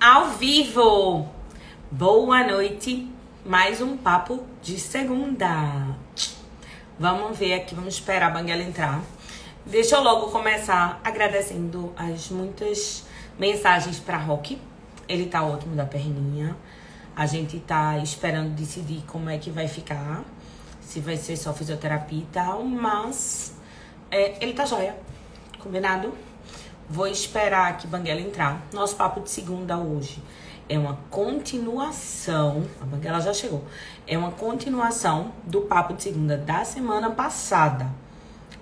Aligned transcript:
ao 0.00 0.30
vivo. 0.30 1.28
Boa 1.90 2.42
noite, 2.42 3.06
mais 3.44 3.82
um 3.82 3.98
papo 3.98 4.42
de 4.62 4.80
segunda. 4.80 5.94
Vamos 6.98 7.36
ver 7.36 7.52
aqui, 7.52 7.74
vamos 7.74 7.94
esperar 7.94 8.28
a 8.28 8.30
Banguela 8.30 8.62
entrar. 8.62 9.02
Deixa 9.66 9.96
eu 9.96 10.02
logo 10.02 10.30
começar 10.30 10.98
agradecendo 11.04 11.92
as 11.98 12.30
muitas 12.30 13.04
mensagens 13.38 13.98
para 13.98 14.16
Rock. 14.16 14.58
Ele 15.06 15.26
tá 15.26 15.44
ótimo 15.44 15.76
da 15.76 15.84
perninha. 15.84 16.56
A 17.14 17.26
gente 17.26 17.60
tá 17.60 17.98
esperando 17.98 18.54
decidir 18.54 19.04
como 19.06 19.28
é 19.28 19.36
que 19.36 19.50
vai 19.50 19.68
ficar. 19.68 20.24
Se 20.80 20.98
vai 21.00 21.18
ser 21.18 21.36
só 21.36 21.52
fisioterapia 21.52 22.20
e 22.20 22.26
tal, 22.32 22.64
mas 22.64 23.54
é, 24.10 24.42
ele 24.42 24.54
tá 24.54 24.64
jóia. 24.64 24.96
Combinado? 25.58 26.14
Vou 26.92 27.06
esperar 27.06 27.78
que 27.78 27.86
Banguela 27.86 28.20
entrar. 28.20 28.66
Nosso 28.72 28.96
papo 28.96 29.20
de 29.20 29.30
segunda 29.30 29.78
hoje 29.78 30.20
é 30.68 30.76
uma 30.76 30.96
continuação. 31.08 32.68
A 32.80 32.84
Banguela 32.84 33.20
já 33.20 33.32
chegou. 33.32 33.64
É 34.08 34.18
uma 34.18 34.32
continuação 34.32 35.32
do 35.44 35.60
papo 35.62 35.94
de 35.94 36.02
segunda 36.02 36.36
da 36.36 36.64
semana 36.64 37.08
passada. 37.12 37.86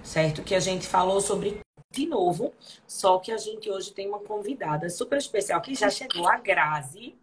Certo? 0.02 0.42
Que 0.42 0.54
a 0.54 0.60
gente 0.60 0.86
falou 0.86 1.22
sobre 1.22 1.58
de 1.90 2.04
novo, 2.04 2.52
só 2.86 3.18
que 3.18 3.32
a 3.32 3.38
gente 3.38 3.70
hoje 3.70 3.92
tem 3.92 4.06
uma 4.06 4.18
convidada 4.18 4.90
super 4.90 5.16
especial 5.16 5.62
que 5.62 5.74
já 5.74 5.88
chegou, 5.88 6.28
a 6.28 6.36
Grazi. 6.36 7.16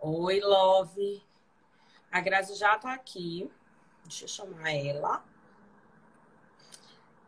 Oi, 0.00 0.40
Love. 0.40 1.22
A 2.10 2.22
Grazi 2.22 2.54
já 2.54 2.78
tá 2.78 2.94
aqui. 2.94 3.50
Deixa 4.04 4.24
eu 4.24 4.28
chamar 4.28 4.72
ela. 4.72 5.22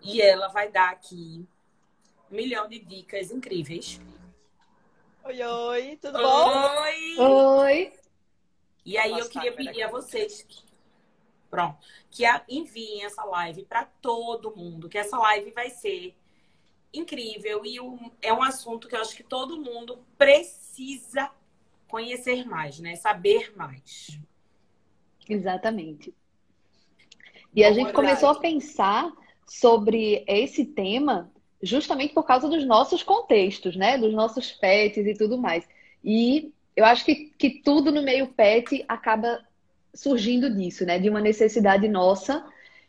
E 0.00 0.22
ela 0.22 0.48
vai 0.48 0.70
dar 0.70 0.88
aqui 0.88 1.46
um 2.30 2.36
milhão 2.36 2.68
de 2.68 2.78
dicas 2.78 3.30
incríveis. 3.30 4.00
Oi, 5.24 5.42
oi, 5.42 5.98
tudo 6.00 6.18
bom? 6.18 6.50
Oi! 6.80 7.16
Oi! 7.18 7.92
E 8.84 8.96
aí 8.96 9.12
eu 9.12 9.28
queria 9.28 9.52
pedir 9.52 9.82
a 9.82 9.90
vocês, 9.90 10.46
pronto, 11.50 11.76
que 12.10 12.24
enviem 12.48 13.04
essa 13.04 13.24
live 13.24 13.64
para 13.64 13.84
todo 13.84 14.54
mundo, 14.54 14.88
que 14.88 14.98
essa 14.98 15.18
live 15.18 15.50
vai 15.50 15.70
ser 15.70 16.14
incrível 16.92 17.64
e 17.64 17.76
é 18.22 18.32
um 18.32 18.42
assunto 18.42 18.88
que 18.88 18.94
eu 18.94 19.00
acho 19.00 19.16
que 19.16 19.24
todo 19.24 19.60
mundo 19.60 19.98
precisa 20.16 21.30
conhecer 21.88 22.46
mais, 22.46 22.78
né? 22.78 22.94
Saber 22.96 23.52
mais. 23.56 24.18
Exatamente. 25.28 26.14
E 27.54 27.64
a 27.64 27.72
gente 27.72 27.92
começou 27.92 28.28
a 28.28 28.38
pensar 28.38 29.12
sobre 29.46 30.24
esse 30.26 30.64
tema 30.64 31.32
justamente 31.62 32.12
por 32.14 32.24
causa 32.24 32.48
dos 32.48 32.64
nossos 32.64 33.02
contextos, 33.02 33.76
né? 33.76 33.98
Dos 33.98 34.12
nossos 34.12 34.52
pets 34.52 35.06
e 35.06 35.14
tudo 35.14 35.38
mais. 35.38 35.66
E 36.04 36.52
eu 36.74 36.84
acho 36.84 37.04
que, 37.04 37.32
que 37.38 37.50
tudo 37.50 37.90
no 37.90 38.02
meio 38.02 38.28
pet 38.28 38.84
acaba 38.86 39.40
surgindo 39.94 40.54
disso, 40.54 40.84
né? 40.84 40.98
De 40.98 41.08
uma 41.08 41.20
necessidade 41.20 41.88
nossa 41.88 42.44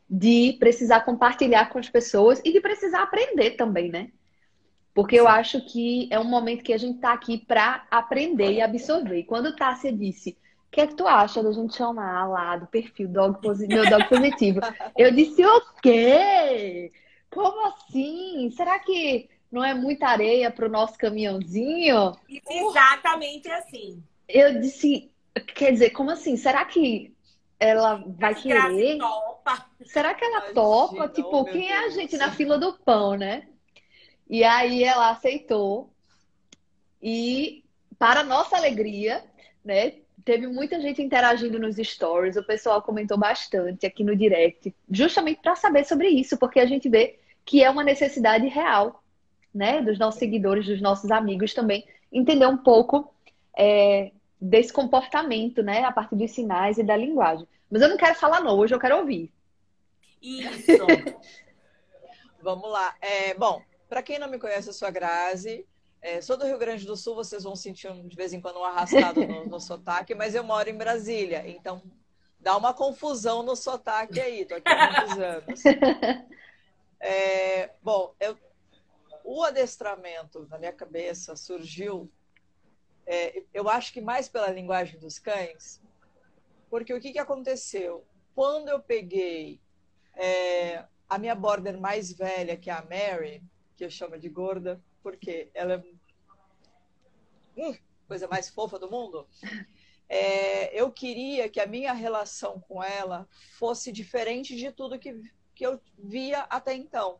de 0.10 0.56
precisar 0.60 1.02
compartilhar 1.02 1.70
com 1.70 1.80
as 1.80 1.90
pessoas 1.90 2.42
e 2.44 2.52
de 2.52 2.62
precisar 2.62 3.04
aprender 3.04 3.52
também, 3.52 3.90
né? 3.90 4.10
Porque 4.94 5.16
eu 5.16 5.28
acho 5.28 5.62
que 5.62 6.08
é 6.12 6.20
um 6.20 6.24
momento 6.24 6.64
que 6.64 6.74
a 6.74 6.78
gente 6.78 7.00
tá 7.00 7.14
aqui 7.14 7.38
para 7.38 7.86
aprender 7.92 8.54
e 8.54 8.62
absorver. 8.62 9.20
E 9.20 9.24
quando 9.24 9.56
Tássia 9.56 9.92
disse, 9.92 10.32
o 10.68 10.72
que 10.72 10.82
é 10.82 10.88
que 10.88 10.96
tu 10.96 11.06
acha 11.06 11.44
da 11.44 11.52
gente 11.52 11.76
chamar 11.76 12.28
lá 12.28 12.58
do 12.58 12.68
perfil 12.68 13.08
dog 13.08 13.40
meu 13.68 13.90
dog 13.90 14.10
positivo? 14.10 14.60
Eu 14.98 15.12
disse, 15.12 15.46
o 15.46 15.62
quê? 15.82 16.92
Como 17.38 17.68
assim? 17.68 18.50
Será 18.50 18.80
que 18.80 19.30
não 19.52 19.64
é 19.64 19.72
muita 19.72 20.08
areia 20.08 20.50
para 20.50 20.66
o 20.66 20.72
nosso 20.72 20.98
caminhãozinho? 20.98 22.18
Exatamente 22.50 23.48
assim. 23.52 24.04
Eu 24.28 24.60
disse, 24.60 25.12
quer 25.54 25.72
dizer, 25.72 25.92
como 25.92 26.10
assim? 26.10 26.36
Será 26.36 26.66
que 26.66 27.16
ela 27.60 28.04
vai 28.08 28.34
querer? 28.34 28.98
Topa. 28.98 29.70
Será 29.86 30.16
que 30.16 30.26
ela 30.26 30.38
Imagina, 30.38 30.54
topa? 30.56 31.10
Tipo, 31.10 31.46
quem 31.46 31.68
Deus. 31.68 31.72
é 31.72 31.78
a 31.78 31.90
gente 31.90 32.18
na 32.18 32.32
fila 32.32 32.58
do 32.58 32.74
pão, 32.74 33.16
né? 33.16 33.48
E 34.28 34.44
aí 34.44 34.84
ela 34.84 35.12
aceitou. 35.12 35.94
E, 37.00 37.64
para 38.00 38.24
nossa 38.24 38.58
alegria, 38.58 39.24
né? 39.64 39.94
Teve 40.26 40.48
muita 40.48 40.82
gente 40.82 41.04
interagindo 41.04 41.60
nos 41.60 41.78
stories, 41.78 42.36
o 42.36 42.44
pessoal 42.44 42.82
comentou 42.82 43.18
bastante 43.18 43.86
aqui 43.86 44.04
no 44.04 44.16
direct, 44.16 44.76
justamente 44.92 45.40
para 45.42 45.56
saber 45.56 45.86
sobre 45.86 46.10
isso, 46.10 46.36
porque 46.38 46.60
a 46.60 46.66
gente 46.66 46.90
vê 46.90 47.18
que 47.48 47.64
é 47.64 47.70
uma 47.70 47.84
necessidade 47.84 48.46
real, 48.48 49.02
né, 49.56 49.82
dos 49.82 49.98
nossos 49.98 50.20
seguidores, 50.20 50.66
dos 50.66 50.82
nossos 50.82 51.10
amigos 51.10 51.54
também, 51.54 51.88
entender 52.12 52.46
um 52.46 52.58
pouco 52.58 53.12
é, 53.58 54.12
desse 54.40 54.72
comportamento, 54.72 55.64
né, 55.64 55.84
a 55.86 55.92
partir 55.92 56.18
dos 56.18 56.30
sinais 56.30 56.78
e 56.78 56.84
da 56.84 56.96
linguagem. 56.96 57.48
Mas 57.72 57.82
eu 57.82 57.88
não 57.88 57.96
quero 57.96 58.16
falar 58.16 58.42
não, 58.42 58.58
hoje 58.58 58.76
eu 58.76 58.80
quero 58.80 58.98
ouvir. 58.98 59.32
Isso. 60.22 60.86
Vamos 62.44 62.70
lá. 62.70 62.94
É, 63.02 63.34
bom, 63.34 63.62
para 63.88 64.04
quem 64.04 64.20
não 64.20 64.30
me 64.30 64.38
conhece, 64.38 64.68
eu 64.68 64.74
sou 64.74 64.88
a 64.88 64.92
Grazi. 64.92 65.66
É, 66.02 66.22
sou 66.22 66.38
do 66.38 66.46
Rio 66.46 66.60
Grande 66.60 66.86
do 66.86 66.98
Sul, 66.98 67.16
vocês 67.16 67.44
vão 67.44 67.56
sentir 67.56 67.92
de 67.92 68.16
vez 68.16 68.34
em 68.34 68.42
quando 68.42 68.60
um 68.60 68.64
arrastado 68.64 69.26
no, 69.26 69.46
no 69.46 69.60
sotaque, 69.60 70.14
mas 70.14 70.36
eu 70.36 70.44
moro 70.44 70.70
em 70.70 70.78
Brasília, 70.78 71.48
então 71.48 71.82
dá 72.40 72.56
uma 72.56 72.74
confusão 72.74 73.42
no 73.42 73.56
sotaque 73.56 74.20
aí, 74.20 74.46
tô 74.46 74.56
aqui 74.56 74.70
há 74.70 74.92
muitos 74.92 75.18
anos. 75.18 75.64
É, 77.00 77.72
bom, 77.82 78.16
eu, 78.20 78.38
o 79.24 79.44
adestramento 79.44 80.48
na 80.50 80.58
minha 80.58 80.74
cabeça 80.74 81.36
surgiu, 81.36 82.12
é, 83.06 83.44
eu 83.54 83.70
acho 83.70 83.94
que 83.94 84.02
mais 84.02 84.28
pela 84.28 84.50
linguagem 84.50 85.00
dos 85.00 85.20
cães, 85.20 85.82
porque 86.70 86.94
o 86.94 87.00
que, 87.00 87.12
que 87.12 87.20
aconteceu? 87.20 88.06
Quando 88.36 88.70
eu 88.70 88.80
peguei 88.80 89.62
é, 90.16 90.86
a 91.10 91.18
minha 91.18 91.36
border 91.36 91.80
mais 91.80 92.12
velha, 92.12 92.58
que 92.58 92.70
é 92.70 92.74
a 92.74 92.82
Mary, 92.82 93.44
que 93.76 93.86
eu 93.86 93.90
chamo 93.90 94.18
de 94.18 94.30
gorda, 94.30 94.82
porque 95.02 95.50
ela 95.54 95.74
é 95.74 95.84
hum, 97.58 97.76
coisa 98.08 98.28
mais 98.28 98.50
fofa 98.50 98.78
do 98.80 98.90
mundo. 98.90 99.28
É, 100.10 100.74
eu 100.80 100.90
queria 100.92 101.50
que 101.50 101.60
a 101.60 101.68
minha 101.68 101.92
relação 101.92 102.62
com 102.62 102.82
ela 102.82 103.28
fosse 103.58 103.92
diferente 103.92 104.56
de 104.56 104.72
tudo 104.72 104.98
que, 104.98 105.22
que 105.58 105.66
eu 105.66 105.82
via 105.98 106.42
até 106.42 106.76
então. 106.76 107.20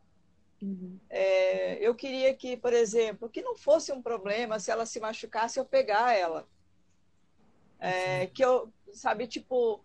Uhum. 0.62 0.98
É, 1.10 1.74
eu 1.84 1.92
queria 1.92 2.32
que, 2.34 2.56
por 2.56 2.72
exemplo, 2.72 3.28
que 3.28 3.42
não 3.42 3.56
fosse 3.56 3.90
um 3.90 4.00
problema 4.00 4.60
se 4.60 4.70
ela 4.70 4.86
se 4.86 5.00
machucasse 5.00 5.58
eu 5.58 5.64
pegar 5.64 6.16
ela. 6.16 6.48
É, 7.80 8.26
que 8.28 8.44
eu, 8.44 8.72
sabe, 8.92 9.26
tipo, 9.26 9.84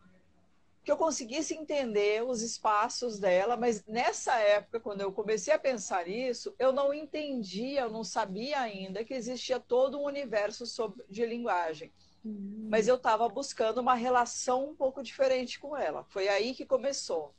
que 0.84 0.92
eu 0.92 0.98
conseguisse 0.98 1.56
entender 1.56 2.24
os 2.24 2.44
espaços 2.44 3.20
dela, 3.20 3.58
mas 3.58 3.84
nessa 3.86 4.36
época, 4.40 4.80
quando 4.80 5.02
eu 5.02 5.12
comecei 5.12 5.54
a 5.54 5.60
pensar 5.60 6.08
isso, 6.08 6.54
eu 6.60 6.72
não 6.72 6.94
entendia, 6.94 7.82
eu 7.82 7.92
não 7.92 8.04
sabia 8.04 8.60
ainda 8.60 9.04
que 9.04 9.16
existia 9.16 9.60
todo 9.60 10.00
um 10.00 10.06
universo 10.06 10.68
sobre, 10.68 11.04
de 11.10 11.26
linguagem. 11.26 11.92
Uhum. 12.24 12.68
Mas 12.70 12.88
eu 12.88 12.96
estava 12.96 13.28
buscando 13.28 13.80
uma 13.82 13.96
relação 13.96 14.70
um 14.70 14.76
pouco 14.76 15.02
diferente 15.02 15.60
com 15.60 15.76
ela. 15.76 16.04
Foi 16.10 16.28
aí 16.28 16.54
que 16.54 16.66
começou. 16.66 17.34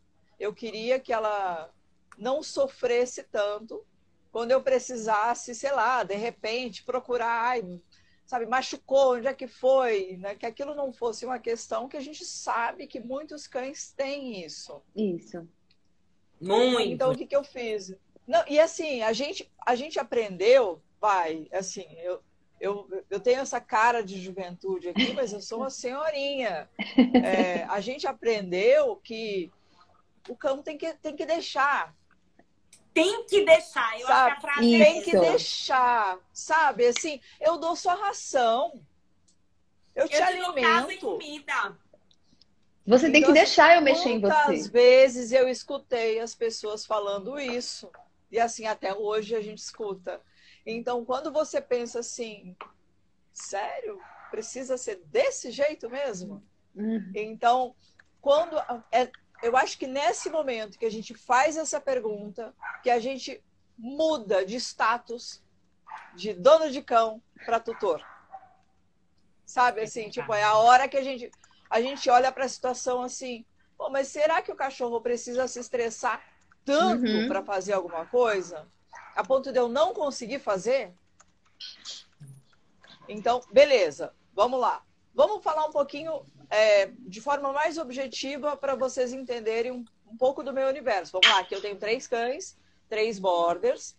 Eu 0.44 0.52
queria 0.52 1.00
que 1.00 1.12
ela 1.12 1.70
não 2.18 2.42
sofresse 2.42 3.22
tanto 3.24 3.82
quando 4.30 4.50
eu 4.50 4.62
precisasse, 4.62 5.54
sei 5.54 5.72
lá, 5.72 6.02
de 6.02 6.16
repente 6.16 6.84
procurar, 6.84 7.50
ai, 7.50 7.80
sabe, 8.26 8.44
machucou, 8.44 9.14
onde 9.14 9.26
é 9.26 9.32
que 9.32 9.46
foi, 9.46 10.18
né? 10.18 10.34
Que 10.34 10.44
aquilo 10.44 10.74
não 10.74 10.92
fosse 10.92 11.24
uma 11.24 11.38
questão 11.38 11.88
que 11.88 11.96
a 11.96 12.00
gente 12.00 12.24
sabe 12.26 12.86
que 12.86 13.00
muitos 13.00 13.46
cães 13.46 13.90
têm 13.92 14.44
isso. 14.44 14.82
Isso. 14.94 15.48
Muito. 16.38 16.90
Então 16.90 17.12
o 17.12 17.16
que, 17.16 17.26
que 17.26 17.36
eu 17.36 17.44
fiz? 17.44 17.94
Não, 18.26 18.44
e 18.46 18.60
assim, 18.60 19.00
a 19.00 19.12
gente, 19.14 19.50
a 19.64 19.74
gente 19.74 19.98
aprendeu, 19.98 20.82
pai, 21.00 21.48
assim, 21.52 21.86
eu, 22.02 22.20
eu, 22.60 23.04
eu 23.08 23.20
tenho 23.20 23.40
essa 23.40 23.60
cara 23.60 24.02
de 24.02 24.20
juventude 24.20 24.88
aqui, 24.90 25.12
mas 25.14 25.32
eu 25.32 25.40
sou 25.40 25.60
uma 25.60 25.70
senhorinha. 25.70 26.68
É, 27.24 27.64
a 27.64 27.80
gente 27.80 28.06
aprendeu 28.06 28.96
que 28.96 29.50
o 30.28 30.36
cão 30.36 30.62
tem 30.62 30.76
que, 30.78 30.92
tem 30.94 31.14
que 31.14 31.26
deixar 31.26 31.94
tem 32.94 33.24
que 33.24 33.44
deixar. 33.44 34.00
Eu 34.00 34.06
sabe? 34.06 34.30
acho 34.30 34.40
que 34.40 34.46
a 34.46 34.52
frase 34.52 34.74
é 34.76 34.84
tem 34.84 35.02
que 35.02 35.18
deixar, 35.18 36.18
sabe? 36.32 36.86
Assim, 36.86 37.20
eu 37.40 37.58
dou 37.58 37.74
sua 37.74 37.94
ração. 37.94 38.80
Eu, 39.94 40.04
eu 40.04 40.08
te 40.08 40.22
alimento. 40.22 41.00
comida. 41.00 41.76
Você 42.86 43.08
então, 43.08 43.12
tem 43.12 43.12
que 43.12 43.18
então, 43.18 43.32
deixar 43.32 43.74
eu 43.74 43.82
mexer 43.82 44.10
em 44.10 44.20
você. 44.20 44.46
Muitas 44.46 44.66
vezes 44.68 45.32
eu 45.32 45.48
escutei 45.48 46.20
as 46.20 46.34
pessoas 46.34 46.86
falando 46.86 47.38
isso. 47.38 47.90
E 48.30 48.38
assim, 48.38 48.66
até 48.66 48.94
hoje 48.94 49.34
a 49.34 49.40
gente 49.40 49.58
escuta. 49.58 50.20
Então, 50.64 51.04
quando 51.04 51.32
você 51.32 51.60
pensa 51.60 51.98
assim, 51.98 52.56
sério? 53.32 54.00
Precisa 54.30 54.76
ser 54.76 55.02
desse 55.06 55.50
jeito 55.50 55.90
mesmo? 55.90 56.42
Uhum. 56.74 57.10
Então, 57.14 57.74
quando 58.20 58.56
é, 58.90 59.10
eu 59.44 59.56
acho 59.56 59.78
que 59.78 59.86
nesse 59.86 60.30
momento 60.30 60.78
que 60.78 60.86
a 60.86 60.90
gente 60.90 61.14
faz 61.14 61.56
essa 61.56 61.80
pergunta, 61.80 62.54
que 62.82 62.90
a 62.90 62.98
gente 62.98 63.42
muda 63.76 64.44
de 64.44 64.56
status, 64.56 65.42
de 66.14 66.32
dono 66.32 66.70
de 66.70 66.82
cão 66.82 67.22
para 67.44 67.60
tutor. 67.60 68.04
Sabe 69.44 69.82
assim, 69.82 70.08
tipo, 70.08 70.32
é 70.32 70.42
a 70.42 70.54
hora 70.54 70.88
que 70.88 70.96
a 70.96 71.02
gente 71.02 71.30
a 71.70 71.80
gente 71.80 72.08
olha 72.08 72.30
para 72.30 72.44
a 72.44 72.48
situação 72.48 73.02
assim, 73.02 73.44
Pô, 73.76 73.90
mas 73.90 74.08
será 74.08 74.40
que 74.40 74.52
o 74.52 74.56
cachorro 74.56 75.00
precisa 75.00 75.46
se 75.48 75.58
estressar 75.58 76.22
tanto 76.64 77.06
uhum. 77.06 77.28
para 77.28 77.42
fazer 77.42 77.72
alguma 77.72 78.06
coisa? 78.06 78.66
A 79.14 79.24
ponto 79.24 79.52
de 79.52 79.58
eu 79.58 79.68
não 79.68 79.92
conseguir 79.92 80.38
fazer? 80.38 80.92
Então, 83.08 83.40
beleza, 83.52 84.14
vamos 84.32 84.60
lá. 84.60 84.82
Vamos 85.14 85.44
falar 85.44 85.66
um 85.66 85.70
pouquinho 85.70 86.22
é, 86.50 86.86
de 87.00 87.20
forma 87.20 87.52
mais 87.52 87.78
objetiva 87.78 88.56
para 88.56 88.74
vocês 88.74 89.12
entenderem 89.12 89.70
um, 89.70 89.84
um, 90.10 90.16
pouco 90.16 90.42
do 90.42 90.52
meu 90.52 90.68
universo. 90.68 91.12
Vamos 91.12 91.28
lá, 91.28 91.40
aqui 91.40 91.54
eu 91.54 91.60
tenho 91.60 91.76
três 91.76 92.06
cães, 92.06 92.58
três 92.88 93.18
borders. 93.18 93.96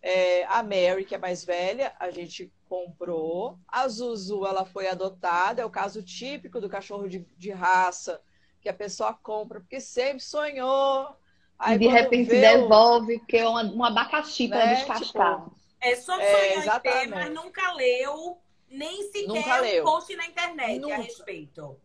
É, 0.00 0.44
a 0.44 0.62
Mary, 0.62 1.04
que 1.04 1.14
é 1.14 1.18
mais 1.18 1.44
velha, 1.44 1.94
a 1.98 2.10
gente 2.10 2.52
comprou. 2.68 3.58
A 3.66 3.88
Zuzu, 3.88 4.46
ela 4.46 4.64
foi 4.64 4.86
adotada. 4.86 5.62
É 5.62 5.64
o 5.64 5.70
caso 5.70 6.02
típico 6.02 6.60
do 6.60 6.68
cachorro 6.68 7.08
de, 7.08 7.26
de 7.36 7.50
raça 7.50 8.20
que 8.60 8.68
a 8.68 8.74
pessoa 8.74 9.12
compra 9.12 9.60
porque 9.60 9.80
sempre 9.80 10.22
sonhou. 10.22 11.16
Aí, 11.58 11.76
e 11.76 11.78
de 11.78 11.86
repente 11.86 12.30
devolve, 12.30 13.18
porque 13.18 13.36
é 13.38 13.48
um 13.48 13.84
abacaxi 13.84 14.48
para 14.48 14.66
né? 14.66 14.74
descascar. 14.74 15.44
Tipo, 15.44 15.56
é 15.80 15.96
só 15.96 16.14
sonhar 16.14 16.76
é, 16.76 16.80
ter, 16.80 17.06
mas 17.08 17.32
nunca 17.32 17.72
leu, 17.72 18.38
nem 18.74 19.02
sequer 19.10 19.28
nunca 19.28 19.60
leu. 19.60 19.82
um 19.82 19.86
post 19.86 20.16
na 20.16 20.26
internet 20.26 20.78
nunca. 20.80 20.94
a 20.94 20.98
respeito. 20.98 21.80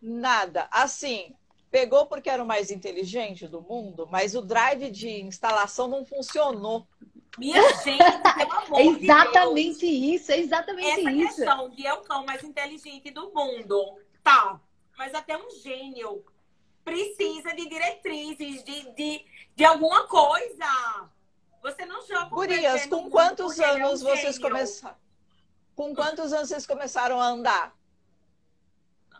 Nada. 0.00 0.68
Assim, 0.70 1.34
pegou 1.70 2.06
porque 2.06 2.30
era 2.30 2.42
o 2.42 2.46
mais 2.46 2.70
inteligente 2.70 3.46
do 3.46 3.60
mundo, 3.60 4.08
mas 4.10 4.34
o 4.34 4.42
drive 4.42 4.90
de 4.90 5.22
instalação 5.22 5.88
não 5.88 6.04
funcionou. 6.04 6.86
Minha 7.38 7.62
gente, 7.82 7.98
pelo 7.98 8.52
amor 8.62 8.80
é 8.80 8.84
exatamente 8.84 9.80
de 9.80 10.14
isso, 10.14 10.32
é 10.32 10.38
exatamente 10.38 10.88
Essa 10.88 11.10
isso. 11.10 11.24
Essa 11.24 11.36
questão 11.36 11.70
de 11.70 11.86
é 11.86 11.92
o 11.92 12.02
cão 12.02 12.24
mais 12.24 12.42
inteligente 12.44 13.10
do 13.10 13.32
mundo. 13.32 13.98
Tá, 14.22 14.60
mas 14.96 15.14
até 15.14 15.36
um 15.36 15.50
gênio 15.50 16.24
precisa 16.84 17.54
de 17.54 17.68
diretrizes, 17.68 18.62
de, 18.62 18.90
de, 18.92 19.24
de 19.56 19.64
alguma 19.64 20.06
coisa. 20.06 21.10
Você 21.62 21.86
não 21.86 22.06
joga 22.06 22.26
Gurias, 22.26 22.86
com 22.86 23.10
quantos 23.10 23.58
anos 23.58 24.02
é 24.02 24.06
um 24.06 24.10
vocês 24.10 24.38
começaram? 24.38 25.03
Com 25.74 25.94
quantos 25.94 26.32
anos 26.32 26.48
vocês 26.48 26.66
começaram 26.66 27.20
a 27.20 27.26
andar? 27.26 27.74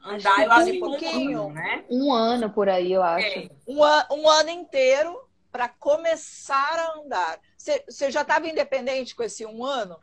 Andar, 0.04 0.44
eu 0.44 0.52
acho 0.52 0.72
um 0.72 0.80
pouquinho, 0.80 1.40
um 1.40 1.46
ano, 1.46 1.54
né? 1.54 1.84
Um 1.90 2.12
ano 2.12 2.50
por 2.50 2.68
aí, 2.68 2.92
eu 2.92 3.02
acho. 3.02 3.26
É. 3.26 3.50
Um, 3.66 3.80
um 4.14 4.28
ano 4.28 4.50
inteiro 4.50 5.28
para 5.50 5.68
começar 5.68 6.78
a 6.78 6.98
andar. 6.98 7.40
Você 7.56 8.10
já 8.10 8.20
estava 8.20 8.48
independente 8.48 9.14
com 9.14 9.22
esse 9.22 9.46
um 9.46 9.64
ano? 9.64 9.98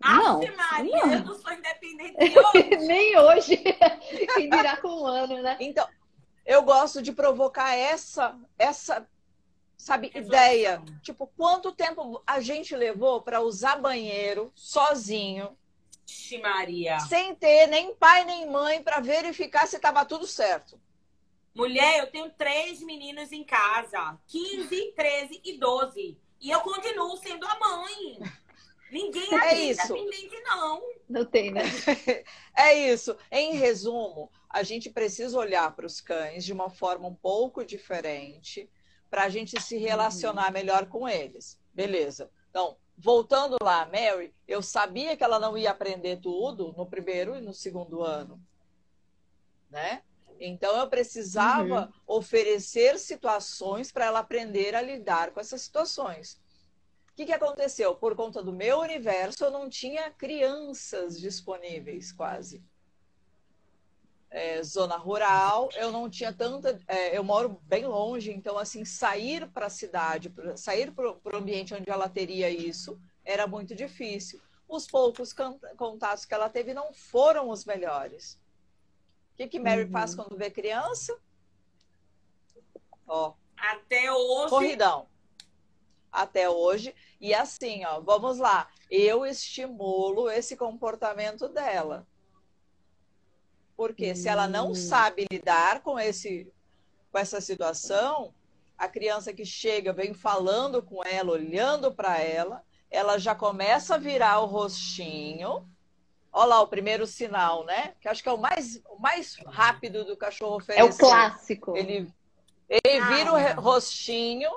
Não, 0.00 0.40
Maria, 0.56 1.06
não. 1.06 1.12
eu 1.12 1.24
não 1.24 1.38
sou 1.38 1.52
independente 1.52 2.16
hoje. 2.38 2.86
Nem 2.86 3.16
hoje. 3.18 3.56
Quem 4.34 4.50
dirá 4.50 4.76
com 4.78 4.88
um 4.88 5.06
ano, 5.06 5.40
né? 5.42 5.56
Então, 5.60 5.86
eu 6.44 6.62
gosto 6.62 7.00
de 7.00 7.12
provocar 7.12 7.74
essa, 7.74 8.38
essa 8.58 9.06
sabe, 9.76 10.10
ideia. 10.14 10.82
Tipo, 11.02 11.26
quanto 11.36 11.72
tempo 11.72 12.22
a 12.26 12.40
gente 12.40 12.74
levou 12.74 13.22
para 13.22 13.40
usar 13.40 13.76
banheiro 13.76 14.50
sozinho? 14.54 15.56
Maria. 16.38 16.98
Sem 17.00 17.34
ter 17.34 17.66
nem 17.66 17.94
pai 17.94 18.24
nem 18.24 18.48
mãe 18.48 18.82
para 18.82 19.00
verificar 19.00 19.66
se 19.66 19.76
estava 19.76 20.04
tudo 20.04 20.26
certo. 20.26 20.80
Mulher, 21.54 22.00
eu 22.00 22.10
tenho 22.10 22.30
três 22.30 22.80
meninos 22.82 23.32
em 23.32 23.42
casa: 23.42 24.18
15, 24.26 24.92
13 24.94 25.40
e 25.44 25.58
12. 25.58 26.18
E 26.40 26.50
eu 26.50 26.60
continuo 26.60 27.16
sendo 27.16 27.46
a 27.46 27.58
mãe. 27.58 28.18
Ninguém 28.90 29.28
é 29.42 29.54
isso. 29.54 29.96
Independente, 29.96 30.40
não. 30.42 30.82
Não 31.08 31.24
tem, 31.24 31.50
né? 31.50 31.62
é 32.56 32.74
isso. 32.92 33.16
Em 33.30 33.54
resumo, 33.54 34.30
a 34.48 34.62
gente 34.62 34.90
precisa 34.90 35.38
olhar 35.38 35.74
para 35.74 35.86
os 35.86 36.00
cães 36.00 36.44
de 36.44 36.52
uma 36.52 36.70
forma 36.70 37.08
um 37.08 37.14
pouco 37.14 37.64
diferente 37.64 38.70
para 39.10 39.24
a 39.24 39.28
gente 39.28 39.60
se 39.60 39.76
relacionar 39.76 40.46
uhum. 40.46 40.52
melhor 40.52 40.86
com 40.86 41.08
eles. 41.08 41.58
Beleza. 41.72 42.30
Então, 42.50 42.76
voltando 42.96 43.56
lá, 43.62 43.86
Mary, 43.86 44.34
eu 44.46 44.62
sabia 44.62 45.16
que 45.16 45.24
ela 45.24 45.38
não 45.38 45.56
ia 45.56 45.70
aprender 45.70 46.20
tudo 46.20 46.74
no 46.76 46.86
primeiro 46.86 47.36
e 47.36 47.40
no 47.40 47.52
segundo 47.52 48.02
ano. 48.02 48.40
Né? 49.70 50.02
Então, 50.38 50.76
eu 50.76 50.88
precisava 50.88 51.86
uhum. 51.86 52.16
oferecer 52.16 52.98
situações 52.98 53.90
para 53.90 54.06
ela 54.06 54.20
aprender 54.20 54.74
a 54.74 54.82
lidar 54.82 55.30
com 55.30 55.40
essas 55.40 55.62
situações 55.62 56.40
que, 57.16 57.24
que 57.24 57.32
aconteceu? 57.32 57.96
Por 57.96 58.14
conta 58.14 58.42
do 58.42 58.52
meu 58.52 58.80
universo, 58.80 59.42
eu 59.42 59.50
não 59.50 59.70
tinha 59.70 60.10
crianças 60.10 61.18
disponíveis, 61.18 62.12
quase. 62.12 62.62
É, 64.36 64.62
zona 64.62 64.98
rural, 64.98 65.70
eu 65.76 65.90
não 65.90 66.10
tinha 66.10 66.30
tanta. 66.30 66.78
É, 66.86 67.16
eu 67.16 67.24
moro 67.24 67.58
bem 67.62 67.86
longe, 67.86 68.30
então, 68.30 68.58
assim, 68.58 68.84
sair 68.84 69.48
para 69.48 69.64
a 69.64 69.70
cidade, 69.70 70.28
pra, 70.28 70.54
sair 70.58 70.92
para 70.92 71.10
o 71.10 71.36
ambiente 71.36 71.72
onde 71.72 71.88
ela 71.88 72.06
teria 72.06 72.50
isso, 72.50 73.00
era 73.24 73.46
muito 73.46 73.74
difícil. 73.74 74.38
Os 74.68 74.86
poucos 74.86 75.34
contatos 75.78 76.26
que 76.26 76.34
ela 76.34 76.50
teve 76.50 76.74
não 76.74 76.92
foram 76.92 77.48
os 77.48 77.64
melhores. 77.64 78.34
O 79.32 79.36
que, 79.36 79.48
que 79.48 79.58
Mary 79.58 79.84
uhum. 79.84 79.90
faz 79.90 80.14
quando 80.14 80.36
vê 80.36 80.50
criança? 80.50 81.18
Ó. 83.08 83.32
Até 83.56 84.12
hoje. 84.12 84.50
Corridão. 84.50 85.08
Até 86.12 86.50
hoje. 86.50 86.94
E 87.18 87.32
assim, 87.32 87.86
ó, 87.86 88.00
vamos 88.00 88.36
lá. 88.36 88.68
Eu 88.90 89.24
estimulo 89.24 90.28
esse 90.28 90.58
comportamento 90.58 91.48
dela. 91.48 92.06
Porque 93.76 94.14
se 94.14 94.28
ela 94.28 94.48
não 94.48 94.70
hum. 94.70 94.74
sabe 94.74 95.26
lidar 95.30 95.82
com 95.82 95.98
esse 95.98 96.50
com 97.12 97.18
essa 97.18 97.40
situação, 97.40 98.34
a 98.76 98.88
criança 98.88 99.32
que 99.32 99.44
chega 99.44 99.92
vem 99.92 100.12
falando 100.12 100.82
com 100.82 101.02
ela, 101.04 101.32
olhando 101.32 101.94
para 101.94 102.18
ela, 102.18 102.62
ela 102.90 103.18
já 103.18 103.34
começa 103.34 103.94
a 103.94 103.98
virar 103.98 104.40
o 104.40 104.46
rostinho. 104.46 105.66
Olha 106.32 106.46
lá 106.46 106.60
o 106.60 106.68
primeiro 106.68 107.06
sinal, 107.06 107.64
né? 107.64 107.94
Que 108.00 108.08
acho 108.08 108.22
que 108.22 108.28
é 108.28 108.32
o 108.32 108.38
mais, 108.38 108.82
o 108.90 108.98
mais 108.98 109.36
rápido 109.46 110.04
do 110.04 110.16
cachorro 110.16 110.56
oferecer. 110.56 110.82
É 110.82 110.84
o 110.84 110.94
clássico. 110.94 111.76
Ele, 111.76 112.12
ele 112.68 113.04
vira 113.06 113.32
o 113.32 113.60
rostinho 113.60 114.50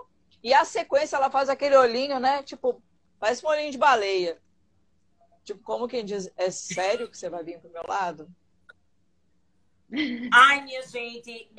e 0.44 0.54
a 0.54 0.66
sequência, 0.66 1.16
ela 1.16 1.30
faz 1.30 1.50
aquele 1.50 1.78
olhinho, 1.78 2.20
né? 2.20 2.44
Tipo, 2.44 2.82
parece 3.20 3.46
um 3.46 3.50
olhinho 3.50 3.72
de 3.72 3.78
baleia. 3.78 4.38
Tipo, 5.44 5.62
como 5.64 5.88
quem 5.88 6.04
diz, 6.04 6.30
é 6.36 6.52
sério 6.52 7.10
que 7.10 7.18
você 7.18 7.30
vai 7.30 7.44
vir 7.44 7.60
pro 7.60 7.72
meu 7.72 7.84
lado? 7.88 8.30
Ai, 10.32 10.64
minha 10.64 10.82
gente, 10.84 11.50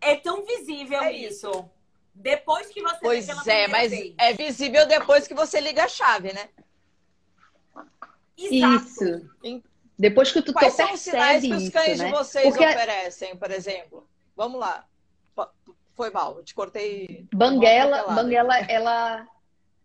é 0.00 0.16
tão 0.16 0.44
visível 0.44 1.02
é 1.02 1.12
isso. 1.12 1.48
isso. 1.50 1.70
Depois 2.14 2.68
que 2.68 2.80
você 2.80 2.98
Pois 3.00 3.46
é, 3.46 3.66
mas 3.66 3.90
vez. 3.90 4.14
é 4.18 4.32
visível 4.32 4.86
depois 4.86 5.26
que 5.26 5.34
você 5.34 5.60
liga 5.60 5.84
a 5.84 5.88
chave, 5.88 6.32
né? 6.32 6.48
Exato. 8.38 8.84
Isso. 8.84 9.30
Depois 9.98 10.30
que 10.30 10.42
tu 10.42 10.52
Quais 10.52 10.74
são 10.74 10.92
os 10.92 11.00
sinais 11.00 11.42
que 11.42 11.52
os 11.52 11.68
cães 11.70 11.98
né? 11.98 12.06
de 12.06 12.12
vocês 12.12 12.48
Porque... 12.48 12.64
oferecem, 12.64 13.36
por 13.36 13.50
exemplo? 13.50 14.08
Vamos 14.36 14.60
lá. 14.60 14.86
Foi 15.94 16.10
mal, 16.10 16.38
eu 16.38 16.44
te 16.44 16.54
cortei. 16.54 17.26
Banguela, 17.32 18.12
Banguela, 18.14 18.58
ela, 18.68 19.28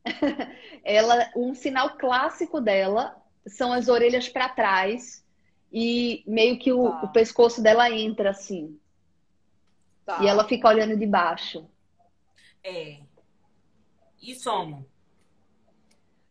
ela, 0.84 1.32
um 1.36 1.54
sinal 1.54 1.98
clássico 1.98 2.60
dela 2.60 3.16
são 3.46 3.72
as 3.72 3.88
orelhas 3.88 4.28
para 4.28 4.50
trás 4.50 5.24
e 5.72 6.24
meio 6.26 6.58
que 6.58 6.72
o, 6.72 6.90
tá. 6.90 7.02
o, 7.04 7.08
pescoço 7.10 7.62
dela 7.62 7.90
entra 7.90 8.32
assim. 8.32 8.80
Tá. 10.06 10.24
E 10.24 10.28
ela 10.28 10.48
fica 10.48 10.68
olhando 10.68 10.98
de 10.98 11.06
baixo. 11.06 11.68
É. 12.64 13.00
E 14.22 14.36
sono? 14.36 14.86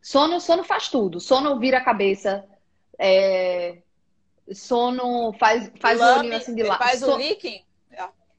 Sono, 0.02 0.40
sono 0.40 0.64
faz 0.64 0.88
tudo. 0.88 1.20
Sono 1.20 1.58
vira 1.58 1.78
a 1.78 1.84
cabeça. 1.84 2.44
É... 2.98 3.82
Sono 4.52 5.32
faz, 5.34 5.70
faz 5.78 5.98
Lame, 5.98 6.12
o 6.12 6.18
olhinho 6.20 6.36
assim 6.36 6.54
de 6.54 6.62
lado. 6.62 6.78
Faz 6.78 7.02
o 7.02 7.16
licking? 7.16 7.62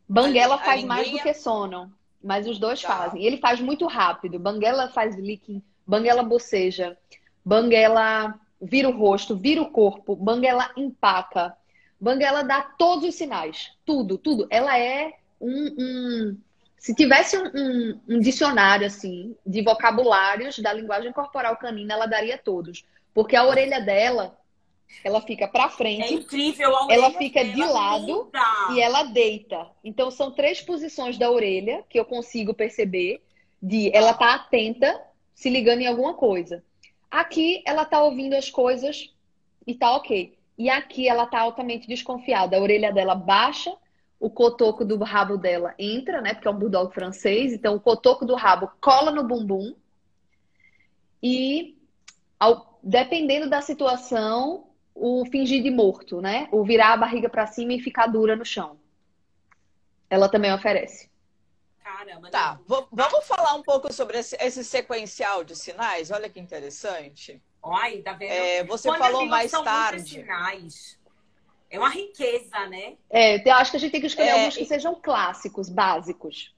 Banguela 0.08 0.56
a, 0.56 0.58
faz 0.58 0.84
mais 0.84 1.12
do 1.12 1.20
que 1.20 1.34
sono, 1.36 1.94
mas 2.22 2.48
os 2.48 2.58
dois 2.58 2.82
tá. 2.82 2.88
fazem. 2.88 3.24
Ele 3.24 3.38
faz 3.38 3.62
muito 3.62 3.86
rápido. 3.86 4.40
Banguela 4.40 4.90
faz 4.90 5.16
licking, 5.16 5.62
Banguela 5.86 6.24
boceja, 6.24 6.98
Banguela 7.46 8.34
vira 8.62 8.90
o 8.90 8.98
rosto, 8.98 9.36
vira 9.36 9.62
o 9.62 9.70
corpo, 9.70 10.16
Banguela 10.16 10.72
empaca. 10.76 11.56
Banguela 12.00 12.44
dá 12.44 12.62
todos 12.62 13.08
os 13.08 13.16
sinais, 13.16 13.72
tudo, 13.86 14.18
tudo. 14.18 14.48
Ela 14.50 14.78
é 14.78 15.14
um, 15.40 15.76
um 15.78 16.38
se 16.78 16.96
tivesse 16.96 17.38
um, 17.38 17.44
um, 17.44 18.00
um, 18.08 18.20
dicionário 18.20 18.88
assim 18.88 19.36
de 19.46 19.62
vocabulários 19.62 20.58
da 20.60 20.72
linguagem 20.72 21.12
corporal 21.12 21.58
canina, 21.58 21.94
ela 21.94 22.06
daria 22.06 22.38
todos, 22.38 22.86
porque 23.14 23.36
a 23.36 23.46
orelha 23.46 23.82
dela 23.82 24.38
ela 25.04 25.22
fica 25.22 25.48
para 25.48 25.70
frente. 25.70 26.04
É 26.04 26.14
incrível, 26.14 26.76
a 26.76 26.88
Ela 26.90 27.12
fica 27.12 27.44
de 27.44 27.64
lado 27.64 28.08
muda. 28.08 28.40
e 28.74 28.80
ela 28.80 29.04
deita. 29.04 29.68
Então 29.84 30.10
são 30.10 30.32
três 30.32 30.62
posições 30.62 31.18
da 31.18 31.30
orelha 31.30 31.84
que 31.90 32.00
eu 32.00 32.06
consigo 32.06 32.54
perceber 32.54 33.22
de 33.62 33.96
ela 33.96 34.14
tá 34.14 34.34
atenta, 34.34 35.00
se 35.36 35.50
ligando 35.50 35.82
em 35.82 35.88
alguma 35.88 36.14
coisa. 36.14 36.64
Aqui 37.10 37.64
ela 37.66 37.86
tá 37.86 38.02
ouvindo 38.04 38.36
as 38.36 38.50
coisas 38.50 39.14
e 39.66 39.74
tá 39.74 39.96
ok. 39.96 40.38
E 40.58 40.70
aqui 40.70 41.08
ela 41.08 41.26
tá 41.26 41.40
altamente 41.40 41.88
desconfiada. 41.88 42.58
A 42.58 42.60
orelha 42.60 42.92
dela 42.92 43.16
baixa, 43.16 43.74
o 44.20 44.30
cotoco 44.30 44.84
do 44.84 44.98
rabo 45.04 45.38
dela 45.38 45.74
entra, 45.80 46.22
né? 46.22 46.34
Porque 46.34 46.48
é 46.48 46.52
um 46.52 46.60
bulldog 46.60 46.94
francês, 46.94 47.54
então 47.54 47.76
o 47.76 47.80
cotoco 47.80 48.26
do 48.26 48.36
rabo 48.36 48.70
cola 48.82 49.10
no 49.10 49.24
bumbum. 49.24 49.74
E 51.24 51.78
ao, 52.40 52.80
dependendo 52.84 53.50
da 53.50 53.62
situação, 53.62 54.68
o 54.94 55.26
fingir 55.26 55.64
de 55.64 55.72
morto, 55.72 56.22
né? 56.22 56.50
O 56.52 56.64
virar 56.64 56.94
a 56.94 56.98
barriga 56.98 57.30
para 57.30 57.48
cima 57.48 57.74
e 57.74 57.80
ficar 57.80 58.08
dura 58.08 58.36
no 58.36 58.46
chão. 58.46 58.78
Ela 60.10 60.28
também 60.28 60.54
oferece. 60.54 61.10
Caramba. 62.00 62.32
Tá, 62.32 62.60
vamos 62.66 63.28
falar 63.28 63.56
um 63.56 63.62
pouco 63.62 63.92
sobre 63.92 64.20
esse, 64.20 64.38
esse, 64.40 64.64
sequencial 64.64 65.44
de 65.44 65.54
sinais. 65.54 66.12
Olha 66.12 66.30
que 66.30 66.40
interessante. 66.40 67.42
Olha, 67.62 68.02
tá 68.02 68.14
vendo? 68.14 68.32
É, 68.32 68.64
você 68.64 68.88
Quando 68.88 69.00
falou 69.00 69.26
mais 69.26 69.52
tarde. 69.52 70.10
Sinais. 70.10 70.98
É 71.70 71.78
uma 71.78 71.90
riqueza, 71.90 72.68
né? 72.68 72.96
É, 73.10 73.48
eu 73.48 73.54
acho 73.56 73.72
que 73.72 73.78
a 73.78 73.80
gente 73.82 73.92
tem 73.92 74.00
que 74.00 74.08
escolher 74.08 74.30
é, 74.30 74.32
alguns 74.32 74.56
que 74.56 74.66
sejam 74.66 74.96
clássicos, 74.96 75.68
básicos. 75.70 76.54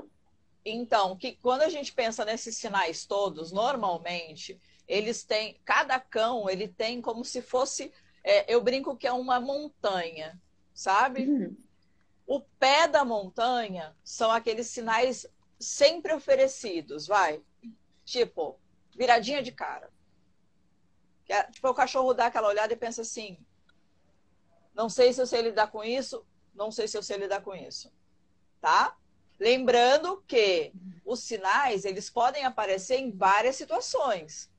Então, 0.64 1.18
que 1.18 1.36
quando 1.42 1.64
a 1.64 1.70
gente 1.70 1.92
pensa 1.92 2.24
nesses 2.24 2.56
sinais 2.58 3.06
todos, 3.06 3.52
normalmente 3.52 4.62
eles 4.88 5.24
têm, 5.24 5.60
cada 5.66 6.00
cão 6.00 6.48
ele 6.48 6.68
tem 6.68 7.02
como 7.02 7.26
se 7.26 7.42
fosse, 7.42 7.92
é, 8.24 8.54
eu 8.54 8.62
brinco 8.62 8.96
que 8.96 9.08
é 9.08 9.12
uma 9.12 9.40
montanha, 9.40 10.40
sabe? 10.72 11.24
Uhum. 11.24 11.58
O 12.26 12.40
pé 12.40 12.88
da 12.88 13.04
montanha 13.04 13.96
são 14.04 14.32
aqueles 14.32 14.68
sinais 14.68 15.28
sempre 15.60 16.14
oferecidos, 16.14 17.08
vai. 17.08 17.42
Tipo, 18.06 18.60
viradinha 18.96 19.42
de 19.42 19.52
cara. 19.52 19.92
É, 21.28 21.44
tipo, 21.44 21.68
o 21.70 21.74
cachorro 21.74 22.14
dá 22.14 22.26
aquela 22.26 22.50
olhada 22.50 22.74
e 22.74 22.78
pensa 22.78 23.02
assim: 23.02 23.38
não 24.74 24.90
sei 24.90 25.14
se 25.14 25.22
eu 25.22 25.28
sei 25.28 25.42
lidar 25.42 25.68
com 25.72 25.84
isso, 25.84 26.26
não 26.54 26.72
sei 26.72 26.88
se 26.88 26.98
eu 26.98 27.04
sei 27.04 27.18
lidar 27.18 27.42
com 27.42 27.56
isso. 27.56 27.92
Tá? 28.60 28.98
Lembrando 29.40 30.22
que 30.28 30.72
os 31.06 31.22
sinais, 31.22 31.86
eles 31.86 32.10
podem 32.10 32.44
aparecer 32.44 32.98
em 32.98 33.12
várias 33.12 33.56
situações. 33.56 34.52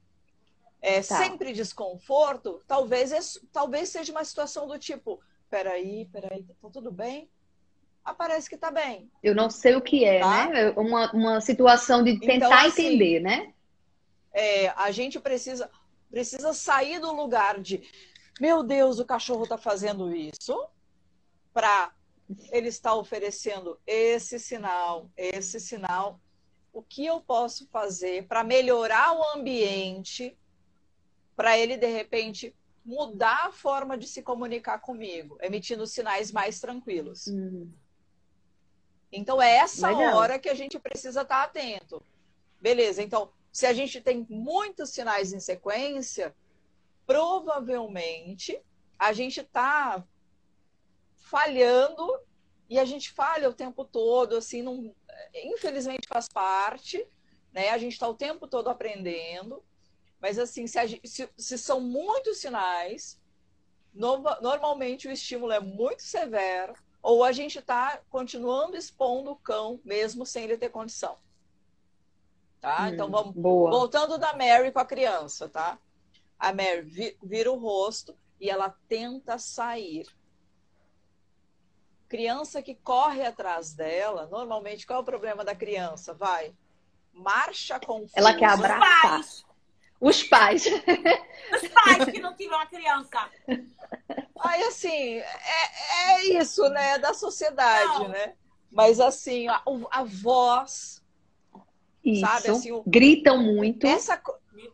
É, 0.81 1.01
tá. 1.01 1.19
Sempre 1.19 1.53
desconforto, 1.53 2.61
talvez, 2.67 3.39
talvez 3.53 3.89
seja 3.89 4.11
uma 4.11 4.25
situação 4.25 4.67
do 4.67 4.77
tipo, 4.79 5.21
peraí, 5.49 6.07
peraí, 6.07 6.43
tá 6.61 6.69
tudo 6.69 6.91
bem? 6.91 7.31
Aparece 8.05 8.51
que 8.51 8.57
tá 8.57 8.71
bem. 8.71 9.11
Eu 9.23 9.35
não 9.35 9.49
sei 9.49 9.77
o 9.77 9.81
que 9.81 10.05
é, 10.05 10.21
tá? 10.21 10.49
né? 10.49 10.71
Uma, 10.71 11.13
uma 11.13 11.41
situação 11.41 12.03
de 12.03 12.13
então, 12.13 12.27
tentar 12.27 12.47
então, 12.47 12.53
assim, 12.53 12.87
entender, 12.87 13.21
né? 13.21 13.53
É, 14.33 14.69
a 14.71 14.91
gente 14.91 15.21
precisa, 15.21 15.71
precisa 16.11 16.53
sair 16.53 16.99
do 16.99 17.13
lugar 17.13 17.61
de 17.61 17.83
meu 18.41 18.63
Deus, 18.63 18.99
o 18.99 19.05
cachorro 19.05 19.45
está 19.45 19.59
fazendo 19.59 20.15
isso 20.15 20.67
para 21.53 21.93
ele 22.51 22.69
estar 22.69 22.95
oferecendo 22.95 23.79
esse 23.87 24.39
sinal, 24.39 25.11
esse 25.17 25.61
sinal. 25.61 26.21
O 26.73 26.83
que 26.83 27.05
eu 27.05 27.21
posso 27.21 27.69
fazer 27.69 28.27
para 28.27 28.43
melhorar 28.43 29.13
o 29.13 29.39
ambiente, 29.39 30.37
para 31.37 31.59
ele 31.59 31.77
de 31.77 31.87
repente 31.87 32.55
mudar 32.85 33.47
a 33.47 33.53
forma 33.53 33.97
de 33.97 34.09
se 34.09 34.23
comunicar 34.23 34.79
comigo, 34.79 35.39
emitindo 35.41 35.87
sinais 35.87 36.33
mais 36.33 36.59
tranquilos. 36.59 37.27
Uhum. 37.27 37.71
Então 39.13 39.41
é 39.41 39.57
essa 39.57 39.89
Legal. 39.89 40.17
hora 40.17 40.39
que 40.39 40.49
a 40.49 40.55
gente 40.55 40.79
precisa 40.79 41.21
estar 41.21 41.43
atento. 41.43 42.03
Beleza, 42.61 43.03
então, 43.03 43.31
se 43.53 43.67
a 43.67 43.73
gente 43.73 44.01
tem 44.01 44.27
muitos 44.31 44.91
sinais 44.91 45.33
em 45.33 45.41
sequência, 45.41 46.35
provavelmente 47.07 48.59
a 48.99 49.13
gente 49.13 49.41
está 49.41 50.03
falhando 51.17 52.21
e 52.71 52.79
a 52.79 52.85
gente 52.85 53.11
falha 53.11 53.51
o 53.51 53.55
tempo 53.55 53.85
todo, 53.85 54.37
assim, 54.37 54.63
não, 54.63 54.95
infelizmente 55.35 56.09
faz 56.09 56.29
parte, 56.29 57.07
né? 57.53 57.71
A 57.71 57.79
gente 57.79 57.93
está 57.93 58.09
o 58.09 58.15
tempo 58.15 58.47
todo 58.47 58.69
aprendendo, 58.69 59.63
mas 60.19 60.39
assim, 60.39 60.67
se, 60.67 60.87
gente, 60.87 61.07
se, 61.07 61.29
se 61.37 61.59
são 61.59 61.81
muitos 61.81 62.39
sinais, 62.39 63.21
no, 63.93 64.23
normalmente 64.41 65.09
o 65.09 65.11
estímulo 65.11 65.53
é 65.53 65.61
muito 65.61 66.03
severo, 66.03 66.75
ou 67.03 67.25
a 67.25 67.33
gente 67.33 67.59
está 67.59 68.01
continuando 68.09 68.77
expondo 68.77 69.33
o 69.33 69.37
cão 69.37 69.81
mesmo 69.85 70.25
sem 70.25 70.45
ele 70.45 70.57
ter 70.57 70.71
condição. 70.71 71.17
Tá? 72.61 72.85
Hum, 72.85 72.87
então 72.89 73.11
vamos 73.11 73.35
boa. 73.35 73.71
voltando 73.71 74.17
da 74.17 74.37
Mary 74.37 74.71
com 74.71 74.79
a 74.79 74.85
criança, 74.85 75.49
tá? 75.49 75.77
A 76.39 76.53
Mary 76.53 77.17
vira 77.21 77.51
o 77.51 77.59
rosto 77.59 78.17
e 78.41 78.49
ela 78.49 78.75
tenta 78.89 79.37
sair. 79.37 80.07
Criança 82.09 82.63
que 82.63 82.75
corre 82.75 83.25
atrás 83.25 83.73
dela, 83.73 84.27
normalmente 84.27 84.87
qual 84.87 85.01
é 85.01 85.03
o 85.03 85.05
problema 85.05 85.45
da 85.45 85.57
criança? 85.57 86.15
Vai, 86.15 86.55
marcha 87.13 87.81
com 87.81 88.07
Ela 88.15 88.35
quer 88.35 88.51
abraçar. 88.51 89.21
Os 89.21 89.43
pais. 89.43 89.52
Os 90.65 91.69
pais 91.69 92.05
que 92.11 92.19
não 92.21 92.35
tiram 92.35 92.59
a 92.59 92.67
criança. 92.67 93.31
Aí, 94.41 94.63
assim, 94.65 95.19
é, 95.19 96.15
é 96.15 96.25
isso, 96.25 96.69
né? 96.71 96.99
Da 96.99 97.15
sociedade, 97.15 98.01
não. 98.01 98.09
né? 98.09 98.35
Mas, 98.69 98.99
assim, 98.99 99.47
a, 99.47 99.63
a 99.93 100.03
voz, 100.03 101.01
isso. 102.05 102.21
sabe? 102.21 102.49
Assim, 102.49 102.73
o, 102.73 102.83
Gritam 102.85 103.41
muito. 103.41 103.87
Essa, 103.87 104.21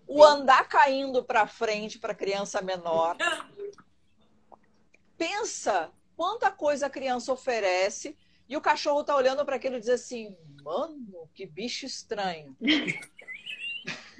o 0.07 0.25
andar 0.25 0.67
caindo 0.67 1.23
para 1.23 1.47
frente 1.47 1.99
para 1.99 2.15
criança 2.15 2.63
menor. 2.63 3.15
Pensa 5.19 5.91
quanta 6.17 6.51
coisa 6.51 6.87
a 6.87 6.91
criança 6.91 7.31
oferece 7.35 8.17
e 8.49 8.57
o 8.57 8.63
cachorro 8.63 9.05
tá 9.05 9.15
olhando 9.15 9.45
para 9.45 9.57
aquilo 9.57 9.77
e 9.77 9.81
diz 9.81 9.91
assim: 9.91 10.35
"Mano, 10.63 11.29
que 11.35 11.45
bicho 11.45 11.85
estranho". 11.85 12.57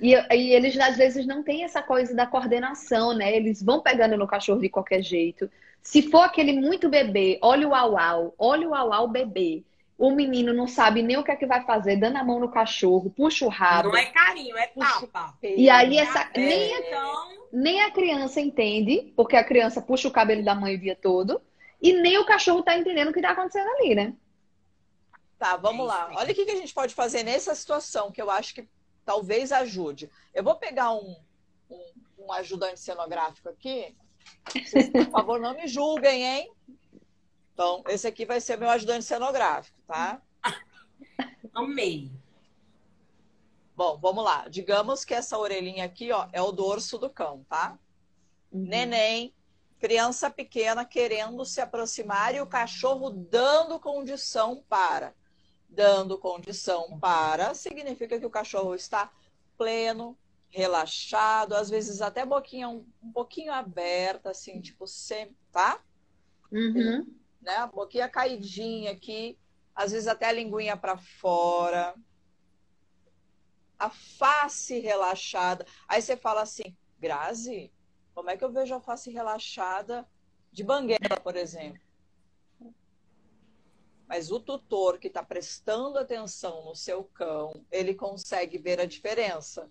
E, 0.01 0.15
e, 0.15 0.53
eles 0.53 0.79
às 0.79 0.97
vezes 0.97 1.27
não 1.27 1.43
têm 1.43 1.65
essa 1.65 1.83
coisa 1.83 2.15
da 2.15 2.27
coordenação, 2.27 3.15
né? 3.15 3.35
Eles 3.35 3.63
vão 3.63 3.81
pegando 3.81 4.17
no 4.17 4.27
cachorro 4.27 4.61
de 4.61 4.69
qualquer 4.69 5.03
jeito. 5.03 5.51
Se 5.83 6.03
for 6.11 6.23
aquele 6.23 6.53
muito 6.53 6.89
bebê, 6.89 7.39
olha 7.43 7.69
o 7.69 7.75
au-au, 7.75 8.35
olha 8.39 8.69
o 8.69 8.75
au-au 8.75 9.09
bebê 9.09 9.65
o 9.99 10.13
menino 10.13 10.55
não 10.55 10.69
sabe 10.69 11.03
nem 11.03 11.17
o 11.17 11.25
que 11.25 11.33
é 11.33 11.37
que 11.37 11.45
vai 11.45 11.65
fazer, 11.65 11.97
dando 11.97 12.17
a 12.17 12.25
mão 12.25 12.39
no 12.39 12.49
cachorro, 12.49 13.11
puxa 13.11 13.45
o 13.45 13.49
rabo. 13.49 13.89
Não 13.89 13.97
é 13.97 14.07
carinho, 14.07 14.57
é 14.57 14.69
tapa. 14.69 15.37
E 15.43 15.69
aí 15.69 15.99
essa, 15.99 16.31
nem, 16.37 16.73
a, 16.73 16.79
então... 16.79 17.29
nem 17.53 17.83
a 17.83 17.91
criança 17.91 18.41
entende, 18.41 19.13
porque 19.17 19.35
a 19.35 19.43
criança 19.43 19.83
puxa 19.83 20.07
o 20.07 20.13
cabelo 20.13 20.45
da 20.45 20.55
mãe 20.55 20.77
o 20.77 20.79
dia 20.79 20.95
todo, 20.95 21.43
e 21.83 21.93
nem 21.95 22.17
o 22.17 22.25
cachorro 22.25 22.63
tá 22.63 22.79
entendendo 22.79 23.09
o 23.09 23.13
que 23.13 23.21
tá 23.21 23.31
acontecendo 23.31 23.69
ali, 23.71 23.97
né? 23.97 24.15
Tá, 25.37 25.57
vamos 25.57 25.85
lá. 25.85 26.11
Olha 26.15 26.31
o 26.31 26.35
que 26.35 26.49
a 26.49 26.57
gente 26.57 26.73
pode 26.73 26.95
fazer 26.95 27.25
nessa 27.25 27.53
situação, 27.57 28.13
que 28.13 28.23
eu 28.23 28.31
acho 28.31 28.55
que 28.55 28.69
talvez 29.09 29.53
ajude. 29.53 30.11
Eu 30.35 30.45
vou 30.45 30.57
pegar 30.57 30.93
um, 30.93 31.17
um, 31.71 31.93
um 32.19 32.33
ajudante 32.35 32.79
cenográfico 32.79 33.49
aqui. 33.49 33.97
Vocês, 34.53 34.91
por 34.91 35.11
favor, 35.11 35.41
não 35.41 35.55
me 35.55 35.67
julguem, 35.67 36.27
hein? 36.27 36.53
Então, 37.55 37.83
esse 37.89 38.07
aqui 38.07 38.27
vai 38.27 38.39
ser 38.39 38.59
meu 38.59 38.69
ajudante 38.69 39.07
cenográfico, 39.07 39.81
tá? 39.87 40.21
Amei. 41.55 42.13
Bom, 43.75 43.97
vamos 43.97 44.23
lá. 44.23 44.47
Digamos 44.47 45.07
que 45.07 45.15
essa 45.15 45.39
orelhinha 45.39 45.87
aqui, 45.87 46.13
ó, 46.13 46.29
é 46.31 46.43
o 46.43 46.53
dorso 46.53 46.99
do 46.99 47.09
cão, 47.09 47.47
tá? 47.49 47.79
Uhum. 48.53 48.67
Neném, 48.67 49.35
criança 49.79 50.29
pequena 50.29 50.85
querendo 50.85 51.47
se 51.47 51.63
aproximar 51.63 52.35
e 52.35 52.43
o 52.43 52.47
cachorro 52.47 53.09
dando 53.09 53.81
condição 53.81 54.63
para. 54.69 55.15
Dando 55.69 56.19
condição 56.19 56.99
para 56.99 57.55
significa 57.55 58.19
que 58.19 58.27
o 58.27 58.31
cachorro 58.31 58.75
está 58.75 59.13
pleno, 59.57 60.17
relaxado, 60.49 61.55
às 61.55 61.69
vezes 61.69 62.01
até 62.01 62.25
boquinha 62.25 62.69
um, 62.69 62.87
um 63.03 63.13
pouquinho 63.13 63.53
aberta, 63.53 64.31
assim, 64.31 64.61
tipo, 64.61 64.87
sempre, 64.87 65.37
tá? 65.53 65.81
Uhum 66.51 67.19
né? 67.41 67.57
A 67.57 67.67
boquinha 67.67 68.09
caidinha 68.09 68.93
aqui, 68.93 69.39
às 69.75 69.93
vezes 69.93 70.07
até 70.07 70.27
a 70.27 70.33
linguinha 70.33 70.77
para 70.77 70.99
fora. 70.99 71.95
A 73.79 73.89
face 73.89 74.79
relaxada. 74.81 75.65
Aí 75.89 76.03
você 76.03 76.17
fala 76.17 76.43
assim, 76.43 76.77
Grazi, 76.99 77.73
como 78.15 78.29
é 78.29 78.37
que 78.37 78.45
eu 78.45 78.53
vejo 78.53 78.75
a 78.75 78.81
face 78.81 79.11
relaxada 79.11 80.07
de 80.53 80.65
banguela, 80.65 81.21
por 81.23 81.37
exemplo? 81.37 81.81
Mas 84.09 84.31
o 84.31 84.41
tutor 84.41 84.99
que 84.99 85.09
está 85.09 85.23
prestando 85.23 85.99
atenção 85.99 86.65
no 86.65 86.75
seu 86.75 87.05
cão, 87.05 87.65
ele 87.71 87.95
consegue 87.95 88.57
ver 88.57 88.81
a 88.81 88.87
diferença. 88.87 89.71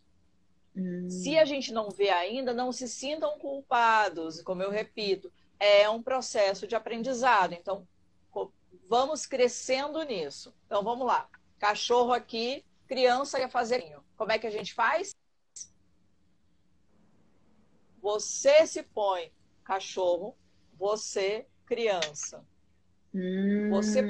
Hum. 0.76 1.10
Se 1.10 1.38
a 1.38 1.46
gente 1.46 1.74
não 1.74 1.90
vê 1.90 2.10
ainda, 2.10 2.54
não 2.54 2.72
se 2.72 2.88
sintam 2.88 3.40
culpados, 3.40 4.42
como 4.42 4.62
eu 4.62 4.70
repito 4.70 5.32
é 5.60 5.90
um 5.90 6.04
processo 6.04 6.68
de 6.68 6.76
aprendizado. 6.76 7.54
Então, 7.54 7.88
vamos 8.88 9.26
crescendo 9.26 10.02
nisso. 10.04 10.54
Então, 10.68 10.84
vamos 10.84 11.08
lá. 11.08 11.28
Cachorro 11.58 12.14
aqui, 12.14 12.64
criança 12.86 13.40
quer 13.40 13.50
fazer. 13.50 13.98
Como 14.16 14.32
é 14.32 14.38
que 14.38 14.46
a 14.46 14.52
gente 14.52 14.76
faz? 14.76 15.16
você 18.08 18.66
se 18.66 18.84
põe 18.84 19.34
cachorro, 19.66 20.34
você 20.78 21.46
criança. 21.66 22.42
Hum. 23.20 23.70
Você 23.72 24.04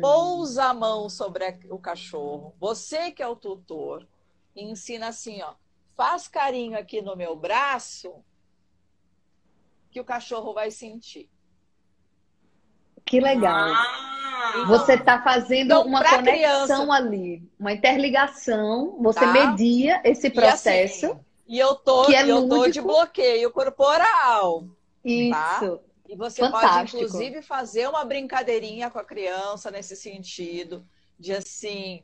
pousa 0.00 0.64
a 0.66 0.74
mão 0.74 1.08
sobre 1.10 1.44
a- 1.44 1.58
o 1.70 1.78
cachorro, 1.78 2.54
você 2.58 3.10
que 3.10 3.22
é 3.22 3.28
o 3.28 3.36
tutor, 3.36 4.06
e 4.56 4.64
ensina 4.64 5.08
assim, 5.08 5.42
ó, 5.42 5.52
faz 5.94 6.26
carinho 6.28 6.78
aqui 6.78 7.02
no 7.02 7.14
meu 7.14 7.36
braço, 7.36 8.14
que 9.90 10.00
o 10.00 10.04
cachorro 10.04 10.54
vai 10.54 10.70
sentir. 10.70 11.28
Que 13.04 13.20
legal. 13.20 13.68
Ah, 13.70 14.64
Você 14.66 14.94
está 14.94 15.22
fazendo 15.22 15.66
Então, 15.66 15.86
uma 15.86 16.02
conexão 16.02 16.22
criança- 16.22 16.92
ali, 16.92 17.42
uma 17.58 17.72
interligação. 17.72 18.96
Você 19.02 19.20
Tá. 19.20 19.32
media 19.32 20.00
esse 20.04 20.30
processo. 20.30 21.06
E, 21.06 21.10
assim, 21.10 21.20
e 21.48 21.58
eu 21.58 21.74
tô, 21.74 22.06
Que 22.06 22.14
é 22.14 22.22
eu 22.22 22.48
tô 22.48 22.56
lúdico. 22.56 22.72
de 22.72 22.80
bloqueio 22.80 23.50
corporal. 23.52 24.64
Isso. 25.04 25.80
E 26.08 26.16
você 26.16 26.40
pode, 26.42 26.52
Fantástico. 26.52 27.02
inclusive, 27.02 27.42
fazer 27.42 27.88
uma 27.88 28.04
brincadeirinha 28.04 28.90
com 28.90 28.98
a 28.98 29.04
criança 29.04 29.70
nesse 29.70 29.96
sentido, 29.96 30.86
de 31.18 31.32
assim, 31.32 32.02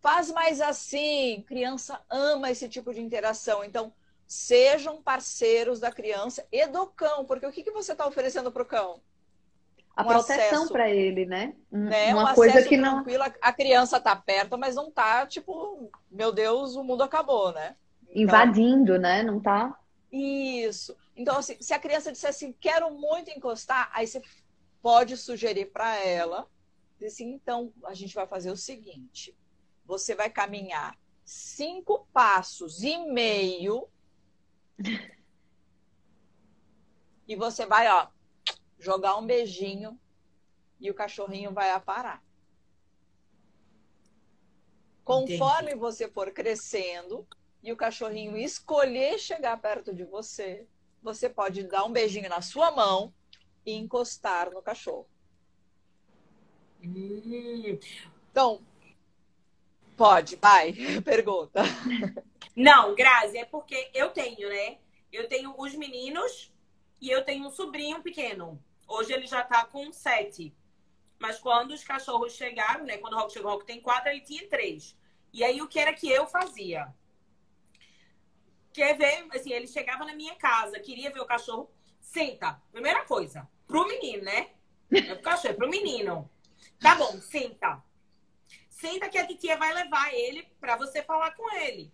faz 0.00 0.30
mais 0.32 0.60
assim. 0.60 1.44
Criança 1.46 2.00
ama 2.10 2.50
esse 2.50 2.68
tipo 2.68 2.92
de 2.92 3.00
interação. 3.00 3.62
Então, 3.64 3.92
sejam 4.26 5.00
parceiros 5.00 5.78
da 5.78 5.92
criança 5.92 6.46
e 6.50 6.66
do 6.66 6.86
cão, 6.88 7.24
porque 7.24 7.46
o 7.46 7.52
que, 7.52 7.62
que 7.62 7.70
você 7.70 7.92
está 7.92 8.06
oferecendo 8.06 8.50
para 8.50 8.62
o 8.62 8.66
cão? 8.66 9.00
A 9.96 10.02
Um 10.02 10.06
proteção 10.08 10.68
para 10.68 10.90
ele, 10.90 11.24
né? 11.24 11.54
Um- 11.72 11.84
Né? 11.84 12.12
Uma 12.14 12.32
um 12.32 12.34
coisa 12.34 12.62
que 12.64 12.76
não. 12.76 13.04
A 13.40 13.52
criança 13.52 13.98
tá 14.00 14.14
perto, 14.14 14.58
mas 14.58 14.74
não 14.74 14.90
tá 14.90 15.26
tipo, 15.26 15.90
meu 16.10 16.32
Deus, 16.32 16.74
o 16.76 16.82
mundo 16.82 17.02
acabou, 17.02 17.52
né? 17.52 17.76
invadindo, 18.14 18.98
né? 18.98 19.22
Não 19.22 19.40
tá. 19.40 19.78
Isso. 20.10 20.96
Então, 21.16 21.38
assim, 21.38 21.56
se 21.60 21.72
a 21.72 21.78
criança 21.78 22.12
disser 22.12 22.30
assim, 22.30 22.52
quero 22.52 22.90
muito 22.92 23.30
encostar, 23.30 23.90
aí 23.92 24.06
você 24.06 24.20
pode 24.82 25.16
sugerir 25.16 25.72
para 25.72 25.96
ela, 25.96 26.48
assim, 27.02 27.32
então, 27.32 27.72
a 27.84 27.94
gente 27.94 28.14
vai 28.14 28.26
fazer 28.26 28.50
o 28.50 28.56
seguinte, 28.56 29.36
você 29.84 30.14
vai 30.14 30.28
caminhar 30.28 30.98
cinco 31.24 32.06
passos 32.12 32.82
e 32.82 32.98
meio 32.98 33.88
e 37.26 37.34
você 37.34 37.66
vai, 37.66 37.90
ó, 37.90 38.08
jogar 38.78 39.16
um 39.16 39.26
beijinho 39.26 39.98
e 40.78 40.90
o 40.90 40.94
cachorrinho 40.94 41.52
vai 41.52 41.70
aparar. 41.70 42.22
Conforme 45.02 45.74
você 45.74 46.08
for 46.08 46.30
crescendo 46.32 47.26
e 47.62 47.72
o 47.72 47.76
cachorrinho 47.76 48.36
escolher 48.36 49.18
chegar 49.18 49.60
perto 49.60 49.94
de 49.94 50.04
você, 50.04 50.68
você 51.02 51.28
pode 51.28 51.62
dar 51.64 51.84
um 51.84 51.92
beijinho 51.92 52.28
na 52.28 52.40
sua 52.40 52.70
mão 52.70 53.12
e 53.64 53.72
encostar 53.72 54.50
no 54.50 54.62
cachorro. 54.62 55.06
hum. 56.82 57.78
Então, 58.30 58.62
pode, 59.96 60.36
vai, 60.36 60.74
pergunta. 61.04 61.62
Não, 62.54 62.94
Grazi, 62.94 63.38
é 63.38 63.44
porque 63.44 63.90
eu 63.94 64.10
tenho, 64.10 64.48
né? 64.48 64.78
Eu 65.12 65.28
tenho 65.28 65.54
os 65.56 65.74
meninos 65.74 66.52
e 67.00 67.10
eu 67.10 67.24
tenho 67.24 67.46
um 67.46 67.50
sobrinho 67.50 68.02
pequeno. 68.02 68.62
Hoje 68.86 69.12
ele 69.12 69.26
já 69.26 69.42
tá 69.42 69.64
com 69.64 69.92
sete. 69.92 70.54
Mas 71.18 71.38
quando 71.38 71.72
os 71.72 71.82
cachorros 71.82 72.34
chegaram, 72.34 72.84
né? 72.84 72.98
Quando 72.98 73.14
o 73.14 73.16
Rock 73.16 73.32
chegou, 73.32 73.50
o 73.50 73.54
Rock 73.54 73.66
tem 73.66 73.80
quatro, 73.80 74.10
ele 74.10 74.20
tinha 74.20 74.48
três. 74.48 74.96
E 75.32 75.42
aí 75.42 75.60
o 75.60 75.68
que 75.68 75.78
era 75.78 75.92
que 75.92 76.08
eu 76.08 76.26
fazia? 76.26 76.94
Quer 78.76 78.94
ver, 78.94 79.26
assim, 79.34 79.54
ele 79.54 79.66
chegava 79.66 80.04
na 80.04 80.14
minha 80.14 80.34
casa, 80.34 80.78
queria 80.78 81.10
ver 81.10 81.20
o 81.20 81.24
cachorro, 81.24 81.70
senta. 81.98 82.60
Primeira 82.70 83.06
coisa, 83.06 83.48
pro 83.66 83.88
menino, 83.88 84.22
né? 84.22 84.50
É 84.92 85.14
pro 85.14 85.22
cachorro, 85.22 85.54
é 85.54 85.56
pro 85.56 85.70
menino. 85.70 86.30
Tá 86.78 86.94
bom, 86.94 87.18
senta. 87.22 87.82
Senta 88.68 89.08
que 89.08 89.16
a 89.16 89.26
titia 89.26 89.56
vai 89.56 89.72
levar 89.72 90.12
ele 90.12 90.42
pra 90.60 90.76
você 90.76 91.02
falar 91.02 91.30
com 91.34 91.50
ele, 91.54 91.90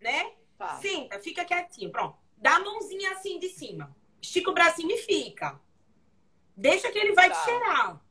né? 0.00 0.32
Tá. 0.56 0.80
Senta, 0.80 1.20
fica 1.20 1.44
quietinho, 1.44 1.92
pronto. 1.92 2.16
Dá 2.38 2.56
a 2.56 2.60
mãozinha 2.60 3.12
assim 3.12 3.38
de 3.38 3.50
cima. 3.50 3.94
Estica 4.22 4.50
o 4.50 4.54
bracinho 4.54 4.90
e 4.90 4.96
fica. 5.02 5.60
Deixa 6.56 6.90
que 6.90 6.96
ele 6.98 7.12
vai 7.12 7.28
Tá. 7.28 7.34
te 7.34 7.44
cheirar. 7.44 8.02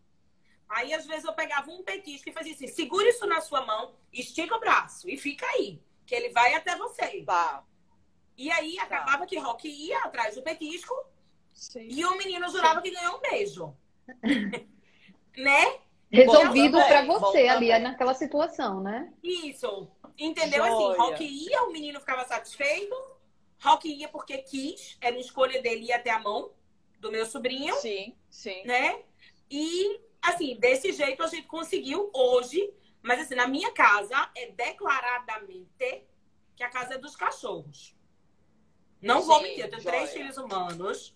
Aí, 0.70 0.94
às 0.94 1.08
vezes, 1.08 1.26
eu 1.26 1.34
pegava 1.34 1.72
um 1.72 1.82
petisco 1.82 2.30
e 2.30 2.32
fazia 2.32 2.54
assim: 2.54 2.68
segura 2.68 3.10
isso 3.10 3.26
na 3.26 3.42
sua 3.42 3.66
mão, 3.66 3.96
estica 4.14 4.56
o 4.56 4.60
braço 4.60 5.10
e 5.10 5.18
fica 5.18 5.48
aí, 5.48 5.82
que 6.06 6.14
ele 6.14 6.30
vai 6.30 6.54
até 6.54 6.76
você. 6.78 7.24
Tá. 7.24 7.66
E 8.38 8.52
aí, 8.52 8.78
acabava 8.78 9.26
que 9.26 9.38
Rock 9.38 9.68
ia 9.68 9.98
atrás 10.00 10.36
do 10.36 10.44
petisco 10.44 10.94
Sim. 11.54 11.88
e 11.90 12.06
o 12.06 12.16
menino 12.18 12.48
jurava 12.50 12.82
que 12.82 12.92
ganhou 12.92 13.18
um 13.18 13.22
beijo. 13.22 13.76
né? 15.36 15.80
Resolvido 16.12 16.78
para 16.78 17.04
você 17.06 17.44
bom 17.44 17.52
ali 17.52 17.80
naquela 17.80 18.14
situação, 18.14 18.80
né? 18.80 19.12
Isso. 19.24 19.90
Entendeu? 20.18 20.64
Joia. 20.64 20.92
Assim, 20.92 20.98
Rock 20.98 21.24
ia, 21.24 21.64
o 21.64 21.72
menino 21.72 22.00
ficava 22.00 22.26
satisfeito. 22.26 22.96
Rock 23.60 23.90
ia 23.90 24.08
porque 24.08 24.38
quis, 24.38 24.98
era 25.02 25.16
uma 25.16 25.22
escolha 25.22 25.62
dele 25.62 25.86
ir 25.86 25.94
até 25.94 26.12
a 26.12 26.20
mão 26.20 26.52
do 27.00 27.12
meu 27.12 27.26
sobrinho, 27.26 27.76
Sim, 27.76 28.16
sim. 28.30 28.64
né? 28.66 29.02
E, 29.50 30.00
assim, 30.22 30.56
desse 30.60 30.92
jeito 30.94 31.24
a 31.24 31.28
gente 31.28 31.48
conseguiu 31.48 32.10
hoje. 32.14 32.72
Mas, 33.02 33.22
assim, 33.22 33.36
na 33.36 33.48
minha 33.48 33.72
casa 33.72 34.30
é 34.36 34.52
declaradamente 34.52 36.06
que 36.56 36.64
a 36.64 36.70
casa 36.70 36.96
é 36.96 36.98
dos 36.98 37.16
cachorros. 37.16 37.97
Não 39.02 39.22
vou 39.22 39.38
Sim, 39.38 39.44
mentir, 39.44 39.60
eu 39.66 39.70
tenho 39.70 39.82
joia. 39.82 39.96
três 39.96 40.14
filhos 40.14 40.38
humanos. 40.38 41.16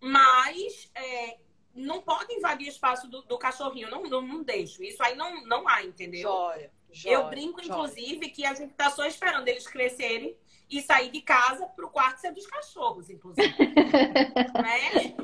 Mas 0.00 0.90
é, 0.94 1.38
não 1.74 2.00
pode 2.00 2.32
invadir 2.34 2.66
o 2.66 2.70
espaço 2.70 3.08
do, 3.08 3.22
do 3.22 3.38
cachorrinho. 3.38 3.90
Não, 3.90 4.02
não, 4.02 4.22
não 4.22 4.42
deixo. 4.42 4.82
Isso 4.82 5.02
aí 5.02 5.14
não, 5.14 5.44
não 5.46 5.68
há, 5.68 5.82
entendeu? 5.82 6.22
Joia. 6.22 6.72
joia, 6.90 7.14
Eu 7.14 7.28
brinco, 7.28 7.62
joia. 7.62 7.72
inclusive, 7.72 8.30
que 8.30 8.44
a 8.44 8.54
gente 8.54 8.74
tá 8.74 8.90
só 8.90 9.04
esperando 9.04 9.48
eles 9.48 9.66
crescerem 9.66 10.36
e 10.68 10.80
sair 10.80 11.10
de 11.10 11.20
casa 11.20 11.66
pro 11.66 11.90
quarto 11.90 12.20
ser 12.20 12.32
dos 12.32 12.46
cachorros, 12.46 13.10
inclusive. 13.10 13.52
né? 14.62 15.14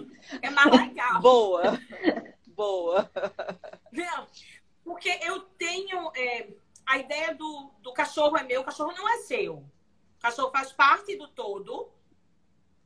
É 0.42 0.50
mais 0.50 0.72
legal. 0.72 1.20
Boa. 1.20 1.78
Boa. 2.48 3.10
Não, 3.92 4.26
porque 4.82 5.08
eu 5.22 5.40
tenho 5.40 6.10
é, 6.16 6.48
a 6.84 6.98
ideia 6.98 7.34
do, 7.34 7.70
do 7.80 7.92
cachorro 7.92 8.36
é 8.36 8.42
meu, 8.42 8.62
o 8.62 8.64
cachorro 8.64 8.92
não 8.92 9.08
é 9.08 9.18
seu. 9.18 9.64
O 10.18 10.20
cachorro 10.20 10.50
faz 10.50 10.72
parte 10.72 11.16
do 11.16 11.28
todo, 11.28 11.90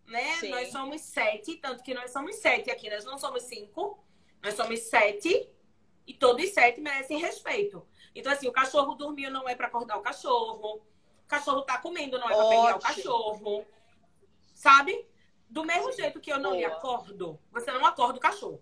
né? 0.06 0.36
Sim. 0.36 0.50
Nós 0.50 0.70
somos 0.70 1.00
sete, 1.00 1.56
tanto 1.56 1.82
que 1.82 1.94
nós 1.94 2.10
somos 2.10 2.36
sete 2.36 2.70
aqui, 2.70 2.90
nós 2.90 3.04
não 3.04 3.18
somos 3.18 3.44
cinco, 3.44 4.02
nós 4.42 4.54
somos 4.54 4.80
sete 4.80 5.48
e 6.06 6.14
todos 6.14 6.48
sete 6.50 6.80
merecem 6.80 7.18
respeito. 7.18 7.86
Então, 8.14 8.32
assim, 8.32 8.48
o 8.48 8.52
cachorro 8.52 8.94
dormiu 8.94 9.30
não 9.30 9.48
é 9.48 9.54
para 9.54 9.68
acordar 9.68 9.96
o 9.96 10.02
cachorro, 10.02 10.82
o 11.24 11.28
cachorro 11.28 11.62
tá 11.62 11.78
comendo 11.78 12.18
não 12.18 12.28
é 12.28 12.34
para 12.34 12.48
pegar 12.48 12.76
o 12.76 12.80
cachorro, 12.80 13.66
sabe? 14.54 15.06
Do 15.48 15.64
mesmo 15.64 15.92
jeito 15.92 16.20
que 16.20 16.32
eu 16.32 16.38
não 16.38 16.54
lhe 16.54 16.66
Boa. 16.66 16.76
acordo, 16.76 17.40
você 17.50 17.70
não 17.70 17.84
acorda 17.86 18.18
o 18.18 18.20
cachorro. 18.20 18.60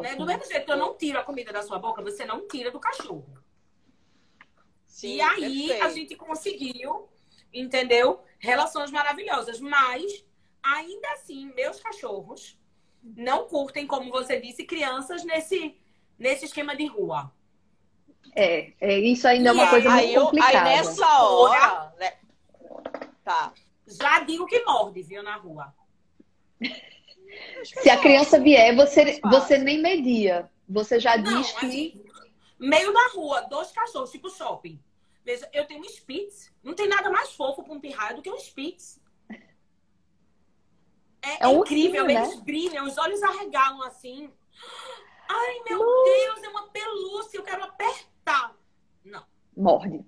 Né? 0.00 0.14
Do 0.14 0.24
mesmo 0.24 0.44
jeito 0.44 0.64
que 0.64 0.72
eu 0.72 0.76
não 0.76 0.96
tiro 0.96 1.18
a 1.18 1.24
comida 1.24 1.52
da 1.52 1.62
sua 1.62 1.78
boca, 1.78 2.02
você 2.02 2.24
não 2.24 2.46
tira 2.46 2.70
do 2.70 2.80
cachorro. 2.80 3.26
Sim, 4.86 5.16
e 5.16 5.20
aí 5.20 5.72
a 5.72 5.76
perfeito. 5.76 5.94
gente 5.94 6.16
conseguiu, 6.16 7.08
entendeu? 7.52 8.22
Relações 8.38 8.90
maravilhosas. 8.90 9.60
Mas, 9.60 10.24
ainda 10.62 11.08
assim, 11.12 11.52
meus 11.54 11.80
cachorros 11.80 12.58
não 13.02 13.46
curtem, 13.48 13.86
como 13.86 14.10
você 14.10 14.40
disse, 14.40 14.64
crianças 14.64 15.24
nesse, 15.24 15.76
nesse 16.18 16.44
esquema 16.44 16.74
de 16.76 16.86
rua. 16.86 17.32
É, 18.34 18.72
é, 18.80 18.98
isso 18.98 19.26
ainda 19.26 19.50
é 19.50 19.52
E 19.52 19.54
uma 19.54 19.64
aí- 19.64 19.70
coisa 19.70 19.90
muito 19.90 20.04
aí, 20.04 20.14
eu- 20.14 20.24
complicada. 20.26 20.58
aí 20.58 20.76
nessa 20.76 21.22
hora, 21.22 21.94
né? 21.98 22.12
Tá. 23.24 23.52
Já 23.86 24.20
digo 24.20 24.46
que 24.46 24.64
morde, 24.64 25.02
viu, 25.02 25.22
na 25.22 25.36
rua. 25.36 25.74
Se 27.64 27.90
a 27.90 27.98
criança 27.98 28.38
vier, 28.38 28.74
você, 28.76 29.20
fácil. 29.20 29.30
você 29.40 29.58
nem 29.58 29.80
media. 29.82 30.50
Você 30.68 30.98
já 31.00 31.16
Não, 31.16 31.24
diz 31.42 31.52
que. 31.52 31.66
assim, 31.66 32.04
meio 32.58 32.92
da 32.92 33.08
rua, 33.14 33.42
dois 33.42 33.70
cachorros, 33.72 34.10
tipo 34.12 34.30
shopping. 34.30 34.78
Veja, 35.24 35.48
eu 35.52 35.66
tenho 35.66 35.80
um 35.80 35.84
Spitz. 35.84 36.52
Não 36.62 36.74
tem 36.74 36.88
nada 36.88 37.10
mais 37.10 37.32
fofo 37.32 37.62
pra 37.62 37.72
um 37.72 37.80
pirraia 37.80 38.14
do 38.16 38.22
que 38.22 38.30
um 38.30 38.38
Spitz. 38.38 39.00
É, 41.22 41.44
É 41.44 41.48
um 41.48 41.60
incrível, 41.60 42.02
ursinho, 42.04 42.20
né? 42.20 42.26
eles 42.26 42.40
brilham, 42.40 42.84
os 42.86 42.98
olhos 42.98 43.22
arregalam 43.22 43.82
assim. 43.84 44.32
Ai, 45.28 45.60
meu 45.68 45.78
Deus, 45.78 46.42
é 46.42 46.48
uma 46.48 46.68
pelúcia, 46.68 47.38
eu 47.38 47.44
quero 47.44 47.62
apertar. 47.62 48.56
Não, 49.04 49.24
Morde. 49.56 50.04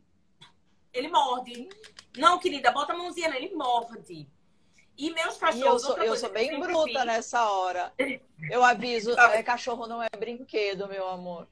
ele 0.92 1.08
morde. 1.08 1.68
Não, 2.16 2.38
querida, 2.38 2.70
bota 2.72 2.92
a 2.92 2.96
mãozinha 2.96 3.28
nele, 3.28 3.46
ele 3.46 3.54
morde. 3.56 4.28
E 4.96 5.10
meus 5.12 5.36
E 5.36 5.40
cachorros, 5.40 5.82
eu 5.84 5.88
sou, 5.94 5.98
eu 5.98 6.16
sou 6.16 6.30
bem 6.30 6.58
bruta 6.60 6.84
fiz- 7.00 7.04
nessa 7.06 7.48
hora. 7.50 7.92
Eu 8.50 8.62
aviso, 8.62 9.14
Tá. 9.16 9.34
é, 9.34 9.42
cachorro 9.42 9.86
não 9.86 10.02
é 10.02 10.08
brinquedo, 10.18 10.86
meu 10.86 11.08
amor. 11.08 11.48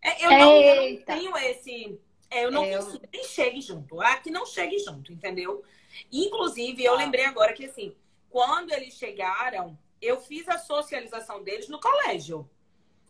É, 0.00 0.24
eu, 0.24 0.30
não, 0.30 0.52
eu 0.62 0.92
não 0.92 1.02
tenho 1.04 1.36
esse. 1.38 2.00
É, 2.30 2.44
eu 2.44 2.50
não 2.50 2.64
É, 2.64 2.74
eu- 2.74 2.84
consigo 2.84 3.08
nem 3.12 3.24
chegue 3.24 3.60
junto. 3.60 4.00
Ah, 4.00 4.16
que 4.18 4.30
não 4.30 4.44
chegue 4.44 4.78
junto, 4.78 5.12
entendeu? 5.12 5.64
Inclusive, 6.12 6.84
eu 6.84 6.94
ah. 6.94 6.96
lembrei 6.96 7.24
agora 7.24 7.52
que 7.52 7.64
assim, 7.64 7.96
quando 8.30 8.70
eles 8.72 8.94
chegaram, 8.94 9.78
eu 10.00 10.20
fiz 10.20 10.48
a 10.48 10.58
socialização 10.58 11.42
deles 11.42 11.68
no 11.68 11.80
colégio. 11.80 12.48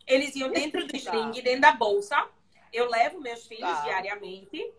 Eles 0.07 0.35
iam 0.37 0.51
dentro 0.51 0.87
do 0.87 0.97
string, 0.97 1.43
dentro 1.43 1.61
da 1.61 1.73
bolsa. 1.73 2.29
Eu 2.73 2.89
levo 2.89 3.21
meus 3.21 3.47
filhos 3.47 3.71
tá. 3.71 3.83
diariamente. 3.83 4.73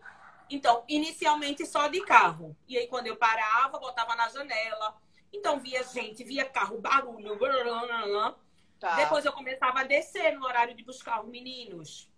Então, 0.48 0.82
inicialmente 0.88 1.64
só 1.64 1.86
de 1.86 2.00
carro. 2.00 2.56
E 2.66 2.76
aí, 2.76 2.88
quando 2.88 3.06
eu 3.06 3.16
parava, 3.16 3.78
botava 3.78 4.16
na 4.16 4.28
janela. 4.28 4.96
Então, 5.32 5.60
via 5.60 5.84
gente, 5.84 6.24
via 6.24 6.44
carro, 6.44 6.80
barulho. 6.80 7.38
Blá, 7.38 7.62
blá, 7.62 8.06
blá, 8.06 8.36
tá. 8.80 8.96
Depois 8.96 9.24
eu 9.24 9.32
começava 9.32 9.80
a 9.80 9.84
descer 9.84 10.36
no 10.36 10.44
horário 10.44 10.74
de 10.74 10.82
buscar 10.82 11.22
os 11.22 11.28
meninos. 11.28 12.10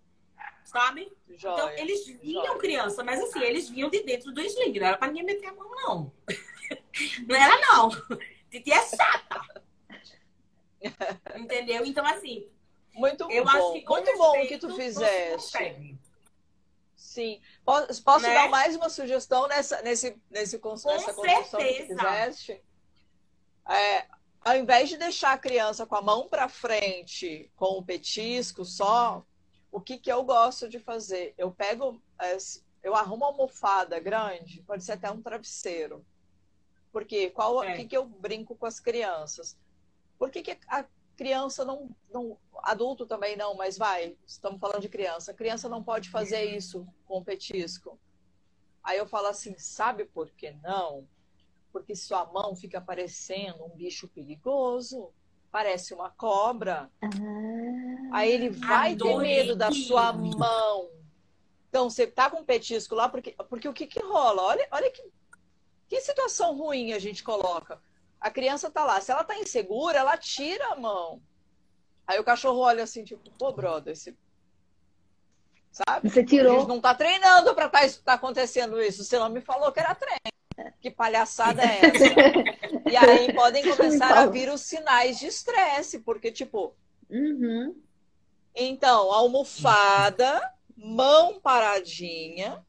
Sabe? 0.65 1.13
Joia. 1.29 1.55
Então, 1.55 1.71
eles 1.71 2.07
viam 2.07 2.45
Joia. 2.47 2.59
criança, 2.59 3.05
mas 3.05 3.21
assim, 3.21 3.41
eles 3.41 3.69
vinham 3.69 3.91
de 3.91 4.03
dentro 4.03 4.33
do 4.33 4.41
sling. 4.41 4.79
Não 4.79 4.87
era 4.87 4.97
pra 4.97 5.09
ninguém 5.09 5.25
meter 5.25 5.49
a 5.49 5.55
mão, 5.55 5.71
não. 5.71 6.13
não 7.29 7.37
era, 7.37 7.61
não. 7.61 7.91
Titi 8.51 8.73
é 8.73 8.87
chata. 8.87 9.63
Entendeu? 11.37 11.85
Então, 11.85 12.05
assim. 12.07 12.49
Muito 12.95 13.31
eu 13.31 13.45
bom. 13.45 13.51
Acho 13.51 13.73
que 13.73 13.89
muito 13.89 14.19
bom 14.19 14.47
que 14.47 14.59
tu 14.59 14.75
fizeste. 14.75 15.59
Sim. 16.95 17.41
Posso, 17.65 18.03
posso 18.03 18.27
né? 18.27 18.35
dar 18.35 18.49
mais 18.49 18.75
uma 18.75 18.89
sugestão 18.89 19.47
nessa, 19.47 19.83
nesse, 19.83 20.17
nesse, 20.31 20.59
Com 20.59 20.71
nessa 20.71 21.13
construção 21.13 21.61
certeza. 21.61 21.77
que 21.77 21.87
fizeste? 21.87 22.63
É, 23.69 24.07
ao 24.41 24.57
invés 24.57 24.89
de 24.89 24.97
deixar 24.97 25.33
a 25.33 25.39
criança 25.39 25.85
com 25.85 25.95
a 25.95 26.03
mão 26.03 26.29
para 26.29 26.49
frente, 26.49 27.51
com 27.55 27.79
o 27.79 27.83
petisco 27.83 28.65
só, 28.65 29.25
o 29.73 29.81
que, 29.81 29.99
que 29.99 30.13
eu 30.13 30.23
gosto 30.23 30.69
de 30.69 30.79
fazer? 30.79 31.35
Eu 31.37 31.51
pego, 31.51 32.01
eu 32.83 32.95
arrumo 32.95 33.25
uma 33.25 33.27
almofada 33.29 33.99
grande, 33.99 34.63
pode 34.63 34.85
ser 34.85 34.93
até 34.93 35.11
um 35.11 35.23
travesseiro. 35.23 36.05
Porque 36.93 37.31
qual 37.31 37.65
é. 37.65 37.75
que, 37.75 37.87
que 37.87 37.97
eu 37.97 38.05
brinco 38.05 38.55
com 38.55 38.67
as 38.67 38.79
crianças? 38.79 39.59
Por 40.19 40.31
que, 40.31 40.43
que 40.43 40.59
a 40.69 40.85
criança 41.17 41.65
não, 41.65 41.89
não. 42.13 42.39
Adulto 42.63 43.07
também 43.07 43.37
não, 43.37 43.55
mas 43.55 43.77
vai, 43.79 44.17
estamos 44.27 44.61
falando 44.61 44.83
de 44.83 44.89
criança. 44.89 45.33
A 45.33 45.35
criança 45.35 45.69
não 45.69 45.83
pode 45.83 46.11
fazer 46.11 46.45
isso 46.45 46.87
com 47.07 47.19
o 47.19 47.25
petisco. 47.25 47.99
Aí 48.83 48.99
eu 48.99 49.07
falo 49.07 49.29
assim: 49.29 49.57
sabe 49.59 50.05
por 50.05 50.31
que 50.31 50.53
não? 50.63 51.09
Porque 51.73 51.97
sua 51.97 52.27
mão 52.27 52.55
fica 52.55 52.81
parecendo 52.81 53.65
um 53.65 53.71
bicho 53.71 54.07
perigoso, 54.09 55.13
parece 55.53 55.93
uma 55.93 56.11
cobra. 56.11 56.91
Ah, 57.03 57.09
Aí 58.11 58.33
ele 58.33 58.49
vai 58.49 58.93
adorei. 58.93 59.37
ter 59.37 59.45
medo 59.45 59.57
da 59.57 59.71
sua 59.71 60.13
mão. 60.13 60.91
Então, 61.69 61.89
você 61.89 62.07
tá 62.07 62.29
com 62.31 62.39
um 62.39 62.45
petisco 62.45 62.95
lá, 62.95 63.09
porque, 63.09 63.33
porque 63.49 63.69
o 63.69 63.73
que 63.73 63.87
que 63.87 64.01
rola? 64.01 64.43
Olha, 64.43 64.67
olha 64.73 64.91
que, 64.91 65.03
que 65.89 66.01
situação 66.01 66.57
ruim 66.57 66.93
a 66.93 66.99
gente 66.99 67.23
coloca. 67.23 67.81
A 68.21 68.31
criança 68.31 68.71
tá 68.71 68.85
lá, 68.85 69.01
se 69.01 69.11
ela 69.11 69.25
tá 69.25 69.39
insegura, 69.39 69.99
ela 69.99 70.17
tira 70.17 70.73
a 70.73 70.77
mão. 70.77 71.23
Aí 72.07 72.19
o 72.19 72.25
cachorro 72.25 72.59
olha 72.59 72.85
assim, 72.85 73.05
tipo, 73.05 73.31
pô, 73.39 73.53
brother, 73.53 73.93
esse... 73.93 74.17
sabe? 75.71 76.09
Você 76.09 76.25
tirou. 76.25 76.57
A 76.57 76.59
gente 76.61 76.69
não 76.69 76.81
tá 76.81 76.95
treinando 76.95 77.55
pra 77.55 77.69
tá, 77.69 77.81
tá 78.05 78.15
acontecendo 78.15 78.81
isso. 78.83 79.05
Você 79.05 79.19
não 79.19 79.29
me 79.29 79.41
falou 79.41 79.73
que 79.73 79.81
era 79.81 79.95
treino. 79.95 80.19
Que 80.81 80.91
palhaçada 80.91 81.63
é 81.63 81.81
essa? 81.87 82.91
e 82.91 82.97
aí 82.97 83.33
podem 83.33 83.63
começar 83.69 84.19
a 84.19 84.27
vir 84.27 84.51
os 84.51 84.61
sinais 84.63 85.19
de 85.19 85.27
estresse, 85.27 86.01
porque, 86.01 86.31
tipo. 86.31 86.75
Uhum. 87.11 87.75
Então, 88.55 89.11
almofada, 89.11 90.53
mão 90.77 91.41
paradinha, 91.41 92.65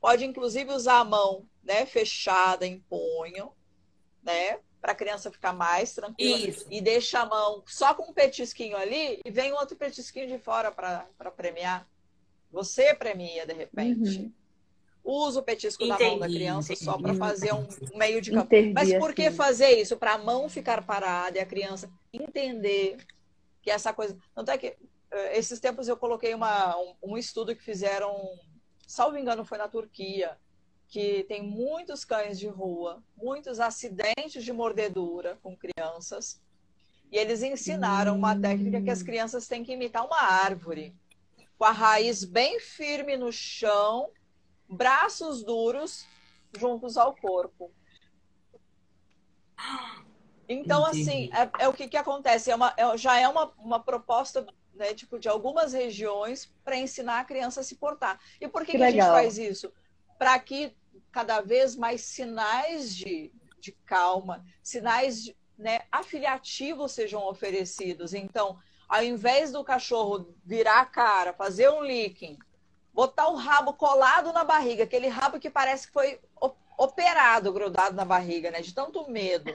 pode 0.00 0.24
inclusive 0.24 0.72
usar 0.72 1.00
a 1.00 1.04
mão 1.04 1.46
né, 1.62 1.84
fechada 1.84 2.66
em 2.66 2.80
punho, 2.80 3.52
né? 4.22 4.58
Para 4.80 4.92
a 4.92 4.96
criança 4.96 5.30
ficar 5.30 5.52
mais 5.52 5.94
tranquila. 5.94 6.48
Isso. 6.48 6.66
E 6.70 6.80
deixa 6.80 7.20
a 7.20 7.26
mão 7.26 7.62
só 7.66 7.92
com 7.94 8.10
um 8.10 8.14
petisquinho 8.14 8.76
ali 8.76 9.20
e 9.24 9.30
vem 9.30 9.52
outro 9.52 9.76
petisquinho 9.76 10.28
de 10.28 10.38
fora 10.38 10.70
para 10.70 11.30
premiar. 11.36 11.88
Você 12.50 12.94
premia, 12.94 13.44
de 13.44 13.52
repente. 13.52 14.18
Uhum 14.20 14.32
usa 15.06 15.38
o 15.38 15.42
petisco 15.42 15.84
entendi, 15.84 16.02
na 16.02 16.10
mão 16.10 16.18
da 16.18 16.26
criança 16.26 16.72
entendi, 16.72 16.84
só 16.84 16.98
para 16.98 17.14
fazer 17.14 17.54
um 17.54 17.66
meio 17.94 18.20
de 18.20 18.32
campo. 18.32 18.46
Entendi, 18.46 18.72
Mas 18.74 18.92
por 18.94 19.14
que 19.14 19.26
assim. 19.26 19.36
fazer 19.36 19.80
isso? 19.80 19.96
Para 19.96 20.14
a 20.14 20.18
mão 20.18 20.48
ficar 20.48 20.84
parada 20.84 21.38
e 21.38 21.40
a 21.40 21.46
criança 21.46 21.88
entender 22.12 22.98
que 23.62 23.70
essa 23.70 23.92
coisa. 23.92 24.18
Tanto 24.34 24.50
é 24.50 24.58
que 24.58 24.76
eh, 25.10 25.38
esses 25.38 25.60
tempos 25.60 25.86
eu 25.86 25.96
coloquei 25.96 26.34
uma, 26.34 26.76
um, 26.76 26.94
um 27.02 27.18
estudo 27.18 27.54
que 27.54 27.62
fizeram, 27.62 28.16
salvo 28.86 29.16
engano, 29.16 29.44
foi 29.44 29.58
na 29.58 29.68
Turquia, 29.68 30.36
que 30.88 31.24
tem 31.28 31.42
muitos 31.42 32.04
cães 32.04 32.38
de 32.38 32.48
rua, 32.48 33.02
muitos 33.16 33.60
acidentes 33.60 34.44
de 34.44 34.52
mordedura 34.52 35.38
com 35.40 35.56
crianças. 35.56 36.40
E 37.12 37.16
eles 37.16 37.42
ensinaram 37.42 38.16
uma 38.16 38.38
técnica 38.38 38.82
que 38.82 38.90
as 38.90 39.02
hum. 39.02 39.04
crianças 39.04 39.46
têm 39.46 39.62
que 39.62 39.72
imitar 39.72 40.04
uma 40.04 40.20
árvore, 40.20 40.92
com 41.56 41.64
a 41.64 41.70
raiz 41.70 42.24
bem 42.24 42.58
firme 42.58 43.16
no 43.16 43.32
chão 43.32 44.10
braços 44.68 45.42
duros 45.42 46.06
juntos 46.56 46.96
ao 46.96 47.14
corpo. 47.14 47.70
Então, 50.48 50.82
Entendi. 50.88 51.02
assim, 51.02 51.30
é, 51.32 51.64
é, 51.64 51.68
o 51.68 51.72
que, 51.72 51.88
que 51.88 51.96
acontece. 51.96 52.50
É 52.50 52.54
uma, 52.54 52.72
é, 52.76 52.96
já 52.96 53.18
é 53.18 53.28
uma, 53.28 53.52
uma 53.58 53.80
proposta 53.80 54.46
né, 54.74 54.94
tipo, 54.94 55.18
de 55.18 55.28
algumas 55.28 55.72
regiões 55.72 56.52
para 56.64 56.76
ensinar 56.76 57.20
a 57.20 57.24
criança 57.24 57.60
a 57.60 57.64
se 57.64 57.76
portar. 57.76 58.20
E 58.40 58.46
por 58.46 58.64
que, 58.64 58.72
que, 58.72 58.78
que 58.78 58.84
a 58.84 58.90
gente 58.90 59.02
faz 59.02 59.38
isso? 59.38 59.72
Para 60.18 60.38
que 60.38 60.76
cada 61.10 61.40
vez 61.40 61.74
mais 61.74 62.02
sinais 62.02 62.94
de, 62.94 63.32
de 63.58 63.72
calma, 63.72 64.44
sinais 64.62 65.24
de, 65.24 65.36
né, 65.58 65.80
afiliativos 65.90 66.92
sejam 66.92 67.26
oferecidos. 67.26 68.14
Então, 68.14 68.58
ao 68.88 69.02
invés 69.02 69.50
do 69.50 69.64
cachorro 69.64 70.34
virar 70.44 70.80
a 70.80 70.86
cara, 70.86 71.32
fazer 71.32 71.68
um 71.70 71.82
licking, 71.82 72.38
botar 72.96 73.28
o 73.28 73.36
rabo 73.36 73.74
colado 73.74 74.32
na 74.32 74.42
barriga, 74.42 74.84
aquele 74.84 75.06
rabo 75.06 75.38
que 75.38 75.50
parece 75.50 75.86
que 75.86 75.92
foi 75.92 76.18
operado, 76.78 77.52
grudado 77.52 77.94
na 77.94 78.06
barriga, 78.06 78.50
né? 78.50 78.62
De 78.62 78.72
tanto 78.72 79.08
medo. 79.10 79.54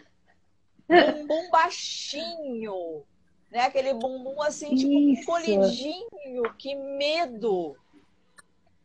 Bumbum 0.88 1.50
baixinho, 1.50 3.04
né? 3.50 3.62
Aquele 3.62 3.96
bumbum 3.96 4.42
assim, 4.44 4.76
tipo, 4.76 4.92
Isso. 4.92 5.22
encolhidinho, 5.22 6.54
que 6.56 6.76
medo, 6.76 7.76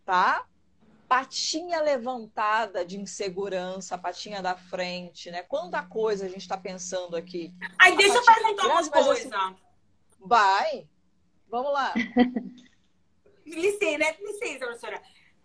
tá? 0.06 0.46
Patinha 1.06 1.80
levantada 1.80 2.84
de 2.84 2.98
insegurança, 2.98 3.98
patinha 3.98 4.40
da 4.40 4.56
frente, 4.56 5.30
né? 5.30 5.42
Quanta 5.42 5.82
coisa 5.82 6.24
a 6.24 6.28
gente 6.28 6.42
está 6.42 6.56
pensando 6.56 7.14
aqui. 7.14 7.52
Ai, 7.78 7.94
deixa 7.94 8.22
patinha... 8.22 8.36
eu 8.36 8.56
perguntar 8.56 8.66
uma 8.68 8.90
coisa. 8.90 9.36
Assim, 9.36 9.56
vai, 10.18 10.88
vamos 11.50 11.72
lá. 11.72 11.92
licença, 13.46 13.98
né? 13.98 14.16
Licença, 14.20 14.66
professora. 14.66 15.02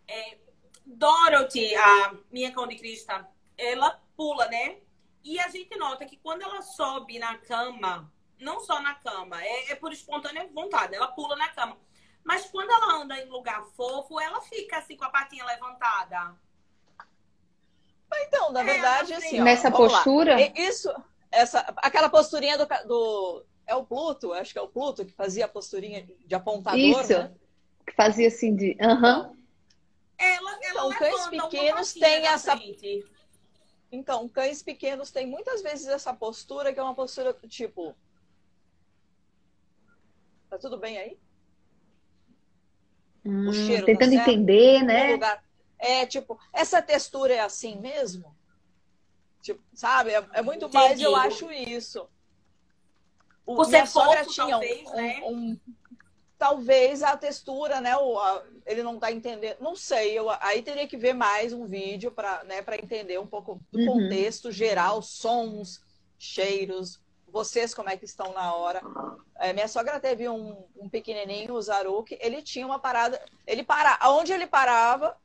É, 0.08 0.38
Dorothy, 0.86 1.76
a 1.76 2.16
minha 2.32 2.52
cão 2.52 2.68
de 2.68 2.76
crista, 2.76 3.28
ela 3.58 4.02
pula, 4.16 4.48
né? 4.48 4.78
E 5.24 5.40
a 5.40 5.48
gente 5.50 5.76
nota 5.78 6.06
que 6.06 6.18
quando 6.18 6.42
ela 6.42 6.62
sobe 6.62 7.20
na 7.20 7.38
cama, 7.38 8.12
não 8.40 8.60
só 8.60 8.82
na 8.82 8.96
cama, 8.96 9.44
é, 9.44 9.72
é 9.72 9.76
por 9.76 9.94
espontânea 9.94 10.50
vontade, 10.54 10.96
ela 10.96 11.08
pula 11.10 11.36
na 11.36 11.50
cama. 11.50 11.78
Mas 12.24 12.46
quando 12.48 12.72
ela 12.72 13.02
anda 13.02 13.20
em 13.20 13.30
lugar 13.30 13.64
fofo, 13.76 14.20
ela 14.20 14.42
fica 14.42 14.78
assim 14.78 14.96
com 14.96 15.06
a 15.06 15.10
patinha 15.10 15.46
levantada. 15.46 16.36
Então, 18.28 18.52
na 18.52 18.62
é, 18.62 18.64
verdade, 18.64 19.14
assim. 19.14 19.40
Ó, 19.40 19.44
Nessa 19.44 19.72
postura? 19.72 20.36
Lá. 20.36 20.42
Isso, 20.56 20.94
essa, 21.32 21.60
aquela 21.78 22.10
posturinha 22.10 22.58
do, 22.58 22.68
do. 22.88 23.46
É 23.66 23.76
o 23.76 23.86
Pluto, 23.86 24.34
acho 24.34 24.52
que 24.52 24.60
é 24.60 24.62
o 24.62 24.68
Pluto 24.68 25.06
que 25.06 25.14
fazia 25.14 25.46
a 25.46 25.48
posturinha 25.48 26.06
de 26.26 26.36
apontador. 26.36 26.80
Isso. 26.80 27.14
Né? 27.14 27.34
Que 27.92 27.96
fazia 27.96 28.28
assim 28.28 28.56
de. 28.56 28.78
Aham. 28.82 29.36
Ela, 30.18 30.60
ela 30.64 30.88
então, 30.88 30.94
cães 30.94 31.28
pequenos 31.28 31.94
têm 31.94 32.26
essa. 32.26 32.58
Frente. 32.58 33.06
Então, 33.92 34.30
cães 34.30 34.64
pequenos 34.64 35.12
têm 35.12 35.28
muitas 35.28 35.62
vezes 35.62 35.88
essa 35.88 36.14
postura, 36.14 36.74
que 36.74 36.80
é 36.80 36.84
uma 36.84 36.96
postura 36.96 37.34
tipo. 37.48 37.96
Tá 40.50 40.58
tudo 40.58 40.78
bem 40.78 40.98
aí? 40.98 41.20
Hum, 43.26 43.50
o 43.50 43.54
cheiro 43.54 43.82
tá 43.82 43.86
tentando 43.86 44.16
tá 44.16 44.22
entender, 44.22 44.84
né? 44.84 45.18
É 45.78 46.06
tipo, 46.06 46.40
essa 46.54 46.82
textura 46.82 47.34
é 47.34 47.40
assim 47.40 47.80
mesmo? 47.80 48.36
Tipo, 49.42 49.62
sabe? 49.74 50.12
É, 50.12 50.28
é 50.34 50.42
muito 50.42 50.66
Entendi. 50.66 50.78
mais, 50.78 51.02
eu 51.02 51.16
acho 51.16 51.52
isso. 51.52 52.08
O, 53.46 53.56
Por 53.56 53.66
ser 53.66 53.88
fofo, 53.88 54.30
tinha 54.30 54.50
talvez, 54.50 54.88
um, 54.88 54.96
né? 54.96 55.22
um, 55.24 55.60
talvez 56.42 57.04
a 57.04 57.16
textura, 57.16 57.80
né? 57.80 57.96
O, 57.96 58.18
a, 58.18 58.42
ele 58.66 58.82
não 58.82 58.96
está 58.96 59.12
entendendo. 59.12 59.58
Não 59.60 59.76
sei, 59.76 60.18
eu, 60.18 60.28
aí 60.40 60.64
teria 60.64 60.88
que 60.88 60.98
ver 60.98 61.14
mais 61.14 61.54
um 61.54 61.68
vídeo 61.68 62.10
para 62.10 62.44
né, 62.46 62.66
entender 62.82 63.20
um 63.20 63.28
pouco 63.28 63.62
do 63.72 63.78
uhum. 63.78 63.86
contexto 63.86 64.52
geral, 64.52 65.04
sons, 65.04 65.84
cheiros, 66.18 67.00
vocês 67.28 67.76
como 67.76 67.92
é 67.92 67.96
que 67.96 68.06
estão 68.06 68.34
na 68.34 68.56
hora. 68.56 68.82
É, 69.36 69.54
minha 69.54 69.68
sogra 69.68 70.00
teve 70.00 70.28
um, 70.28 70.58
um 70.76 70.90
pequenininho, 70.90 71.54
o 71.54 71.62
Zaruk, 71.62 72.18
ele 72.20 72.42
tinha 72.42 72.66
uma 72.66 72.80
parada, 72.80 73.24
ele 73.46 73.62
para, 73.62 74.00
aonde 74.02 74.34
ele 74.34 74.48
parava, 74.48 75.16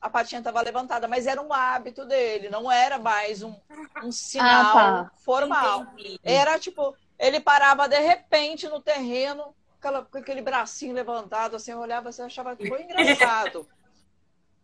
a 0.00 0.08
patinha 0.08 0.38
estava 0.38 0.60
levantada, 0.60 1.08
mas 1.08 1.26
era 1.26 1.42
um 1.42 1.52
hábito 1.52 2.06
dele, 2.06 2.48
não 2.48 2.70
era 2.70 3.00
mais 3.00 3.42
um, 3.42 3.52
um 4.00 4.12
sinal 4.12 4.78
ah, 4.78 5.04
tá. 5.04 5.12
formal. 5.16 5.82
Entendi. 5.98 6.20
Era 6.22 6.56
tipo, 6.56 6.94
ele 7.18 7.40
parava 7.40 7.88
de 7.88 7.98
repente 7.98 8.68
no 8.68 8.80
terreno, 8.80 9.52
aquela, 9.84 10.04
com 10.04 10.18
aquele 10.18 10.40
bracinho 10.40 10.94
levantado, 10.94 11.56
assim, 11.56 11.72
eu 11.72 11.78
olhava 11.78 12.08
assim, 12.08 12.22
eu 12.22 12.26
achava 12.26 12.56
foi 12.56 12.82
engraçado. 12.82 13.68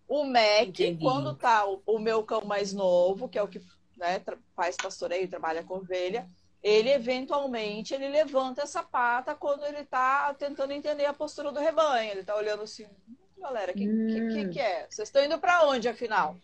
o 0.09 0.25
Mac, 0.25 0.69
Entendi. 0.69 1.05
quando 1.05 1.35
tá 1.35 1.67
o, 1.67 1.83
o, 1.85 1.99
meu 1.99 2.23
cão 2.23 2.45
mais 2.45 2.73
novo, 2.73 3.29
que 3.29 3.39
é 3.39 3.43
o 3.43 3.49
que 3.49 3.61
né, 3.97 4.23
faz 4.57 4.77
pastoreio, 4.77 5.29
trabalha 5.29 5.63
com 5.63 5.75
ovelha, 5.75 6.27
ele 6.63 6.91
eventualmente 6.91 7.95
ele 7.95 8.09
levanta 8.09 8.63
essa 8.63 8.83
pata 8.83 9.35
quando 9.35 9.65
ele 9.65 9.81
está 9.81 10.33
tentando 10.35 10.73
entender 10.73 11.05
a 11.05 11.13
postura 11.13 11.53
do 11.53 11.61
rebanho. 11.61 12.11
Ele 12.11 12.21
está 12.21 12.35
olhando 12.37 12.63
assim, 12.63 12.87
galera, 13.39 13.73
o 13.73 13.75
que, 13.75 13.89
hum. 13.89 14.07
que, 14.09 14.29
que, 14.29 14.49
que, 14.51 14.61
é? 14.61 14.87
Vocês 14.89 15.09
estão 15.09 15.25
indo 15.25 15.39
para 15.39 15.67
onde, 15.67 15.89
afinal? 15.89 16.37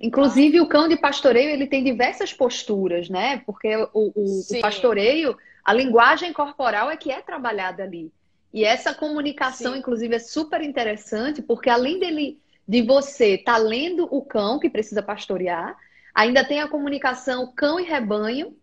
Inclusive, 0.00 0.58
ah. 0.58 0.62
o 0.62 0.68
cão 0.68 0.88
de 0.88 0.96
pastoreio 0.96 1.50
ele 1.50 1.66
tem 1.66 1.84
diversas 1.84 2.32
posturas, 2.32 3.08
né? 3.08 3.42
Porque 3.44 3.76
o, 3.76 3.88
o, 3.92 4.40
o, 4.40 4.60
pastoreio, 4.60 5.36
a 5.64 5.72
linguagem 5.72 6.32
corporal 6.32 6.90
é 6.90 6.96
que 6.96 7.10
é 7.10 7.20
trabalhada 7.20 7.82
ali. 7.82 8.12
E 8.52 8.64
essa 8.64 8.92
comunicação, 8.92 9.72
Sim. 9.72 9.78
inclusive, 9.78 10.14
é 10.14 10.18
super 10.18 10.60
interessante, 10.60 11.40
porque 11.40 11.70
além 11.70 11.98
dele, 11.98 12.40
de 12.66 12.82
você 12.82 13.34
estar 13.34 13.54
tá 13.54 13.58
lendo 13.58 14.08
o 14.10 14.22
cão 14.22 14.58
que 14.58 14.68
precisa 14.68 15.02
pastorear, 15.02 15.76
ainda 16.14 16.44
tem 16.44 16.60
a 16.60 16.68
comunicação 16.68 17.52
cão 17.54 17.78
e 17.78 17.84
rebanho, 17.84 18.56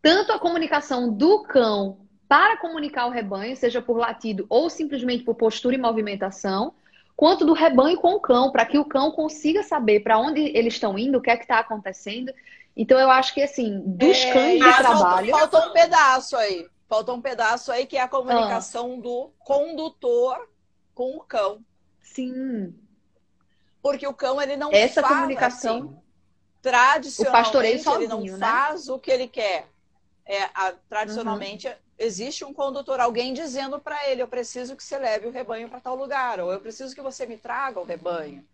tanto 0.00 0.32
a 0.32 0.38
comunicação 0.38 1.12
do 1.12 1.42
cão 1.42 2.02
para 2.28 2.56
comunicar 2.56 3.06
o 3.06 3.10
rebanho, 3.10 3.54
seja 3.54 3.82
por 3.82 3.98
latido 3.98 4.46
ou 4.48 4.70
simplesmente 4.70 5.22
por 5.22 5.34
postura 5.34 5.74
e 5.74 5.78
movimentação, 5.78 6.72
quanto 7.14 7.44
do 7.44 7.52
rebanho 7.52 7.98
com 7.98 8.14
o 8.14 8.20
cão, 8.20 8.50
para 8.50 8.64
que 8.64 8.78
o 8.78 8.84
cão 8.84 9.10
consiga 9.12 9.62
saber 9.62 10.00
para 10.00 10.18
onde 10.18 10.40
eles 10.56 10.74
estão 10.74 10.98
indo, 10.98 11.18
o 11.18 11.20
que 11.20 11.30
é 11.30 11.36
que 11.36 11.44
está 11.44 11.58
acontecendo. 11.58 12.32
Então 12.76 12.98
eu 12.98 13.10
acho 13.10 13.34
que 13.34 13.42
assim, 13.42 13.80
dos 13.84 14.16
é, 14.16 14.32
cães 14.32 14.62
de 14.62 14.76
trabalho. 14.76 15.30
Falta 15.30 15.66
um 15.66 15.72
pedaço 15.72 16.36
aí. 16.36 16.66
Falta 16.88 17.12
um 17.12 17.20
pedaço 17.20 17.72
aí 17.72 17.86
que 17.86 17.96
é 17.96 18.02
a 18.02 18.08
comunicação 18.08 18.96
ah. 18.98 19.00
do 19.00 19.30
condutor 19.38 20.48
com 20.94 21.16
o 21.16 21.20
cão. 21.20 21.64
Sim. 22.00 22.74
Porque 23.82 24.06
o 24.06 24.14
cão 24.14 24.40
ele 24.40 24.56
não 24.56 24.70
Essa 24.72 25.02
comunicação 25.02 25.76
assim. 25.76 25.96
tradicionalmente 26.60 27.28
o 27.28 27.32
pastoreio 27.32 27.82
sozinho, 27.82 28.02
ele 28.02 28.08
não 28.08 28.38
né? 28.38 28.46
faz 28.46 28.88
o 28.88 28.98
que 28.98 29.10
ele 29.10 29.26
quer. 29.26 29.68
É, 30.24 30.44
a, 30.54 30.72
tradicionalmente 30.88 31.66
uhum. 31.66 31.74
existe 31.98 32.44
um 32.44 32.54
condutor, 32.54 33.00
alguém 33.00 33.34
dizendo 33.34 33.80
para 33.80 34.08
ele: 34.08 34.22
eu 34.22 34.28
preciso 34.28 34.76
que 34.76 34.84
você 34.84 34.98
leve 34.98 35.26
o 35.26 35.32
rebanho 35.32 35.68
para 35.68 35.80
tal 35.80 35.96
lugar, 35.96 36.40
ou 36.40 36.52
eu 36.52 36.60
preciso 36.60 36.94
que 36.94 37.02
você 37.02 37.26
me 37.26 37.36
traga 37.36 37.80
o 37.80 37.84
rebanho. 37.84 38.46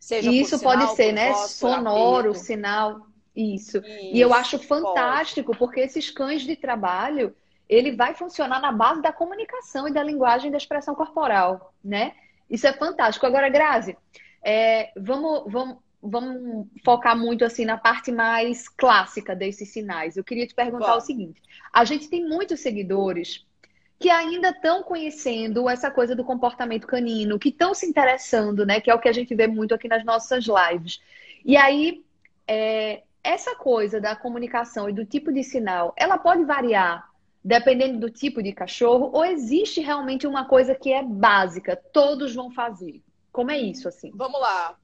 Seja 0.00 0.30
Isso 0.30 0.56
sinal, 0.56 0.78
pode 0.78 0.96
ser, 0.96 1.12
né? 1.12 1.34
Sonoro, 1.34 2.34
sinal. 2.34 3.06
Isso. 3.38 3.78
Isso. 3.78 3.82
E 3.86 4.20
eu 4.20 4.34
acho 4.34 4.58
fantástico, 4.58 5.48
pode. 5.48 5.58
porque 5.58 5.80
esses 5.80 6.10
cães 6.10 6.42
de 6.42 6.56
trabalho, 6.56 7.34
ele 7.68 7.92
vai 7.92 8.14
funcionar 8.14 8.60
na 8.60 8.72
base 8.72 9.00
da 9.00 9.12
comunicação 9.12 9.86
e 9.86 9.92
da 9.92 10.02
linguagem 10.02 10.50
da 10.50 10.56
expressão 10.56 10.94
corporal, 10.94 11.72
né? 11.84 12.14
Isso 12.50 12.66
é 12.66 12.72
fantástico. 12.72 13.26
Agora, 13.26 13.48
Grazi, 13.48 13.96
é, 14.42 14.90
vamos, 14.96 15.44
vamos, 15.52 15.76
vamos 16.02 16.66
focar 16.84 17.16
muito 17.16 17.44
assim 17.44 17.64
na 17.64 17.76
parte 17.76 18.10
mais 18.10 18.68
clássica 18.68 19.36
desses 19.36 19.68
sinais. 19.68 20.16
Eu 20.16 20.24
queria 20.24 20.46
te 20.46 20.54
perguntar 20.54 20.92
Bom. 20.92 20.98
o 20.98 21.00
seguinte: 21.00 21.40
a 21.72 21.84
gente 21.84 22.08
tem 22.08 22.26
muitos 22.26 22.60
seguidores 22.60 23.46
que 24.00 24.10
ainda 24.10 24.50
estão 24.50 24.82
conhecendo 24.82 25.68
essa 25.68 25.90
coisa 25.90 26.14
do 26.14 26.24
comportamento 26.24 26.86
canino, 26.86 27.38
que 27.38 27.48
estão 27.48 27.74
se 27.74 27.84
interessando, 27.84 28.64
né? 28.64 28.80
Que 28.80 28.90
é 28.90 28.94
o 28.94 29.00
que 29.00 29.08
a 29.08 29.12
gente 29.12 29.34
vê 29.34 29.46
muito 29.46 29.74
aqui 29.74 29.88
nas 29.88 30.04
nossas 30.04 30.44
lives. 30.44 31.00
E 31.44 31.56
aí, 31.56 32.04
é, 32.46 33.02
essa 33.28 33.54
coisa 33.54 34.00
da 34.00 34.16
comunicação 34.16 34.88
e 34.88 34.92
do 34.92 35.04
tipo 35.04 35.30
de 35.30 35.44
sinal, 35.44 35.92
ela 35.98 36.16
pode 36.16 36.44
variar 36.44 37.06
dependendo 37.44 37.98
do 37.98 38.10
tipo 38.10 38.42
de 38.42 38.52
cachorro, 38.52 39.10
ou 39.12 39.24
existe 39.24 39.80
realmente 39.80 40.26
uma 40.26 40.46
coisa 40.46 40.74
que 40.74 40.92
é 40.92 41.02
básica, 41.02 41.76
todos 41.76 42.34
vão 42.34 42.50
fazer? 42.50 43.02
Como 43.30 43.50
é 43.50 43.58
isso, 43.58 43.86
assim? 43.86 44.10
Vamos 44.14 44.40
lá. 44.40 44.76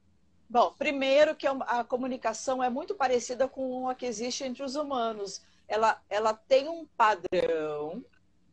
Bom, 0.49 0.73
primeiro 0.77 1.35
que 1.35 1.47
a 1.47 1.83
comunicação 1.83 2.63
é 2.63 2.69
muito 2.69 2.95
parecida 2.95 3.47
com 3.47 3.89
a 3.89 3.95
que 3.95 4.05
existe 4.05 4.43
entre 4.43 4.63
os 4.63 4.75
humanos. 4.75 5.41
Ela, 5.67 5.99
ela 6.09 6.33
tem 6.33 6.69
um 6.69 6.85
padrão, 6.95 8.03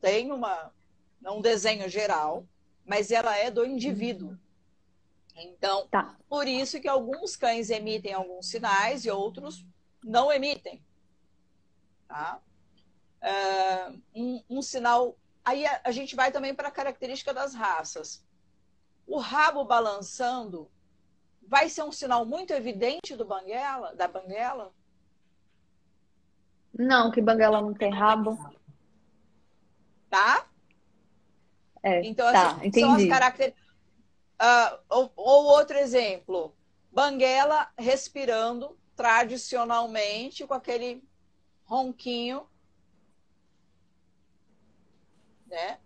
tem 0.01 0.33
uma, 0.33 0.73
um 1.27 1.41
desenho 1.41 1.89
geral, 1.89 2.45
mas 2.85 3.11
ela 3.11 3.37
é 3.37 3.51
do 3.51 3.65
indivíduo. 3.65 4.37
Então, 5.37 5.87
tá. 5.91 6.17
por 6.29 6.49
isso 6.49 6.81
que 6.81 6.89
alguns 6.89 7.37
cães 7.37 7.71
emitem 7.71 8.13
alguns 8.13 8.47
sinais 8.47 9.05
e 9.05 9.11
outros 9.11 9.65
não 10.03 10.33
emitem. 10.33 10.83
Tá? 12.09 12.41
Uh, 13.23 14.03
um, 14.15 14.45
um, 14.51 14.62
sinal. 14.62 15.17
Aí 15.45 15.65
a, 15.65 15.81
a 15.85 15.91
gente 15.91 16.17
vai 16.17 16.33
também 16.33 16.55
para 16.55 16.69
a 16.69 16.73
característica 16.73 17.33
das 17.33 17.55
raças. 17.55 18.25
O 19.07 19.19
rabo 19.19 19.65
balançando 19.65 20.71
vai 21.47 21.69
ser 21.69 21.83
um 21.83 21.93
sinal 21.93 22.25
muito 22.25 22.53
evidente 22.53 23.17
do 23.17 23.25
banguela, 23.25 23.95
da 23.95 24.09
banguela? 24.09 24.73
Não, 26.73 27.11
que 27.11 27.21
banguela 27.21 27.61
não 27.61 27.75
tem 27.75 27.93
rabo. 27.93 28.38
Tá? 30.09 30.47
É, 31.83 32.05
então, 32.05 32.31
tá, 32.33 32.53
assim, 32.53 32.73
são 32.73 32.95
as 32.95 33.07
características. 33.07 33.62
Uh, 34.41 34.79
ou, 34.88 35.12
ou, 35.15 35.45
outro 35.45 35.77
exemplo, 35.77 36.55
banguela 36.91 37.71
respirando 37.79 38.77
tradicionalmente 39.03 40.47
com 40.47 40.55
aquele 40.55 41.03
ronquinho, 41.65 42.47
né? 45.45 45.79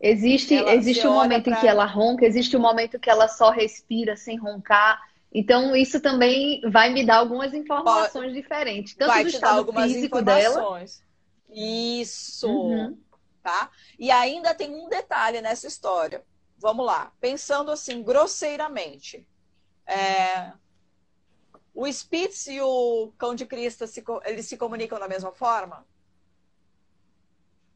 Existe, 0.00 0.54
existe 0.54 1.06
um 1.06 1.12
momento 1.12 1.44
pra... 1.44 1.58
em 1.58 1.60
que 1.60 1.68
ela 1.68 1.84
ronca, 1.84 2.24
existe 2.24 2.56
um 2.56 2.60
momento 2.60 2.98
que 2.98 3.10
ela 3.10 3.28
só 3.28 3.50
respira 3.50 4.16
sem 4.16 4.38
roncar. 4.38 4.98
Então, 5.30 5.76
isso 5.76 6.00
também 6.00 6.62
vai 6.70 6.90
me 6.90 7.04
dar 7.04 7.16
algumas 7.16 7.52
informações 7.52 8.28
Pode... 8.28 8.32
diferentes. 8.32 8.94
Tanto 8.94 9.08
vai 9.08 9.22
do 9.22 9.28
estado 9.28 9.72
físico 9.74 10.22
dela. 10.22 10.82
Isso. 11.50 12.48
Uhum. 12.48 12.98
Tá? 13.42 13.70
E 13.98 14.10
ainda 14.10 14.54
tem 14.54 14.74
um 14.74 14.88
detalhe 14.88 15.42
nessa 15.42 15.66
história. 15.66 16.24
Vamos 16.56 16.86
lá. 16.86 17.12
Pensando 17.20 17.70
assim, 17.70 18.02
grosseiramente. 18.02 19.28
É... 19.86 20.52
O 21.76 21.86
Spitz 21.86 22.46
e 22.46 22.58
o 22.58 23.12
Cão 23.18 23.34
de 23.34 23.44
Crista, 23.44 23.86
se... 23.86 24.02
eles 24.24 24.46
se 24.46 24.56
comunicam 24.56 24.98
da 24.98 25.06
mesma 25.06 25.30
forma? 25.30 25.86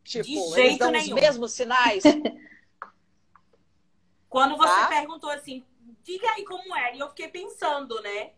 Tipo, 0.02 0.24
de 0.24 0.54
jeito 0.54 0.78
dão 0.78 0.90
nenhum. 0.90 1.14
os 1.14 1.20
mesmos 1.20 1.52
sinais? 1.52 2.02
Quando 4.26 4.56
você 4.56 4.74
tá? 4.74 4.88
perguntou 4.88 5.28
assim, 5.28 5.66
diga 6.02 6.30
aí 6.30 6.46
como 6.46 6.74
é, 6.74 6.96
e 6.96 6.98
eu 6.98 7.10
fiquei 7.10 7.28
pensando, 7.28 8.00
né? 8.00 8.32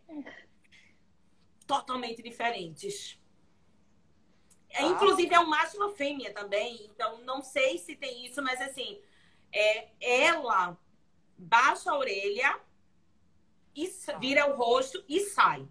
Totalmente 1.64 2.24
diferentes. 2.24 3.16
Tá. 4.68 4.82
Inclusive, 4.82 5.32
é 5.32 5.38
um 5.38 5.46
macho 5.46 5.76
e 5.76 5.78
uma 5.78 5.94
fêmea 5.94 6.34
também, 6.34 6.86
então 6.86 7.18
não 7.18 7.40
sei 7.40 7.78
se 7.78 7.94
tem 7.94 8.26
isso, 8.26 8.42
mas 8.42 8.60
assim, 8.60 9.00
é, 9.52 9.90
ela 10.00 10.76
baixa 11.38 11.92
a 11.92 11.96
orelha, 11.96 12.58
e 13.74 13.90
vira 14.18 14.50
o 14.50 14.56
rosto 14.56 15.02
e 15.08 15.20
sai. 15.20 15.66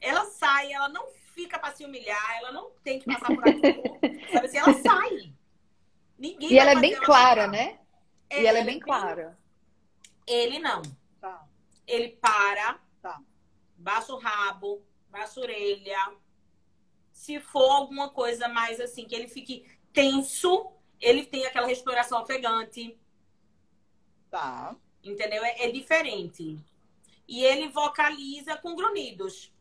Ela 0.00 0.24
sai, 0.26 0.72
ela 0.72 0.88
não 0.88 1.08
fica 1.34 1.58
para 1.58 1.74
se 1.74 1.84
humilhar, 1.84 2.36
ela 2.38 2.52
não 2.52 2.70
tem 2.82 2.98
que 2.98 3.06
passar 3.06 3.28
por 3.28 3.48
aquilo. 3.48 3.82
sabe 4.32 4.46
assim, 4.46 4.58
ela 4.58 4.74
sai. 4.74 5.32
Ninguém 6.18 6.52
e 6.52 6.58
ela 6.58 6.72
é 6.72 6.76
bem 6.76 6.94
ela 6.94 7.04
clara, 7.04 7.46
né? 7.46 7.78
É, 8.28 8.42
e 8.42 8.46
ela 8.46 8.58
é 8.58 8.64
bem 8.64 8.80
clara. 8.80 9.38
Ele 10.26 10.58
não. 10.58 10.82
Tá. 11.20 11.46
Ele 11.86 12.10
para, 12.20 12.78
tá. 13.00 13.20
baixa 13.76 14.12
o 14.12 14.18
rabo, 14.18 14.82
baixa 15.08 15.40
a 15.40 15.42
orelha. 15.42 16.12
Se 17.12 17.40
for 17.40 17.70
alguma 17.70 18.10
coisa 18.10 18.48
mais 18.48 18.80
assim, 18.80 19.06
que 19.06 19.14
ele 19.14 19.28
fique 19.28 19.64
tenso, 19.92 20.70
ele 21.00 21.24
tem 21.24 21.46
aquela 21.46 21.66
respiração 21.66 22.20
ofegante. 22.20 22.98
Tá. 24.30 24.76
Entendeu? 25.02 25.44
É, 25.44 25.66
é 25.66 25.70
diferente. 25.70 26.58
E 27.28 27.44
ele 27.44 27.68
vocaliza 27.68 28.56
com 28.56 28.74
grunhidos. 28.74 29.52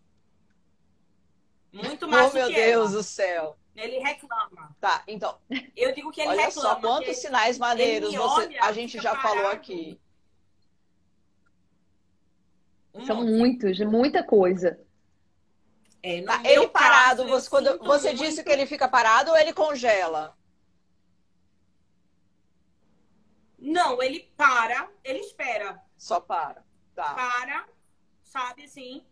Muito 1.71 2.07
mais 2.07 2.31
oh, 2.31 2.33
meu 2.33 2.47
Deus 2.47 2.93
do 2.93 3.03
céu. 3.03 3.57
Ele 3.75 3.99
reclama. 3.99 4.75
Tá, 4.79 5.03
então. 5.05 5.37
Eu 5.75 5.93
digo 5.93 6.09
que 6.09 6.21
ele 6.21 6.29
olha 6.29 6.45
reclama. 6.45 6.69
Olha 6.69 6.75
só 6.75 6.81
quantos 6.81 7.17
sinais 7.17 7.57
maneiros 7.57 8.15
você, 8.15 8.57
a 8.59 8.71
gente 8.71 8.99
já 8.99 9.15
parado. 9.15 9.27
falou 9.27 9.51
aqui. 9.51 9.99
São 13.05 13.23
muitos, 13.23 13.79
muita 13.81 14.23
coisa. 14.23 14.79
É, 16.01 16.21
tá, 16.21 16.41
ele 16.45 16.67
parado, 16.69 17.23
caso, 17.23 17.27
você, 17.27 17.49
quando 17.49 17.77
você 17.79 18.07
muito... 18.09 18.23
disse 18.23 18.43
que 18.43 18.49
ele 18.49 18.65
fica 18.65 18.87
parado 18.87 19.31
ou 19.31 19.37
ele 19.37 19.53
congela? 19.53 20.35
Não, 23.59 24.01
ele 24.01 24.31
para, 24.37 24.89
ele 25.03 25.19
espera. 25.19 25.79
Só 25.97 26.19
para. 26.19 26.66
Tá. 26.97 27.13
para, 27.13 27.67
sabe 28.23 28.65
assim? 28.65 29.05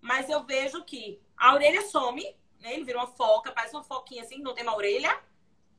Mas 0.00 0.28
eu 0.28 0.44
vejo 0.44 0.84
que 0.84 1.20
a 1.36 1.54
orelha 1.54 1.82
some, 1.82 2.24
né? 2.60 2.74
Ele 2.74 2.84
vira 2.84 2.98
uma 2.98 3.06
foca, 3.06 3.52
parece 3.52 3.74
uma 3.74 3.84
foquinha 3.84 4.22
assim, 4.22 4.38
não 4.38 4.54
tem 4.54 4.64
uma 4.64 4.76
orelha, 4.76 5.22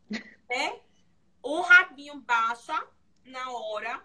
né? 0.49 0.79
O 1.43 1.61
rabinho 1.61 2.19
baixa 2.21 2.87
na 3.25 3.51
hora. 3.51 4.03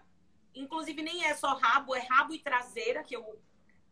Inclusive, 0.53 1.01
nem 1.01 1.25
é 1.25 1.33
só 1.33 1.53
rabo, 1.55 1.95
é 1.95 1.99
rabo 1.99 2.33
e 2.33 2.39
traseira, 2.39 3.03
que 3.03 3.15
eu, 3.15 3.41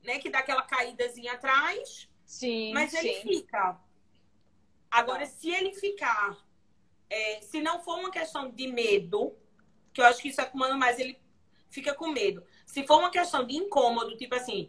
né, 0.01 0.19
que 0.19 0.29
dá 0.29 0.39
aquela 0.39 0.61
caídazinha 0.61 1.33
atrás. 1.33 2.09
Sim. 2.25 2.73
Mas 2.73 2.91
sim. 2.91 2.99
ele 2.99 3.21
fica. 3.21 3.77
Agora, 4.89 5.25
se 5.25 5.49
ele 5.49 5.73
ficar, 5.73 6.37
é, 7.09 7.41
se 7.41 7.61
não 7.61 7.81
for 7.81 7.99
uma 7.99 8.11
questão 8.11 8.49
de 8.49 8.67
medo, 8.67 9.35
que 9.91 9.99
eu 9.99 10.05
acho 10.05 10.21
que 10.21 10.29
isso 10.29 10.39
é 10.39 10.45
comando 10.45 10.77
mais, 10.77 10.99
ele 10.99 11.19
fica 11.69 11.93
com 11.93 12.07
medo. 12.07 12.45
Se 12.73 12.87
for 12.87 12.97
uma 12.97 13.11
questão 13.11 13.45
de 13.45 13.55
incômodo, 13.55 14.17
tipo 14.17 14.33
assim, 14.33 14.67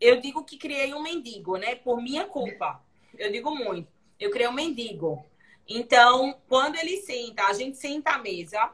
eu 0.00 0.18
digo 0.18 0.42
que 0.44 0.56
criei 0.56 0.94
um 0.94 1.02
mendigo, 1.02 1.58
né? 1.58 1.74
Por 1.74 2.00
minha 2.00 2.24
culpa. 2.24 2.82
Eu 3.18 3.30
digo 3.30 3.54
muito. 3.54 3.86
Eu 4.18 4.30
criei 4.30 4.48
um 4.48 4.52
mendigo. 4.52 5.22
Então, 5.68 6.40
quando 6.48 6.76
ele 6.76 7.02
senta, 7.02 7.44
a 7.44 7.52
gente 7.52 7.76
senta 7.76 8.12
à 8.12 8.18
mesa, 8.18 8.72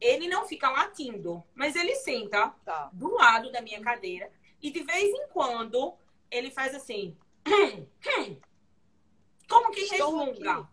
ele 0.00 0.26
não 0.26 0.44
fica 0.48 0.68
latindo, 0.68 1.44
mas 1.54 1.76
ele 1.76 1.94
senta 1.94 2.48
tá. 2.64 2.90
do 2.92 3.14
lado 3.14 3.52
da 3.52 3.62
minha 3.62 3.80
cadeira 3.80 4.32
e 4.60 4.72
de 4.72 4.82
vez 4.82 5.14
em 5.14 5.28
quando 5.28 5.94
ele 6.28 6.50
faz 6.50 6.74
assim. 6.74 7.16
Hum, 7.46 7.86
hum, 8.18 8.36
como 9.48 9.70
que 9.70 9.84
resmunga? 9.84 10.68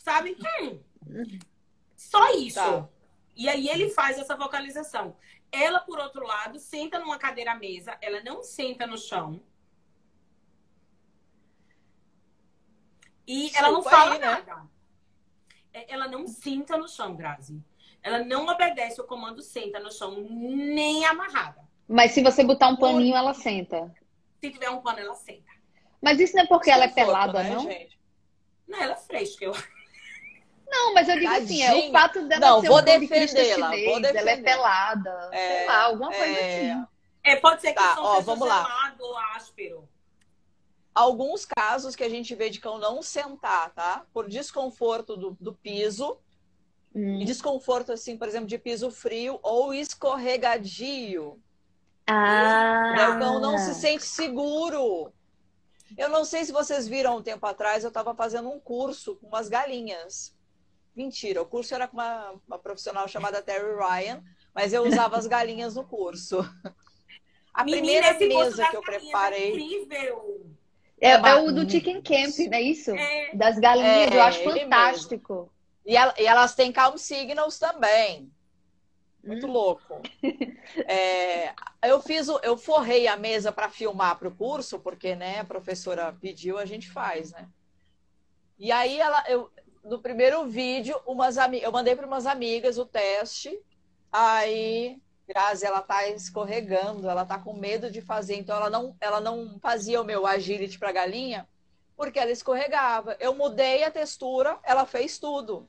Sabe? 0.00 0.36
Hum. 0.60 0.78
Só 1.96 2.30
isso. 2.34 2.56
Tá. 2.56 2.86
E 3.34 3.48
aí 3.48 3.68
ele 3.68 3.88
faz 3.88 4.18
essa 4.18 4.36
vocalização. 4.36 5.16
Ela, 5.56 5.80
por 5.80 5.98
outro 5.98 6.26
lado, 6.26 6.58
senta 6.58 6.98
numa 6.98 7.16
cadeira 7.16 7.54
mesa, 7.54 7.96
ela 8.02 8.22
não 8.22 8.42
senta 8.42 8.86
no 8.86 8.98
chão. 8.98 9.40
E 13.26 13.50
ela 13.56 13.72
não 13.72 13.82
fala 13.82 14.12
aí, 14.12 14.18
né? 14.18 14.26
nada. 14.26 14.66
É, 15.72 15.92
ela 15.92 16.08
não 16.08 16.28
senta 16.28 16.76
no 16.76 16.86
chão, 16.86 17.16
Grazi. 17.16 17.64
Ela 18.02 18.22
não 18.22 18.46
obedece 18.46 19.00
o 19.00 19.04
comando 19.04 19.40
senta 19.40 19.80
no 19.80 19.90
chão, 19.90 20.28
nem 20.30 21.06
amarrada. 21.06 21.66
Mas 21.88 22.12
se 22.12 22.22
você 22.22 22.44
botar 22.44 22.68
um 22.68 22.76
paninho, 22.76 23.16
ela 23.16 23.32
senta. 23.32 23.92
Se 24.40 24.50
tiver 24.50 24.68
um 24.68 24.82
pano, 24.82 25.00
ela 25.00 25.14
senta. 25.14 25.50
Mas 26.02 26.20
isso 26.20 26.36
não 26.36 26.44
é 26.44 26.46
porque 26.46 26.70
ela 26.70 26.84
é 26.84 26.88
pelada, 26.88 27.42
né, 27.42 27.50
não? 27.50 27.62
Gente? 27.62 27.98
Não, 28.68 28.80
ela 28.80 28.92
é 28.92 28.96
fresca, 28.96 29.44
eu 29.44 29.54
não, 30.68 30.94
mas 30.94 31.08
eu 31.08 31.18
digo 31.18 31.32
assim, 31.32 31.62
é 31.62 31.74
o 31.74 31.92
fato 31.92 32.26
dela 32.26 32.40
não, 32.40 32.60
ser 32.60 32.68
vou 32.68 32.78
um 32.78 32.82
defendê-la, 32.82 33.68
vou 33.68 34.00
defender. 34.00 34.16
ela 34.16 34.30
é 34.30 34.36
pelada, 34.42 35.28
é, 35.32 35.58
sei 35.58 35.66
lá, 35.66 35.82
alguma 35.84 36.10
coisa 36.10 36.24
é... 36.24 36.72
assim. 36.72 36.86
É, 37.22 37.36
pode 37.36 37.60
ser 37.60 37.68
que 37.68 37.74
tá, 37.74 37.96
ó, 37.98 38.20
vamos 38.20 38.46
lá. 38.46 38.66
áspero. 39.34 39.88
Alguns 40.94 41.44
casos 41.44 41.96
que 41.96 42.04
a 42.04 42.08
gente 42.08 42.34
vê 42.34 42.48
de 42.48 42.60
cão 42.60 42.78
não 42.78 43.02
sentar, 43.02 43.70
tá? 43.70 44.06
Por 44.12 44.28
desconforto 44.28 45.16
do, 45.16 45.36
do 45.40 45.52
piso, 45.52 46.18
hum. 46.94 47.20
e 47.20 47.24
desconforto, 47.24 47.92
assim, 47.92 48.16
por 48.16 48.28
exemplo, 48.28 48.46
de 48.46 48.58
piso 48.58 48.90
frio 48.90 49.38
ou 49.42 49.74
escorregadio. 49.74 51.38
Ah. 52.06 53.16
O 53.16 53.18
cão 53.18 53.40
não 53.40 53.58
se 53.58 53.74
sente 53.74 54.04
seguro. 54.04 55.12
Eu 55.96 56.08
não 56.08 56.24
sei 56.24 56.44
se 56.44 56.52
vocês 56.52 56.86
viram 56.86 57.18
um 57.18 57.22
tempo 57.22 57.44
atrás, 57.46 57.82
eu 57.82 57.88
estava 57.88 58.14
fazendo 58.14 58.48
um 58.48 58.58
curso 58.60 59.16
com 59.16 59.26
umas 59.26 59.48
galinhas. 59.48 60.35
Mentira, 60.96 61.42
o 61.42 61.46
curso 61.46 61.74
era 61.74 61.86
com 61.86 61.98
uma, 61.98 62.34
uma 62.48 62.58
profissional 62.58 63.06
chamada 63.06 63.42
Terry 63.42 63.76
Ryan, 63.76 64.24
mas 64.54 64.72
eu 64.72 64.82
usava 64.82 65.18
as 65.18 65.26
galinhas 65.26 65.74
no 65.74 65.84
curso. 65.84 66.38
A 67.52 67.64
Menina, 67.64 68.14
primeira 68.14 68.44
mesa 68.44 68.68
que 68.68 68.76
eu 68.76 68.80
é 68.80 68.84
preparei. 68.84 69.52
É 69.52 69.56
incrível. 69.56 70.46
É, 70.98 71.10
é, 71.10 71.34
o 71.34 71.52
do 71.52 71.68
Chicken 71.70 72.02
Camp, 72.02 72.38
não 72.50 72.58
é 72.58 72.62
isso? 72.62 72.90
É. 72.90 73.34
Das 73.34 73.58
galinhas, 73.58 74.12
é, 74.12 74.16
eu 74.16 74.22
acho 74.22 74.42
fantástico. 74.42 75.52
E, 75.84 75.96
ela, 75.96 76.14
e, 76.18 76.26
elas 76.26 76.54
têm 76.54 76.72
calm 76.72 76.96
signals 76.96 77.58
também. 77.58 78.30
Muito 79.22 79.46
hum. 79.46 79.52
louco. 79.52 80.02
É, 80.86 81.54
eu 81.84 82.00
fiz, 82.02 82.28
o, 82.28 82.38
eu 82.42 82.56
forrei 82.56 83.06
a 83.06 83.16
mesa 83.16 83.50
para 83.50 83.70
filmar 83.70 84.18
para 84.18 84.28
o 84.28 84.34
curso, 84.34 84.78
porque 84.78 85.14
né, 85.14 85.40
a 85.40 85.44
professora 85.44 86.12
pediu, 86.20 86.58
a 86.58 86.66
gente 86.66 86.90
faz, 86.90 87.32
né? 87.32 87.48
E 88.58 88.72
aí 88.72 88.98
ela, 88.98 89.24
eu, 89.28 89.50
no 89.86 90.00
primeiro 90.00 90.44
vídeo, 90.46 91.00
umas 91.06 91.36
eu 91.36 91.72
mandei 91.72 91.94
para 91.94 92.06
umas 92.06 92.26
amigas 92.26 92.76
o 92.76 92.84
teste. 92.84 93.58
Aí, 94.12 95.00
Grazi, 95.28 95.64
ela 95.64 95.80
tá 95.80 96.08
escorregando, 96.08 97.08
ela 97.08 97.24
tá 97.24 97.38
com 97.38 97.54
medo 97.54 97.90
de 97.90 98.00
fazer, 98.00 98.36
então 98.36 98.56
ela 98.56 98.68
não, 98.68 98.96
ela 99.00 99.20
não 99.20 99.58
fazia 99.60 100.00
o 100.00 100.04
meu 100.04 100.26
agility 100.26 100.78
para 100.78 100.92
galinha, 100.92 101.48
porque 101.96 102.18
ela 102.18 102.30
escorregava. 102.30 103.16
Eu 103.20 103.34
mudei 103.34 103.84
a 103.84 103.90
textura, 103.90 104.58
ela 104.64 104.84
fez 104.86 105.18
tudo. 105.18 105.68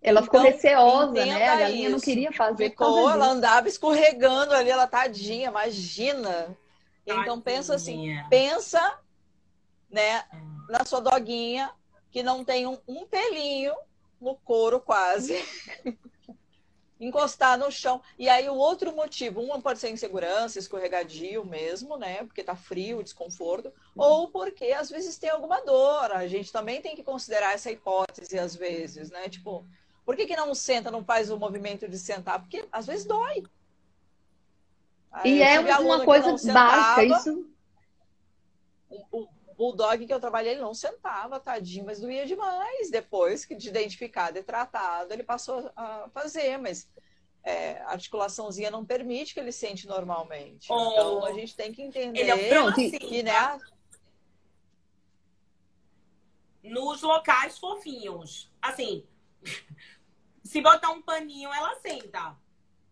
Ela 0.00 0.22
ficou 0.22 0.40
então, 0.40 0.52
receosa, 0.52 1.12
né? 1.12 1.48
A 1.48 1.56
galinha 1.56 1.88
isso. 1.88 1.90
não 1.90 2.00
queria 2.00 2.32
fazer. 2.32 2.70
Ficou, 2.70 3.10
ela 3.10 3.26
andava 3.26 3.66
escorregando 3.66 4.54
ali, 4.54 4.70
ela 4.70 4.86
tadinha, 4.86 5.48
imagina. 5.48 6.56
Então 7.04 7.40
pensa 7.40 7.74
assim, 7.74 8.14
pensa, 8.28 8.98
né, 9.90 10.22
na 10.68 10.84
sua 10.84 11.00
doguinha 11.00 11.72
que 12.18 12.22
não 12.24 12.44
tem 12.44 12.66
um, 12.66 12.76
um 12.88 13.06
pelinho 13.06 13.72
no 14.20 14.34
couro 14.34 14.80
quase. 14.80 15.36
Encostar 17.00 17.56
no 17.56 17.70
chão. 17.70 18.02
E 18.18 18.28
aí 18.28 18.48
o 18.48 18.56
outro 18.56 18.92
motivo, 18.92 19.40
um 19.40 19.60
pode 19.60 19.78
ser 19.78 19.90
insegurança, 19.90 20.58
escorregadio 20.58 21.44
mesmo, 21.44 21.96
né? 21.96 22.24
Porque 22.24 22.42
tá 22.42 22.56
frio, 22.56 23.04
desconforto, 23.04 23.68
uhum. 23.68 24.02
ou 24.02 24.28
porque 24.32 24.72
às 24.72 24.90
vezes 24.90 25.16
tem 25.16 25.30
alguma 25.30 25.60
dor. 25.60 26.10
A 26.10 26.26
gente 26.26 26.50
também 26.50 26.82
tem 26.82 26.96
que 26.96 27.04
considerar 27.04 27.54
essa 27.54 27.70
hipótese 27.70 28.36
às 28.36 28.56
vezes, 28.56 29.12
né? 29.12 29.28
Tipo, 29.28 29.64
por 30.04 30.16
que, 30.16 30.26
que 30.26 30.34
não 30.34 30.52
senta, 30.56 30.90
não 30.90 31.04
faz 31.04 31.30
o 31.30 31.38
movimento 31.38 31.86
de 31.86 32.00
sentar? 32.00 32.40
Porque 32.40 32.66
às 32.72 32.84
vezes 32.84 33.06
dói. 33.06 33.44
Aí 35.12 35.38
e 35.38 35.42
é 35.42 35.78
uma 35.78 36.04
coisa 36.04 36.34
básica, 36.52 37.04
isso. 37.04 37.48
Bulldog 39.58 40.06
que 40.06 40.14
eu 40.14 40.20
trabalhei, 40.20 40.52
ele 40.52 40.60
não 40.60 40.72
sentava, 40.72 41.40
tadinho, 41.40 41.84
mas 41.84 41.98
doía 41.98 42.24
demais. 42.24 42.90
Depois 42.90 43.44
que 43.44 43.56
de 43.56 43.68
identificado 43.68 44.38
e 44.38 44.42
tratado, 44.42 45.12
ele 45.12 45.24
passou 45.24 45.68
a 45.74 46.08
fazer, 46.14 46.56
mas 46.58 46.88
é, 47.42 47.82
a 47.82 47.90
articulaçãozinha 47.90 48.70
não 48.70 48.86
permite 48.86 49.34
que 49.34 49.40
ele 49.40 49.50
sente 49.50 49.88
normalmente. 49.88 50.68
Oh. 50.70 50.92
Então 50.92 51.24
a 51.26 51.32
gente 51.32 51.56
tem 51.56 51.72
que 51.72 51.82
entender 51.82 52.20
ele 52.20 52.30
é 52.30 52.48
Pronto, 52.48 52.76
que, 52.76 53.22
né? 53.24 53.58
Nos 56.62 57.02
locais 57.02 57.58
fofinhos. 57.58 58.52
Assim, 58.62 59.04
se 60.44 60.60
botar 60.62 60.90
um 60.90 61.02
paninho, 61.02 61.52
ela 61.52 61.74
senta. 61.80 62.36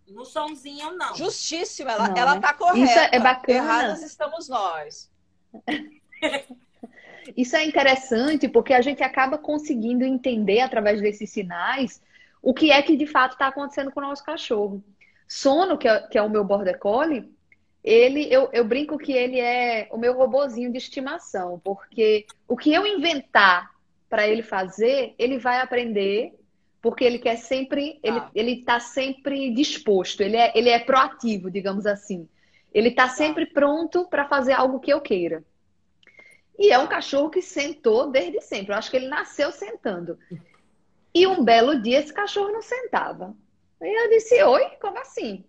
No 0.09 0.25
somzinho, 0.25 0.97
não. 0.97 1.15
Justíssima, 1.15 1.93
ela, 1.93 2.09
não, 2.09 2.17
ela 2.17 2.35
né? 2.37 2.41
tá 2.41 2.55
correta. 2.55 2.85
Isso 2.85 3.15
é 3.15 3.21
bacana. 3.21 3.59
Erradas 3.59 4.03
estamos 4.03 4.49
nós. 4.49 5.13
Isso 7.37 7.57
é 7.57 7.65
interessante 7.65 8.49
porque 8.49 8.73
a 8.73 8.81
gente 8.81 9.03
acaba 9.03 9.37
conseguindo 9.37 10.05
entender 10.05 10.61
através 10.61 11.01
desses 11.01 11.31
sinais 11.31 12.01
o 12.43 12.55
que 12.55 12.71
é 12.71 12.81
que 12.83 12.97
de 12.97 13.07
fato 13.07 13.33
está 13.33 13.49
acontecendo 13.49 13.91
com 13.91 14.01
o 14.01 14.05
nosso 14.05 14.25
cachorro. 14.25 14.83
Sono, 15.27 15.77
que 15.77 15.89
é, 15.89 16.01
que 16.03 16.17
é 16.17 16.23
o 16.23 16.31
meu 16.31 16.45
border 16.45 16.79
collie, 16.79 17.29
ele, 17.83 18.33
eu, 18.33 18.49
eu 18.53 18.65
brinco 18.65 18.97
que 18.99 19.13
ele 19.13 19.41
é 19.41 19.89
o 19.91 19.99
meu 19.99 20.15
robozinho 20.15 20.71
de 20.71 20.79
estimação, 20.79 21.61
porque 21.65 22.27
o 22.47 22.57
que 22.57 22.73
eu 22.73 22.87
inventar 22.87 23.71
para 24.09 24.27
ele 24.27 24.43
fazer, 24.43 25.15
ele 25.19 25.39
vai 25.39 25.61
aprender 25.61 26.33
porque 26.81 27.05
ele 27.05 27.19
quer 27.19 27.37
sempre, 27.37 27.99
ele 28.01 28.19
ah. 28.19 28.31
ele 28.33 28.53
está 28.61 28.79
sempre 28.79 29.53
disposto, 29.53 30.21
ele 30.21 30.37
é, 30.37 30.53
ele 30.55 30.69
é 30.69 30.79
proativo, 30.79 31.51
digamos 31.51 31.85
assim. 31.85 32.29
Ele 32.73 32.91
está 32.91 33.09
tá. 33.09 33.09
sempre 33.09 33.47
pronto 33.47 34.07
para 34.09 34.29
fazer 34.29 34.53
algo 34.53 34.79
que 34.79 34.93
eu 34.93 35.01
queira. 35.01 35.43
E 36.59 36.73
é 36.73 36.79
um 36.79 36.87
cachorro 36.87 37.31
que 37.31 37.43
sentou 37.43 38.11
desde 38.11 38.41
sempre. 38.41 38.73
Eu 38.73 38.79
acho 38.79 38.91
que 38.91 38.97
ele 38.97 39.09
nasceu 39.09 39.53
sentando. 39.53 40.19
E 41.15 41.27
um 41.27 41.45
belo 41.45 41.81
dia 41.81 41.99
esse 41.99 42.13
cachorro 42.13 42.53
não 42.53 42.63
sentava. 42.63 43.35
E 43.81 44.05
eu 44.05 44.09
disse: 44.11 44.43
Oi, 44.43 44.71
como 44.81 44.99
assim? 44.99 45.45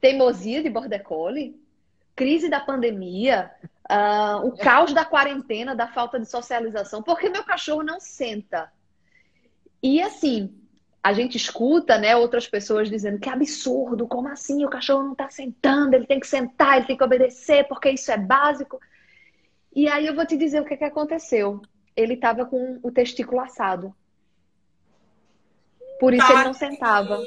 Teimosia 0.00 0.62
de 0.62 0.70
border 0.70 1.02
collie? 1.02 1.60
Crise 2.14 2.48
da 2.48 2.60
pandemia? 2.60 3.50
Uh, 3.88 4.48
o 4.48 4.56
caos 4.56 4.92
da 4.92 5.04
quarentena, 5.04 5.74
da 5.74 5.86
falta 5.86 6.18
de 6.18 6.28
socialização? 6.28 7.02
Por 7.02 7.18
que 7.18 7.28
meu 7.28 7.44
cachorro 7.44 7.84
não 7.84 8.00
senta? 8.00 8.72
E 9.82 10.02
assim, 10.02 10.52
a 11.02 11.12
gente 11.12 11.36
escuta, 11.36 11.96
né, 11.96 12.16
outras 12.16 12.48
pessoas 12.48 12.90
dizendo 12.90 13.20
que 13.20 13.28
absurdo, 13.28 14.08
como 14.08 14.26
assim? 14.26 14.64
O 14.64 14.68
cachorro 14.68 15.04
não 15.04 15.12
está 15.12 15.30
sentando, 15.30 15.94
ele 15.94 16.06
tem 16.06 16.18
que 16.18 16.26
sentar, 16.26 16.78
ele 16.78 16.86
tem 16.86 16.96
que 16.96 17.04
obedecer, 17.04 17.68
porque 17.68 17.90
isso 17.90 18.10
é 18.10 18.16
básico. 18.16 18.80
E 19.76 19.86
aí 19.88 20.06
eu 20.06 20.14
vou 20.14 20.24
te 20.24 20.38
dizer 20.38 20.62
o 20.62 20.64
que, 20.64 20.74
que 20.74 20.84
aconteceu. 20.84 21.60
Ele 21.94 22.14
estava 22.14 22.46
com 22.46 22.80
o 22.82 22.90
testículo 22.90 23.42
assado. 23.42 23.94
Por 26.00 26.14
isso 26.14 26.22
Tadinho. 26.22 26.40
ele 26.40 26.46
não 26.46 26.54
sentava. 26.54 27.18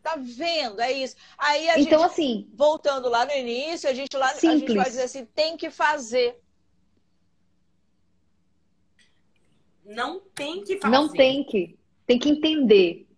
tá 0.00 0.14
vendo, 0.16 0.80
é 0.80 0.92
isso. 0.92 1.16
Aí 1.36 1.68
a 1.70 1.80
então, 1.80 2.02
gente, 2.02 2.10
assim. 2.12 2.50
Voltando 2.54 3.08
lá 3.08 3.26
no 3.26 3.32
início, 3.32 3.90
a 3.90 3.92
gente 3.92 4.16
lá 4.16 4.30
a 4.30 4.34
gente 4.34 4.74
vai 4.74 4.84
dizer 4.84 5.02
assim, 5.02 5.24
tem 5.24 5.56
que 5.56 5.70
fazer. 5.70 6.40
Não 9.84 10.20
tem 10.20 10.62
que 10.62 10.78
fazer. 10.78 10.92
Não 10.92 11.08
tem 11.08 11.44
que. 11.44 11.76
Tem 12.06 12.18
que 12.18 12.28
entender. 12.28 13.08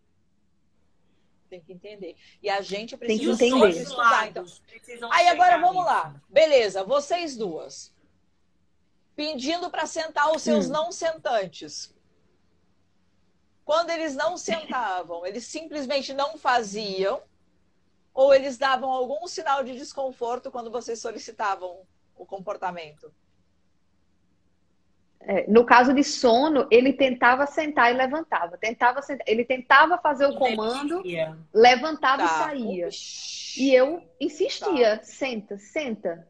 Tem 1.55 1.61
que 1.61 1.73
entender. 1.73 2.17
E 2.43 2.51
a 2.51 2.61
gente 2.61 2.97
precisa 2.97 3.39
tem 3.39 3.53
que 3.53 3.57
entender. 3.57 3.83
estudar. 3.83 4.29
Então. 4.29 4.45
Aí 5.13 5.29
agora 5.29 5.57
vamos 5.59 5.85
lá. 5.85 6.21
Beleza, 6.29 6.83
vocês 6.83 7.37
duas. 7.37 7.95
Pedindo 9.15 9.71
para 9.71 9.87
sentar 9.87 10.33
os 10.35 10.43
seus 10.43 10.67
hum. 10.67 10.73
não 10.73 10.91
sentantes. 10.91 11.95
Quando 13.65 13.91
eles 13.91 14.17
não 14.17 14.37
sentavam, 14.37 15.25
eles 15.25 15.47
simplesmente 15.47 16.13
não 16.13 16.37
faziam, 16.37 17.23
ou 18.13 18.35
eles 18.35 18.59
davam 18.59 18.91
algum 18.91 19.27
sinal 19.29 19.63
de 19.63 19.79
desconforto 19.79 20.51
quando 20.51 20.73
vocês 20.73 20.99
solicitavam 20.99 21.87
o 22.17 22.27
comportamento? 22.27 23.15
É, 25.27 25.51
no 25.51 25.65
caso 25.65 25.95
de 25.95 26.05
sono, 26.05 26.67
ele 26.71 26.93
tentava 26.93 27.47
sentar 27.47 27.91
e 27.91 27.97
levantava. 27.97 28.59
Tentava 28.59 29.01
sentar, 29.01 29.27
ele 29.27 29.45
tentava 29.45 29.97
fazer 29.97 30.27
o 30.27 30.35
comando, 30.35 31.03
levantava 31.53 32.23
tá. 32.23 32.25
e 32.25 32.29
saía. 32.29 32.89
E 33.57 33.75
eu 33.75 34.03
insistia, 34.21 34.99
tá. 34.99 35.03
senta, 35.03 35.59
senta. 35.59 36.29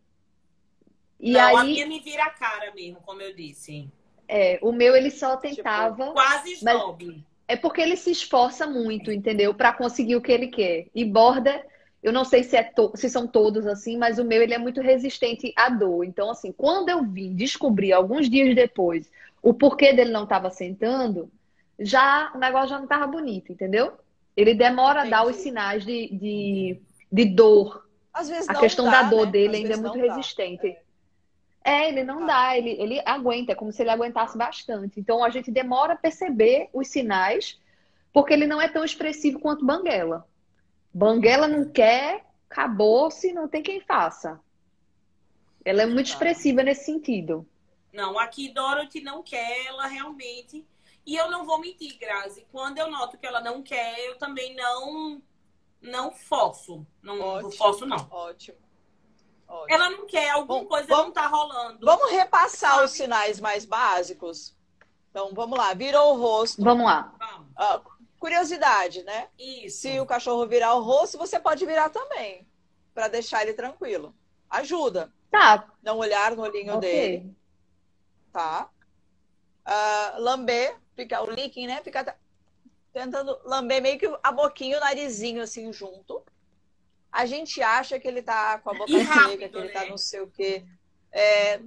E 1.19 1.33
Não, 1.33 1.41
aí, 1.41 1.57
a 1.57 1.65
minha 1.65 1.87
me 1.87 2.01
vira 2.01 2.25
a 2.25 2.31
cara 2.31 2.73
mesmo, 2.73 3.01
como 3.01 3.21
eu 3.21 3.35
disse. 3.35 3.91
É, 4.29 4.59
o 4.63 4.71
meu 4.71 4.95
ele 4.95 5.11
só 5.11 5.37
tipo, 5.37 5.55
tentava. 5.55 6.05
Tipo, 6.05 6.13
quase 6.13 6.53
snob. 6.53 7.25
É 7.49 7.57
porque 7.57 7.81
ele 7.81 7.97
se 7.97 8.11
esforça 8.11 8.67
muito, 8.67 9.11
entendeu? 9.11 9.53
Para 9.55 9.73
conseguir 9.73 10.17
o 10.17 10.23
que 10.23 10.33
ele 10.33 10.49
quer. 10.49 10.87
E 10.95 11.05
borda, 11.05 11.65
eu 12.05 12.13
não 12.13 12.23
sei 12.23 12.43
se, 12.43 12.55
é 12.55 12.71
se 12.95 13.09
são 13.09 13.27
todos 13.27 13.67
assim, 13.67 13.97
mas 13.97 14.19
o 14.19 14.25
meu 14.25 14.43
ele 14.43 14.53
é 14.53 14.59
muito 14.59 14.83
resistente 14.83 15.55
à 15.57 15.71
dor. 15.71 16.05
Então, 16.05 16.31
assim, 16.31 16.53
quando 16.53 16.91
eu 16.91 17.03
vim 17.03 17.35
descobrir 17.35 17.95
alguns 17.95 18.29
dias 18.29 18.55
depois 18.55 19.11
o 19.43 19.55
porquê 19.55 19.95
dele 19.95 20.11
não 20.11 20.25
estava 20.25 20.51
sentando, 20.51 21.31
já 21.79 22.31
o 22.35 22.39
negócio 22.39 22.69
já 22.69 22.77
não 22.77 22.85
estava 22.85 23.07
bonito, 23.07 23.51
entendeu? 23.51 23.95
Ele 24.37 24.55
demora 24.55 25.01
Entendi. 25.01 25.15
a 25.15 25.19
dar 25.19 25.27
os 25.27 25.37
sinais 25.37 25.83
de, 25.83 26.09
de, 26.15 26.83
de 27.11 27.25
dor. 27.25 27.89
Às 28.13 28.29
vezes 28.29 28.51
a 28.51 28.55
questão 28.55 28.85
dá, 28.85 29.03
da 29.03 29.09
dor 29.09 29.25
né? 29.25 29.33
dele 29.33 29.57
Às 29.57 29.63
ainda 29.63 29.75
é 29.75 29.77
muito 29.79 29.99
resistente. 29.99 30.77
Dá. 31.65 31.71
É, 31.73 31.89
ele 31.89 32.05
não 32.05 32.21
tá. 32.21 32.27
dá, 32.27 32.59
ele, 32.59 32.71
ele 32.79 33.03
aguenta, 33.07 33.53
é 33.53 33.55
como 33.55 33.73
se 33.73 33.83
ele 33.83 33.91
aguentasse 33.91 34.37
bastante. 34.37 35.01
Então 35.01 35.25
a 35.25 35.31
gente 35.31 35.51
demora 35.51 35.95
a 35.95 35.97
perceber 35.97 36.69
os 36.71 36.89
sinais, 36.89 37.59
porque 38.13 38.35
ele 38.35 38.47
não 38.47 38.61
é 38.61 38.69
tão 38.69 38.85
expressivo 38.85 39.39
quanto 39.39 39.65
Banguela. 39.65 40.27
Banguela 40.95 41.49
não 41.49 41.69
quer, 41.69 42.25
acabou-se, 42.49 43.33
não 43.33 43.49
tem 43.49 43.63
quem 43.63 43.81
faça. 43.81 44.41
Ela 45.65 45.83
é 45.83 45.87
muito 45.87 46.07
expressiva 46.07 46.63
nesse 46.63 46.85
sentido. 46.85 47.45
Não, 47.93 48.17
aqui 48.19 48.49
Dorothy 48.49 49.01
não 49.01 49.23
quer, 49.23 49.67
ela 49.67 49.87
realmente. 49.87 50.65
E 51.05 51.17
eu 51.17 51.31
não 51.31 51.45
vou 51.45 51.61
mentir, 51.61 51.99
Grazi. 51.99 52.47
Quando 52.53 52.79
eu 52.79 52.91
noto 52.91 53.19
que 53.19 53.27
ela 53.27 53.41
não 53.41 53.61
quer, 53.61 53.99
eu 54.07 54.17
também 54.19 54.55
não 54.55 55.21
não 55.81 56.13
forço. 56.13 56.87
Não, 57.03 57.21
Ótimo. 57.21 57.43
não 57.43 57.51
forço, 57.51 57.87
não. 57.87 58.09
Ótimo. 58.11 58.57
Ótimo. 59.47 59.75
Ela 59.75 59.91
não 59.91 60.07
quer, 60.07 60.31
alguma 60.31 60.61
Bom, 60.61 60.67
coisa 60.67 60.87
vamos, 60.87 61.07
não 61.07 61.13
tá 61.13 61.27
rolando. 61.27 61.85
Vamos 61.85 62.11
repassar 62.11 62.73
sabe? 62.73 62.85
os 62.85 62.91
sinais 62.93 63.41
mais 63.41 63.65
básicos? 63.65 64.57
Então, 65.11 65.33
vamos 65.35 65.59
lá. 65.59 65.75
Virou 65.75 66.15
o 66.15 66.21
rosto. 66.21 66.63
Vamos 66.63 66.87
lá. 66.87 67.15
Ah, 67.57 67.81
curiosidade, 68.25 69.03
né? 69.03 69.29
Isso. 69.39 69.83
Se 69.83 70.01
o 70.01 70.07
cachorro 70.07 70.47
virar 70.47 70.75
o 70.75 70.83
rosto, 70.83 71.19
você 71.19 71.39
pode 71.39 71.67
virar 71.67 71.91
também. 71.91 72.47
para 72.95 73.09
deixar 73.09 73.43
ele 73.43 73.53
tranquilo. 73.53 74.15
Ajuda. 74.49 75.13
Tá. 75.31 75.69
Não 75.83 75.99
olhar 75.99 76.35
no 76.35 76.43
olhinho 76.43 76.77
okay. 76.77 76.91
dele. 76.91 77.37
Tá. 78.33 78.71
Uh, 79.67 80.21
lamber, 80.21 80.77
fica 80.95 81.21
o 81.23 81.31
licking, 81.31 81.67
né? 81.67 81.83
Fica 81.83 82.17
tentando 82.93 83.39
lamber 83.45 83.83
meio 83.83 83.99
que 83.99 84.07
a 84.23 84.33
boquinha, 84.33 84.79
o 84.79 84.81
narizinho 84.81 85.43
assim 85.43 85.73
junto 85.73 86.23
a 87.15 87.27
gente 87.27 87.63
acha 87.63 87.99
que 88.01 88.09
ele 88.09 88.23
tá 88.23 88.59
com 88.59 88.71
a 88.71 88.75
boca 88.75 88.91
seca, 88.93 89.49
que 89.49 89.57
ele 89.57 89.69
tá 89.69 89.83
né? 89.83 89.91
não 89.91 89.97
sei 89.97 90.21
o 90.21 90.27
quê. 90.27 90.65
É, 91.13 91.61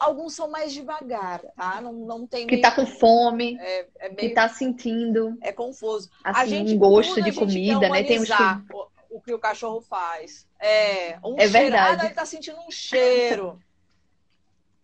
alguns 0.00 0.34
são 0.34 0.50
mais 0.50 0.72
devagar, 0.72 1.40
tá? 1.56 1.80
Não, 1.80 1.92
não 1.92 2.26
tem. 2.26 2.46
Que 2.46 2.56
meio... 2.56 2.62
tá 2.62 2.70
com 2.70 2.86
fome, 2.86 3.58
é, 3.60 3.86
é 3.98 4.08
meio... 4.08 4.16
que 4.16 4.30
tá 4.30 4.48
sentindo. 4.48 5.36
É 5.40 5.52
confuso. 5.52 6.10
Assim, 6.22 6.40
a 6.40 6.46
gente, 6.46 6.74
um 6.74 6.78
gosto 6.78 7.22
de 7.22 7.32
comida, 7.32 7.88
né? 7.88 8.02
Tem 8.02 8.20
uns 8.20 8.28
que... 8.28 8.42
o, 8.72 8.86
o 9.10 9.20
que 9.20 9.32
o 9.32 9.38
cachorro 9.38 9.80
faz. 9.80 10.46
É, 10.60 11.18
um 11.24 11.38
é 11.38 11.46
verdade. 11.46 12.06
ele 12.06 12.14
tá 12.14 12.24
sentindo 12.24 12.58
um 12.66 12.70
cheiro. 12.70 13.58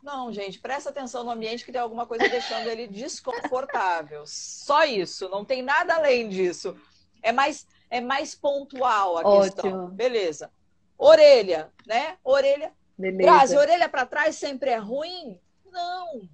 Não, 0.03 0.33
gente, 0.33 0.59
presta 0.59 0.89
atenção 0.89 1.25
no 1.25 1.31
ambiente 1.31 1.65
que 1.65 1.73
tem 1.73 1.81
alguma 1.81 2.07
coisa 2.07 2.27
deixando 2.29 2.67
ele 2.69 2.87
desconfortável. 2.87 4.23
Só 4.27 4.85
isso, 4.85 5.29
não 5.29 5.45
tem 5.45 5.63
nada 5.63 5.95
além 5.95 6.29
disso. 6.29 6.75
É 7.23 7.33
mais 7.33 7.67
é 7.91 8.01
mais 8.01 8.35
pontual 8.35 9.19
a 9.19 9.23
Ótimo. 9.23 9.43
questão. 9.43 9.91
Beleza. 9.91 10.51
Orelha, 10.97 11.73
né? 11.87 12.17
Orelha. 12.23 12.73
Beleza. 13.01 13.23
Grazi, 13.23 13.57
orelha 13.57 13.89
para 13.89 14.07
trás 14.07 14.37
sempre 14.37 14.71
é 14.71 14.77
ruim? 14.77 15.39
Não. 15.71 16.29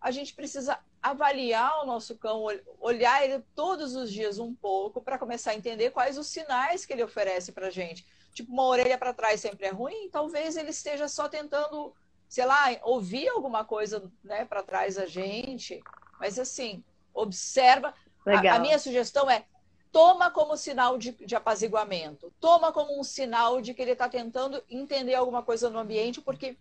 A 0.00 0.10
gente 0.10 0.34
precisa 0.34 0.78
avaliar 1.02 1.82
o 1.82 1.86
nosso 1.86 2.16
cão, 2.16 2.44
olhar 2.78 3.24
ele 3.24 3.42
todos 3.54 3.94
os 3.94 4.10
dias 4.10 4.38
um 4.38 4.54
pouco 4.54 5.00
para 5.00 5.18
começar 5.18 5.52
a 5.52 5.54
entender 5.54 5.90
quais 5.90 6.18
os 6.18 6.26
sinais 6.26 6.84
que 6.84 6.92
ele 6.92 7.02
oferece 7.02 7.52
para 7.52 7.70
gente. 7.70 8.06
Tipo, 8.32 8.52
uma 8.52 8.66
orelha 8.66 8.96
para 8.96 9.12
trás 9.12 9.40
sempre 9.40 9.66
é 9.66 9.70
ruim? 9.70 10.08
Talvez 10.10 10.56
ele 10.56 10.70
esteja 10.70 11.08
só 11.08 11.28
tentando, 11.28 11.94
sei 12.28 12.44
lá, 12.46 12.66
ouvir 12.82 13.28
alguma 13.28 13.64
coisa 13.64 14.10
né, 14.22 14.44
para 14.44 14.62
trás 14.62 14.94
da 14.94 15.06
gente. 15.06 15.82
Mas 16.18 16.38
assim, 16.38 16.84
observa. 17.12 17.94
A, 18.26 18.56
a 18.56 18.58
minha 18.58 18.78
sugestão 18.78 19.28
é 19.28 19.44
toma 19.92 20.30
como 20.30 20.56
sinal 20.56 20.96
de, 20.96 21.12
de, 21.12 21.34
apaziguamento, 21.34 22.32
toma 22.40 22.72
como 22.72 22.98
um 22.98 23.02
sinal 23.02 23.60
de 23.60 23.74
que 23.74 23.82
ele 23.82 23.92
está 23.92 24.08
tentando 24.08 24.62
entender 24.68 25.14
alguma 25.14 25.42
coisa 25.42 25.68
no 25.68 25.78
ambiente, 25.78 26.20
porque 26.20 26.56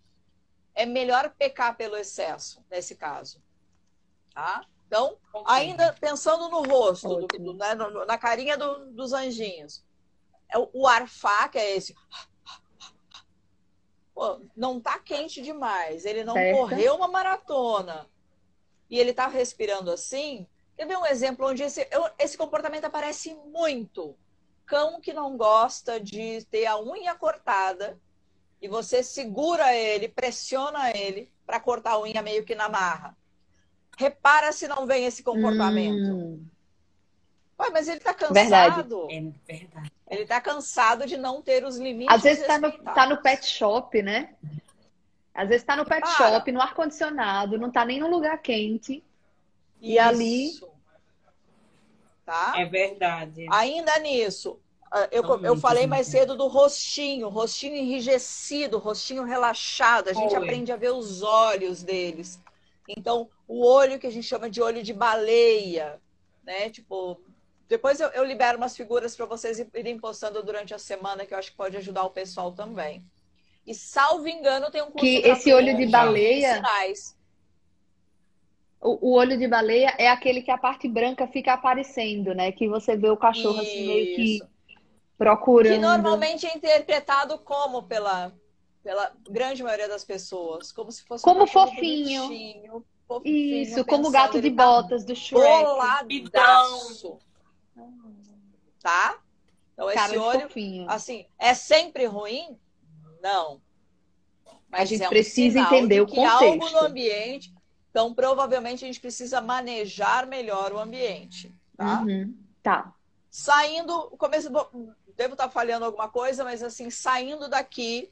é 0.73 0.85
melhor 0.85 1.33
pecar 1.37 1.75
pelo 1.77 1.95
excesso 1.95 2.63
nesse 2.69 2.95
caso. 2.95 3.41
Tá? 4.33 4.65
Então, 4.87 5.17
ainda 5.45 5.93
pensando 5.93 6.49
no 6.49 6.63
rosto, 6.63 7.27
do, 7.27 7.27
do, 7.27 7.53
né, 7.53 7.75
na 8.07 8.17
carinha 8.17 8.57
do, 8.57 8.91
dos 8.91 9.13
anjinhos, 9.13 9.83
é 10.49 10.57
o, 10.57 10.67
o 10.73 10.87
arfá, 10.87 11.47
que 11.47 11.59
é 11.59 11.75
esse. 11.75 11.95
Pô, 14.15 14.41
não 14.55 14.79
está 14.79 14.97
quente 14.97 15.41
demais, 15.41 16.05
ele 16.05 16.23
não 16.23 16.33
certo. 16.33 16.57
correu 16.57 16.95
uma 16.95 17.07
maratona 17.07 18.09
e 18.89 18.97
ele 18.97 19.11
está 19.11 19.27
respirando 19.27 19.91
assim, 19.91 20.47
Quer 20.79 20.87
ver 20.87 20.97
um 20.97 21.05
exemplo 21.05 21.45
onde 21.45 21.61
esse, 21.61 21.85
esse 22.17 22.37
comportamento 22.37 22.85
aparece 22.85 23.35
muito? 23.51 24.15
Cão 24.65 25.01
que 25.01 25.11
não 25.11 25.35
gosta 25.35 25.99
de 25.99 26.45
ter 26.45 26.67
a 26.67 26.79
unha 26.79 27.13
cortada 27.15 27.99
e 28.61 28.69
você 28.69 29.03
segura 29.03 29.75
ele, 29.75 30.07
pressiona 30.07 30.97
ele 30.97 31.29
para 31.45 31.59
cortar 31.59 31.91
a 31.91 31.99
unha 31.99 32.21
meio 32.21 32.45
que 32.45 32.55
na 32.55 32.69
marra. 32.69 33.13
Repara 33.97 34.53
se 34.53 34.69
não 34.69 34.87
vem 34.87 35.03
esse 35.03 35.21
comportamento. 35.21 36.15
Hum. 36.15 36.45
Ué, 37.59 37.69
mas 37.71 37.89
ele 37.89 37.97
está 37.97 38.13
cansado. 38.13 38.33
Verdade. 38.33 39.13
É 39.13 39.53
verdade. 39.53 39.91
Ele 40.09 40.21
está 40.21 40.39
cansado 40.39 41.05
de 41.05 41.17
não 41.17 41.41
ter 41.41 41.65
os 41.65 41.75
limites. 41.75 42.15
Às 42.15 42.23
vezes 42.23 42.39
está 42.43 42.57
no, 42.57 42.71
tá 42.71 43.05
no 43.05 43.21
pet 43.21 43.45
shop, 43.45 44.01
né? 44.01 44.33
Às 45.33 45.49
vezes 45.49 45.61
está 45.61 45.75
no 45.75 45.83
pet 45.83 45.99
Para. 45.99 46.15
shop, 46.15 46.49
no 46.53 46.61
ar-condicionado, 46.61 47.57
não 47.57 47.67
está 47.67 47.83
nem 47.83 47.99
no 47.99 48.07
lugar 48.07 48.41
quente. 48.41 49.03
E 49.81 49.95
Isso. 49.95 50.01
ali. 50.01 50.51
Tá? 52.25 52.53
É 52.57 52.65
verdade. 52.65 53.47
Ainda 53.49 53.97
nisso, 53.99 54.59
ah, 54.91 55.07
eu, 55.11 55.23
eu 55.43 55.55
falei 55.57 55.85
mais 55.85 56.07
cedo 56.07 56.35
do 56.35 56.47
rostinho, 56.47 57.29
rostinho 57.29 57.75
enrijecido, 57.75 58.79
rostinho 58.79 59.23
relaxado. 59.23 60.09
A 60.09 60.13
gente 60.13 60.35
Oi. 60.35 60.37
aprende 60.37 60.71
a 60.71 60.75
ver 60.75 60.91
os 60.91 61.21
olhos 61.21 61.83
deles. 61.83 62.41
Então, 62.87 63.29
o 63.47 63.63
olho 63.65 63.99
que 63.99 64.07
a 64.07 64.11
gente 64.11 64.25
chama 64.25 64.49
de 64.49 64.61
olho 64.61 64.81
de 64.81 64.93
baleia, 64.93 66.01
né? 66.43 66.69
Tipo, 66.71 67.21
depois 67.67 67.99
eu, 67.99 68.09
eu 68.09 68.23
libero 68.23 68.57
umas 68.57 68.75
figuras 68.75 69.15
para 69.15 69.27
vocês 69.27 69.59
irem 69.75 69.99
postando 69.99 70.41
durante 70.41 70.73
a 70.73 70.79
semana, 70.79 71.23
que 71.23 71.35
eu 71.35 71.37
acho 71.37 71.51
que 71.51 71.57
pode 71.57 71.77
ajudar 71.77 72.03
o 72.03 72.09
pessoal 72.09 72.51
também. 72.51 73.05
E 73.67 73.75
salvo 73.75 74.27
engano, 74.27 74.71
tem 74.71 74.81
um 74.81 74.89
curso 74.89 75.05
que 75.05 75.17
esse 75.17 75.53
olho 75.53 75.77
de 75.77 75.85
baleia. 75.85 76.55
Sinais. 76.55 77.15
O, 78.81 79.09
o, 79.09 79.13
olho 79.13 79.37
de 79.37 79.47
baleia 79.47 79.93
é 79.97 80.07
aquele 80.07 80.41
que 80.41 80.51
a 80.51 80.57
parte 80.57 80.87
branca 80.87 81.27
fica 81.27 81.53
aparecendo, 81.53 82.33
né? 82.33 82.51
Que 82.51 82.67
você 82.67 82.95
vê 82.95 83.09
o 83.09 83.17
cachorro 83.17 83.61
Isso. 83.61 83.71
assim 83.71 83.87
meio 83.87 84.15
que 84.15 84.39
procurando. 85.17 85.73
Que 85.73 85.79
normalmente 85.79 86.47
é 86.47 86.55
interpretado 86.55 87.37
como 87.39 87.83
pela, 87.83 88.33
pela 88.81 89.11
grande 89.29 89.61
maioria 89.61 89.89
das 89.89 90.05
pessoas, 90.05 90.71
como 90.71 90.91
se 90.91 91.03
fosse 91.03 91.23
como 91.23 91.43
um 91.43 91.47
fofinho. 91.47 92.23
fofinho. 92.23 92.85
Isso, 93.25 93.83
como 93.85 94.07
o 94.07 94.11
gato 94.11 94.39
de 94.39 94.51
tá 94.51 94.65
botas 94.65 95.03
do 95.03 95.15
Shrek. 95.15 95.63
Boladaço. 95.63 97.19
Tá? 98.81 99.19
Então, 99.73 99.91
esse 99.91 100.17
olho, 100.17 100.41
fofinho. 100.41 100.89
assim, 100.89 101.25
é 101.37 101.53
sempre 101.53 102.05
ruim? 102.05 102.57
Não. 103.21 103.61
Mas 104.69 104.81
a 104.81 104.85
gente 104.85 105.03
é 105.03 105.07
um 105.07 105.09
precisa 105.09 105.59
entender 105.59 106.01
o 106.01 106.05
que 106.05 106.15
contexto. 106.15 106.43
algo 106.43 106.69
no 106.69 106.79
ambiente, 106.85 107.53
então 107.89 108.13
provavelmente 108.13 108.83
a 108.83 108.87
gente 108.87 108.99
precisa 108.99 109.41
manejar 109.41 110.27
melhor 110.27 110.71
o 110.71 110.79
ambiente, 110.79 111.55
tá? 111.75 112.01
Uhum. 112.01 112.35
Tá. 112.61 112.93
Saindo, 113.29 114.11
começo, 114.11 114.49
devo 115.15 115.33
estar 115.33 115.49
falhando 115.49 115.85
alguma 115.85 116.09
coisa, 116.09 116.43
mas 116.43 116.63
assim, 116.63 116.89
saindo 116.89 117.49
daqui, 117.49 118.11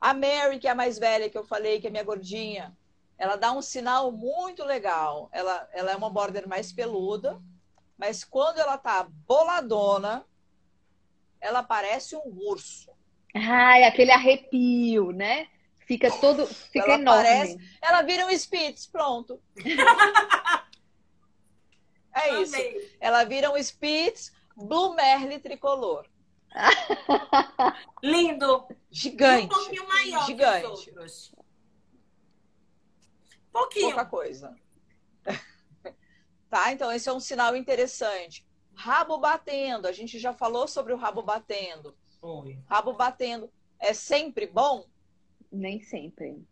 a 0.00 0.12
Mary, 0.12 0.58
que 0.58 0.66
é 0.66 0.70
a 0.70 0.74
mais 0.74 0.98
velha 0.98 1.30
que 1.30 1.38
eu 1.38 1.44
falei, 1.44 1.80
que 1.80 1.86
é 1.86 1.90
minha 1.90 2.02
gordinha, 2.02 2.76
ela 3.16 3.36
dá 3.36 3.52
um 3.52 3.62
sinal 3.62 4.10
muito 4.10 4.64
legal. 4.64 5.28
Ela, 5.32 5.68
ela 5.72 5.92
é 5.92 5.96
uma 5.96 6.10
border 6.10 6.48
mais 6.48 6.72
peluda, 6.72 7.40
mas 7.96 8.24
quando 8.24 8.58
ela 8.58 8.76
tá 8.76 9.06
boladona, 9.28 10.26
ela 11.40 11.62
parece 11.62 12.16
um 12.16 12.22
urso. 12.24 12.90
Ai, 13.32 13.84
aquele 13.84 14.10
arrepio, 14.10 15.12
né? 15.12 15.46
Fica 15.92 16.10
todo. 16.10 16.46
Fica 16.46 16.86
ela 16.86 16.94
enorme. 16.94 17.22
Parece, 17.22 17.58
ela 17.82 18.00
vira 18.00 18.26
um 18.26 18.30
Spitz, 18.30 18.86
pronto. 18.86 19.38
é 22.14 22.40
isso. 22.40 22.56
Ela 22.98 23.24
vira 23.24 23.50
um 23.50 23.62
Spitz 23.62 24.32
Blue 24.56 24.94
Merle 24.94 25.38
tricolor. 25.38 26.06
Lindo. 28.02 28.66
Gigante. 28.90 29.42
E 29.42 29.44
um 29.44 29.48
pouquinho 29.48 29.86
maior 29.88 30.24
Gigante. 30.24 30.94
Pouquinho. 33.52 33.86
Pouca 33.88 34.06
coisa. 34.06 34.56
tá? 36.48 36.72
Então, 36.72 36.90
esse 36.90 37.06
é 37.06 37.12
um 37.12 37.20
sinal 37.20 37.54
interessante. 37.54 38.46
Rabo 38.74 39.18
batendo. 39.18 39.86
A 39.86 39.92
gente 39.92 40.18
já 40.18 40.32
falou 40.32 40.66
sobre 40.66 40.94
o 40.94 40.96
rabo 40.96 41.22
batendo. 41.22 41.94
Oi. 42.22 42.58
Rabo 42.66 42.94
batendo. 42.94 43.52
É 43.78 43.92
sempre 43.92 44.46
bom? 44.46 44.86
Nem 45.52 45.80
sempre. 45.80 46.42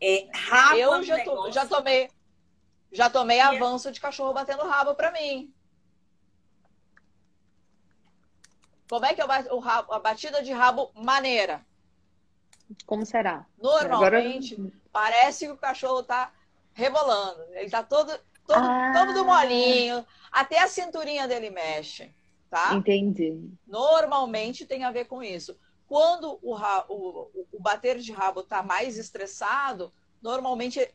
É, 0.00 0.28
rabo 0.34 0.78
Eu 0.78 0.94
é 0.94 1.02
já, 1.02 1.24
to, 1.24 1.52
já 1.52 1.66
tomei 1.66 2.10
já 2.92 3.08
tomei 3.08 3.38
é 3.38 3.42
avanço 3.42 3.90
de 3.90 4.00
cachorro 4.00 4.34
batendo 4.34 4.66
rabo 4.66 4.94
para 4.94 5.10
mim. 5.12 5.52
Como 8.88 9.06
é 9.06 9.14
que 9.14 9.22
é 9.22 9.24
o 9.24 9.58
rabo, 9.58 9.92
a 9.92 9.98
batida 9.98 10.42
de 10.42 10.52
rabo 10.52 10.90
maneira? 10.94 11.64
Como 12.84 13.06
será? 13.06 13.46
Normalmente, 13.58 14.54
Agora... 14.54 14.72
parece 14.92 15.46
que 15.46 15.52
o 15.52 15.56
cachorro 15.56 16.02
tá 16.02 16.30
rebolando. 16.74 17.42
Ele 17.52 17.70
tá 17.70 17.82
todo, 17.82 18.12
todo, 18.46 18.58
ah. 18.58 18.92
todo 18.94 19.24
molinho. 19.24 20.04
Até 20.30 20.58
a 20.58 20.68
cinturinha 20.68 21.26
dele 21.26 21.48
mexe. 21.48 22.14
Tá? 22.50 22.74
Entendi. 22.74 23.50
Normalmente 23.66 24.66
tem 24.66 24.84
a 24.84 24.90
ver 24.90 25.06
com 25.06 25.22
isso. 25.22 25.56
Quando 25.92 26.38
o, 26.40 26.56
o, 26.88 27.46
o 27.52 27.60
bater 27.60 27.98
de 27.98 28.12
rabo 28.12 28.42
tá 28.42 28.62
mais 28.62 28.96
estressado, 28.96 29.92
normalmente 30.22 30.90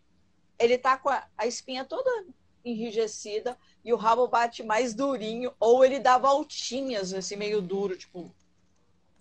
ele 0.57 0.75
tá 0.75 0.97
com 0.97 1.07
a, 1.07 1.23
a 1.37 1.45
espinha 1.45 1.85
toda 1.85 2.25
enrijecida 2.65 3.55
e 3.85 3.93
o 3.93 3.95
rabo 3.95 4.27
bate 4.27 4.63
mais 4.63 4.95
durinho, 4.95 5.53
ou 5.59 5.85
ele 5.85 5.99
dá 5.99 6.17
voltinhas, 6.17 7.13
assim, 7.13 7.35
meio 7.35 7.61
duro, 7.61 7.95
tipo, 7.95 8.33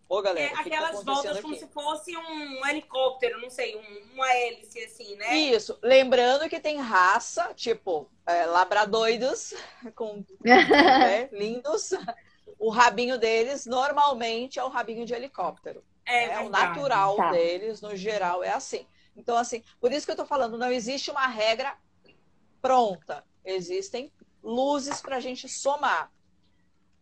Ô, 0.09 0.23
galera, 0.23 0.51
é, 0.55 0.59
aquelas 0.59 1.05
tá 1.05 1.13
voltas 1.13 1.41
como 1.43 1.55
se 1.55 1.67
fosse 1.67 2.17
um 2.17 2.67
helicóptero, 2.67 3.39
não 3.39 3.51
sei, 3.51 3.77
um, 3.77 4.15
uma 4.15 4.33
hélice 4.33 4.83
assim, 4.83 5.15
né? 5.17 5.37
Isso. 5.37 5.79
Lembrando 5.83 6.49
que 6.49 6.59
tem 6.59 6.81
raça, 6.81 7.53
tipo, 7.53 8.11
é, 8.25 8.47
labradoidos, 8.47 9.53
com, 9.95 10.25
né, 10.43 11.29
lindos. 11.37 11.91
O 12.59 12.71
rabinho 12.71 13.19
deles 13.19 13.67
normalmente 13.67 14.59
é 14.59 14.65
o 14.65 14.69
rabinho 14.69 15.05
de 15.05 15.15
helicóptero. 15.15 15.85
É, 16.05 16.35
é 16.35 16.41
o 16.41 16.49
natural 16.49 17.17
tá. 17.17 17.31
deles, 17.33 17.81
no 17.81 17.95
geral, 17.97 18.43
é 18.43 18.51
assim. 18.51 18.87
Então, 19.17 19.37
assim, 19.37 19.63
por 19.81 19.93
isso 19.93 20.07
que 20.07 20.13
eu 20.13 20.17
tô 20.17 20.25
falando, 20.25 20.59
não 20.59 20.71
existe 20.71 21.11
uma 21.11 21.27
regra 21.27 21.77
pronta. 22.63 23.25
Existem 23.45 24.13
luzes 24.43 25.01
para 25.01 25.17
a 25.17 25.21
gente 25.21 25.49
somar. 25.49 26.13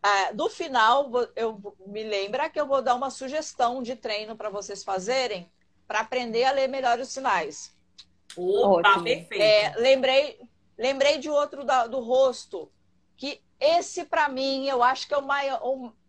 Ah, 0.01 0.31
do 0.33 0.49
final, 0.49 1.09
eu 1.35 1.75
me 1.85 2.03
lembra 2.03 2.49
que 2.49 2.59
eu 2.59 2.67
vou 2.67 2.81
dar 2.81 2.95
uma 2.95 3.09
sugestão 3.09 3.81
de 3.81 3.95
treino 3.95 4.35
para 4.35 4.49
vocês 4.49 4.83
fazerem 4.83 5.51
para 5.87 5.99
aprender 5.99 6.43
a 6.43 6.51
ler 6.51 6.67
melhor 6.67 6.99
os 6.99 7.09
sinais. 7.09 7.75
Opa, 8.37 9.01
perfeito. 9.01 9.41
É, 9.41 9.75
lembrei, 9.77 10.39
lembrei 10.77 11.17
de 11.17 11.29
outro 11.29 11.63
da, 11.63 11.87
do 11.87 11.99
rosto, 11.99 12.71
que 13.17 13.41
esse 13.59 14.05
para 14.05 14.29
mim 14.29 14.67
eu 14.67 14.83
acho 14.83 15.07
que 15.07 15.13
é 15.13 15.17
o 15.17 15.25
maior, 15.25 15.61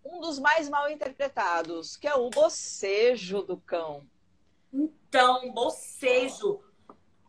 um 0.05 0.21
dos 0.21 0.39
mais 0.39 0.69
mal 0.69 0.91
interpretados, 0.91 1.97
que 1.97 2.07
é 2.07 2.15
o 2.15 2.31
bocejo 2.31 3.43
do 3.43 3.57
cão. 3.57 4.03
Então, 4.73 5.53
bocejo. 5.53 6.61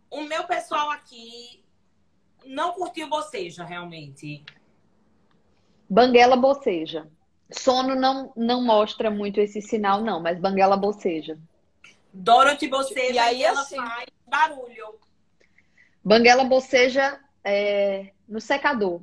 O 0.10 0.22
meu 0.22 0.46
pessoal 0.46 0.90
aqui 0.90 1.64
não 2.46 2.74
curtiu 2.74 3.10
bocejo, 3.10 3.64
realmente. 3.64 4.44
Banguela 5.90 6.36
boceja. 6.36 7.08
Sono 7.52 7.96
não, 7.96 8.34
não 8.36 8.64
mostra 8.64 9.10
muito 9.10 9.40
esse 9.40 9.62
sinal, 9.62 10.02
não, 10.02 10.22
mas 10.22 10.40
Banguela 10.40 10.76
boceja. 10.76 11.38
Dorothy 12.14 12.68
boceja 12.68 13.14
e 13.14 13.20
aí 13.20 13.44
ela 13.44 13.62
assim... 13.62 13.76
faz 13.76 14.08
barulho. 14.26 15.00
Banguela 16.04 16.44
boceja 16.44 17.20
é, 17.44 18.12
no 18.28 18.42
secador. 18.42 19.02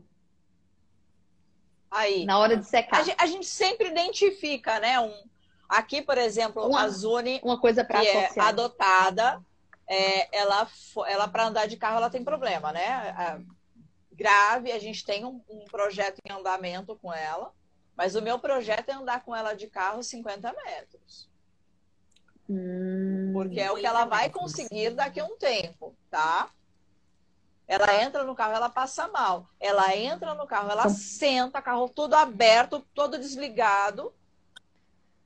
Aí. 1.94 2.26
Na 2.26 2.38
hora 2.38 2.56
de 2.56 2.66
secar. 2.66 3.00
A 3.00 3.04
gente, 3.04 3.16
a 3.20 3.26
gente 3.26 3.46
sempre 3.46 3.88
identifica, 3.88 4.80
né? 4.80 4.98
Um, 4.98 5.14
aqui, 5.68 6.02
por 6.02 6.18
exemplo, 6.18 6.66
uma, 6.66 6.82
a 6.82 6.88
Zune, 6.88 7.40
uma 7.44 7.60
coisa 7.60 7.84
para 7.84 8.04
é 8.04 8.28
adotada, 8.36 9.40
é, 9.88 10.36
ela, 10.36 10.68
ela 11.06 11.28
para 11.28 11.46
andar 11.46 11.66
de 11.66 11.76
carro, 11.76 11.98
ela 11.98 12.10
tem 12.10 12.24
problema, 12.24 12.72
né? 12.72 13.14
grave. 14.12 14.72
A 14.72 14.78
gente 14.78 15.04
tem 15.04 15.24
um, 15.24 15.40
um, 15.48 15.64
projeto 15.66 16.20
em 16.24 16.32
andamento 16.32 16.96
com 16.96 17.12
ela, 17.12 17.52
mas 17.96 18.16
o 18.16 18.22
meu 18.22 18.40
projeto 18.40 18.88
é 18.88 18.94
andar 18.94 19.24
com 19.24 19.34
ela 19.34 19.54
de 19.54 19.68
carro 19.68 20.02
50 20.02 20.52
metros. 20.52 21.28
Hum, 22.50 23.30
porque 23.32 23.60
é 23.60 23.70
o 23.70 23.76
que 23.76 23.86
ela 23.86 24.04
vai 24.04 24.30
conseguir 24.30 24.90
daqui 24.90 25.20
a 25.20 25.24
um 25.24 25.36
tempo, 25.36 25.94
tá? 26.10 26.50
Ela 27.66 28.02
entra 28.02 28.24
no 28.24 28.34
carro, 28.34 28.52
ela 28.52 28.68
passa 28.68 29.08
mal. 29.08 29.48
Ela 29.58 29.96
entra 29.96 30.34
no 30.34 30.46
carro, 30.46 30.70
ela 30.70 30.82
então 30.82 30.94
senta, 30.94 31.62
carro 31.62 31.88
todo 31.88 32.14
aberto, 32.14 32.80
todo 32.94 33.18
desligado. 33.18 34.12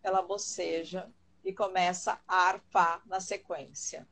Ela 0.03 0.23
boceja 0.23 1.09
e 1.45 1.53
começa 1.53 2.19
a 2.29 2.49
arfar 2.49 3.03
na 3.07 3.21
sequência. 3.21 4.07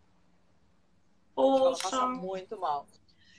Poxa. 1.34 1.58
Ela 1.58 1.78
passa 1.78 2.06
muito 2.06 2.58
mal. 2.58 2.86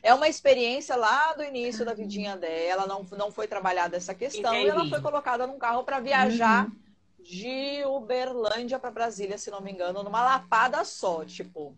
É 0.01 0.13
uma 0.13 0.29
experiência 0.29 0.95
lá 0.95 1.33
do 1.33 1.43
início 1.43 1.83
da 1.83 1.93
vidinha 1.93 2.37
dela, 2.37 2.85
não, 2.85 3.03
não 3.17 3.31
foi 3.31 3.47
trabalhada 3.47 3.97
essa 3.97 4.13
questão 4.13 4.53
Entendi. 4.53 4.67
e 4.67 4.69
ela 4.69 4.87
foi 4.87 5.01
colocada 5.01 5.45
num 5.45 5.57
carro 5.57 5.83
para 5.83 5.99
viajar 5.99 6.65
uhum. 6.65 6.75
de 7.19 7.83
Uberlândia 7.85 8.79
para 8.79 8.91
Brasília, 8.91 9.37
se 9.37 9.51
não 9.51 9.59
me 9.59 9.71
engano, 9.71 10.03
numa 10.03 10.23
lapada 10.23 10.85
só, 10.85 11.25
tipo, 11.25 11.75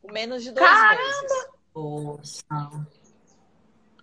com 0.00 0.10
menos 0.10 0.42
de 0.42 0.50
dois 0.50 0.68
Caramba! 0.68 1.02
meses. 1.02 1.57
Poxa. 1.78 2.42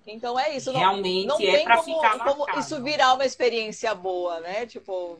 Então 0.08 0.40
é 0.40 0.56
isso. 0.56 0.72
Realmente 0.72 1.28
não, 1.28 1.38
não 1.38 1.46
é 1.46 1.52
tem 1.52 1.66
para 1.66 1.78
como, 1.78 2.02
ficar 2.02 2.24
como 2.24 2.60
isso 2.60 2.82
virar 2.82 3.14
uma 3.14 3.26
experiência 3.26 3.94
boa, 3.94 4.40
né? 4.40 4.66
Tipo, 4.66 5.20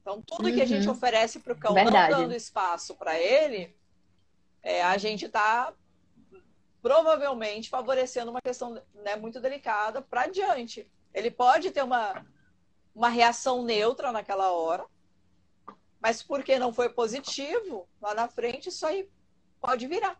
então 0.00 0.22
tudo 0.22 0.48
uhum. 0.48 0.54
que 0.54 0.62
a 0.62 0.66
gente 0.66 0.86
uhum. 0.86 0.92
oferece 0.92 1.40
para 1.40 1.52
o 1.52 1.58
cão, 1.58 1.74
Verdade. 1.74 2.12
não 2.12 2.20
dando 2.20 2.34
espaço 2.34 2.94
para 2.94 3.18
ele, 3.18 3.76
é, 4.62 4.82
a 4.82 4.96
gente 4.96 5.26
está 5.26 5.74
provavelmente 6.80 7.68
favorecendo 7.68 8.30
uma 8.30 8.40
questão 8.40 8.80
né, 8.94 9.16
muito 9.16 9.40
delicada 9.40 10.00
para 10.00 10.22
adiante. 10.22 10.90
Ele 11.12 11.30
pode 11.30 11.70
ter 11.70 11.82
uma, 11.82 12.24
uma 12.94 13.10
reação 13.10 13.62
neutra 13.62 14.10
naquela 14.10 14.52
hora, 14.52 14.86
mas 16.00 16.22
porque 16.22 16.58
não 16.58 16.72
foi 16.72 16.88
positivo, 16.88 17.86
lá 18.00 18.14
na 18.14 18.28
frente 18.28 18.70
isso 18.70 18.86
aí 18.86 19.06
pode 19.60 19.86
virar. 19.86 20.18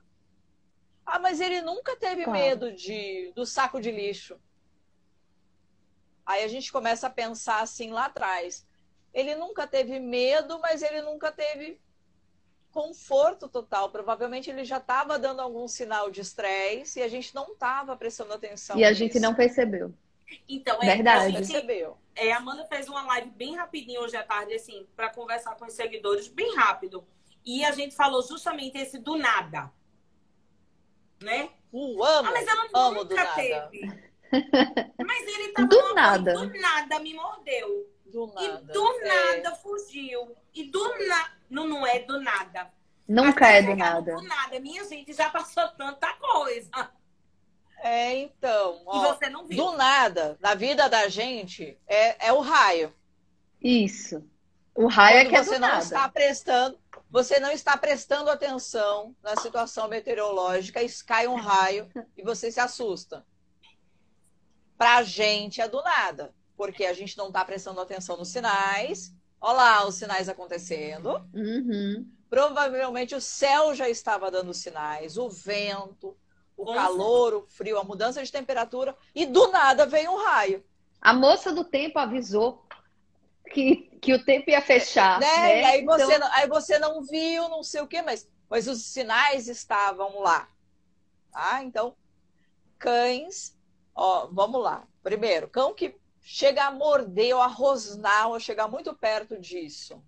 Ah, 1.10 1.18
mas 1.18 1.40
ele 1.40 1.60
nunca 1.60 1.96
teve 1.96 2.22
claro. 2.22 2.38
medo 2.38 2.72
de, 2.72 3.32
do 3.34 3.44
saco 3.44 3.80
de 3.80 3.90
lixo. 3.90 4.38
Aí 6.24 6.44
a 6.44 6.48
gente 6.48 6.70
começa 6.70 7.08
a 7.08 7.10
pensar 7.10 7.60
assim 7.60 7.90
lá 7.90 8.04
atrás. 8.04 8.64
Ele 9.12 9.34
nunca 9.34 9.66
teve 9.66 9.98
medo, 9.98 10.60
mas 10.60 10.82
ele 10.82 11.02
nunca 11.02 11.32
teve 11.32 11.80
conforto 12.70 13.48
total. 13.48 13.90
Provavelmente 13.90 14.48
ele 14.48 14.62
já 14.62 14.76
estava 14.76 15.18
dando 15.18 15.40
algum 15.40 15.66
sinal 15.66 16.12
de 16.12 16.20
estresse 16.20 17.00
e 17.00 17.02
a 17.02 17.08
gente 17.08 17.34
não 17.34 17.54
estava 17.54 17.96
prestando 17.96 18.32
atenção. 18.32 18.78
E 18.78 18.84
a 18.84 18.92
gente 18.92 19.18
não 19.18 19.34
percebeu. 19.34 19.92
Então, 20.48 20.80
é, 20.80 20.94
Verdade. 20.94 21.24
A 21.24 21.28
gente, 21.30 21.50
percebeu. 21.50 21.98
É, 22.14 22.32
a 22.32 22.36
Amanda 22.36 22.64
fez 22.66 22.88
uma 22.88 23.04
live 23.04 23.30
bem 23.30 23.56
rapidinho 23.56 24.00
hoje 24.00 24.16
à 24.16 24.22
tarde, 24.22 24.54
assim, 24.54 24.86
para 24.94 25.10
conversar 25.10 25.56
com 25.56 25.64
os 25.64 25.72
seguidores, 25.72 26.28
bem 26.28 26.54
rápido. 26.54 27.04
E 27.44 27.64
a 27.64 27.72
gente 27.72 27.96
falou 27.96 28.22
justamente 28.22 28.78
esse 28.78 28.96
do 28.96 29.16
nada. 29.16 29.72
Né? 31.22 31.50
Uh, 31.72 32.02
amo, 32.02 32.28
ah, 32.28 32.32
mas 32.32 32.46
ela 32.46 32.68
amo 32.74 33.04
nunca 33.04 33.26
teve. 33.34 33.80
mas 35.06 35.28
ele 35.28 35.52
tava 35.52 35.68
do 35.68 35.94
nada. 35.94 36.34
do 36.34 36.60
nada 36.60 36.98
me 36.98 37.14
mordeu. 37.14 37.90
Do 38.06 38.26
nada. 38.28 38.42
E 38.42 38.72
do 38.72 39.00
nada 39.00 39.48
é... 39.50 39.54
fugiu. 39.56 40.36
E 40.54 40.64
do 40.64 41.06
nada. 41.06 41.32
Não, 41.48 41.68
não 41.68 41.86
é 41.86 42.00
do 42.00 42.20
nada. 42.20 42.72
Nunca 43.06 43.48
é 43.48 43.62
do 43.62 43.76
nada. 43.76 44.14
Do 44.14 44.22
nada. 44.22 44.60
Minha 44.60 44.84
gente 44.84 45.12
já 45.12 45.28
passou 45.30 45.68
tanta 45.70 46.12
coisa. 46.14 46.70
É, 47.82 48.16
então. 48.18 48.82
Ó, 48.86 48.98
e 48.98 49.08
você 49.08 49.28
não 49.28 49.46
viu. 49.46 49.56
Do 49.56 49.76
nada, 49.76 50.36
na 50.40 50.54
vida 50.54 50.88
da 50.88 51.08
gente, 51.08 51.78
é, 51.86 52.28
é 52.28 52.32
o 52.32 52.40
raio. 52.40 52.94
Isso. 53.60 54.24
O 54.74 54.86
raio 54.86 55.18
Quando 55.18 55.26
é 55.26 55.38
que 55.38 55.44
você 55.44 55.54
é 55.54 55.58
do 55.58 55.60
não 55.60 55.68
nada. 55.68 55.82
está 55.82 56.08
prestando, 56.08 56.78
você 57.10 57.40
não 57.40 57.50
está 57.50 57.76
prestando 57.76 58.30
atenção 58.30 59.14
na 59.22 59.36
situação 59.36 59.88
meteorológica, 59.88 60.82
e 60.82 60.88
cai 61.04 61.26
um 61.26 61.34
raio 61.34 61.88
e 62.16 62.22
você 62.22 62.52
se 62.52 62.60
assusta. 62.60 63.26
Pra 64.78 65.02
gente 65.02 65.60
é 65.60 65.68
do 65.68 65.82
nada, 65.82 66.32
porque 66.56 66.86
a 66.86 66.94
gente 66.94 67.18
não 67.18 67.26
está 67.26 67.44
prestando 67.44 67.80
atenção 67.80 68.16
nos 68.16 68.28
sinais. 68.28 69.12
Olha 69.40 69.56
lá 69.56 69.86
os 69.86 69.96
sinais 69.96 70.28
acontecendo. 70.28 71.26
Uhum. 71.34 72.06
Provavelmente 72.28 73.14
o 73.14 73.20
céu 73.20 73.74
já 73.74 73.88
estava 73.88 74.30
dando 74.30 74.54
sinais, 74.54 75.18
o 75.18 75.28
vento, 75.28 76.16
o 76.56 76.72
calor, 76.72 77.34
o 77.34 77.46
frio, 77.48 77.78
a 77.78 77.84
mudança 77.84 78.22
de 78.22 78.30
temperatura, 78.30 78.96
e 79.14 79.26
do 79.26 79.48
nada 79.48 79.84
veio 79.84 80.12
um 80.12 80.22
raio. 80.22 80.64
A 81.00 81.12
moça 81.12 81.52
do 81.52 81.64
tempo 81.64 81.98
avisou 81.98 82.64
que, 83.50 83.76
que 84.00 84.14
o 84.14 84.24
tempo 84.24 84.50
ia 84.50 84.62
fechar. 84.62 85.20
Né? 85.20 85.26
né? 85.26 85.62
E 85.62 85.64
aí, 85.64 85.82
Então, 85.82 85.98
você, 85.98 86.18
não- 86.18 86.32
aí 86.32 86.48
você 86.48 86.78
não 86.78 87.02
viu, 87.02 87.48
não 87.48 87.62
sei 87.62 87.80
o 87.80 87.86
quê, 87.86 88.00
mas, 88.02 88.28
mas 88.48 88.66
os 88.68 88.82
sinais 88.84 89.48
estavam 89.48 90.20
lá. 90.20 90.48
Tá? 91.32 91.62
Então, 91.62 91.94
cães, 92.78 93.56
ó, 93.94 94.26
vamos 94.28 94.62
lá. 94.62 94.86
Primeiro, 95.02 95.48
cão 95.48 95.74
que 95.74 95.94
chega 96.22 96.64
a 96.64 96.70
morder 96.70 97.34
ou 97.34 97.42
a 97.42 97.46
rosnar 97.46 98.28
ou 98.28 98.34
a 98.34 98.40
chegar 98.40 98.68
muito 98.68 98.94
perto 98.94 99.38
disso. 99.38 100.02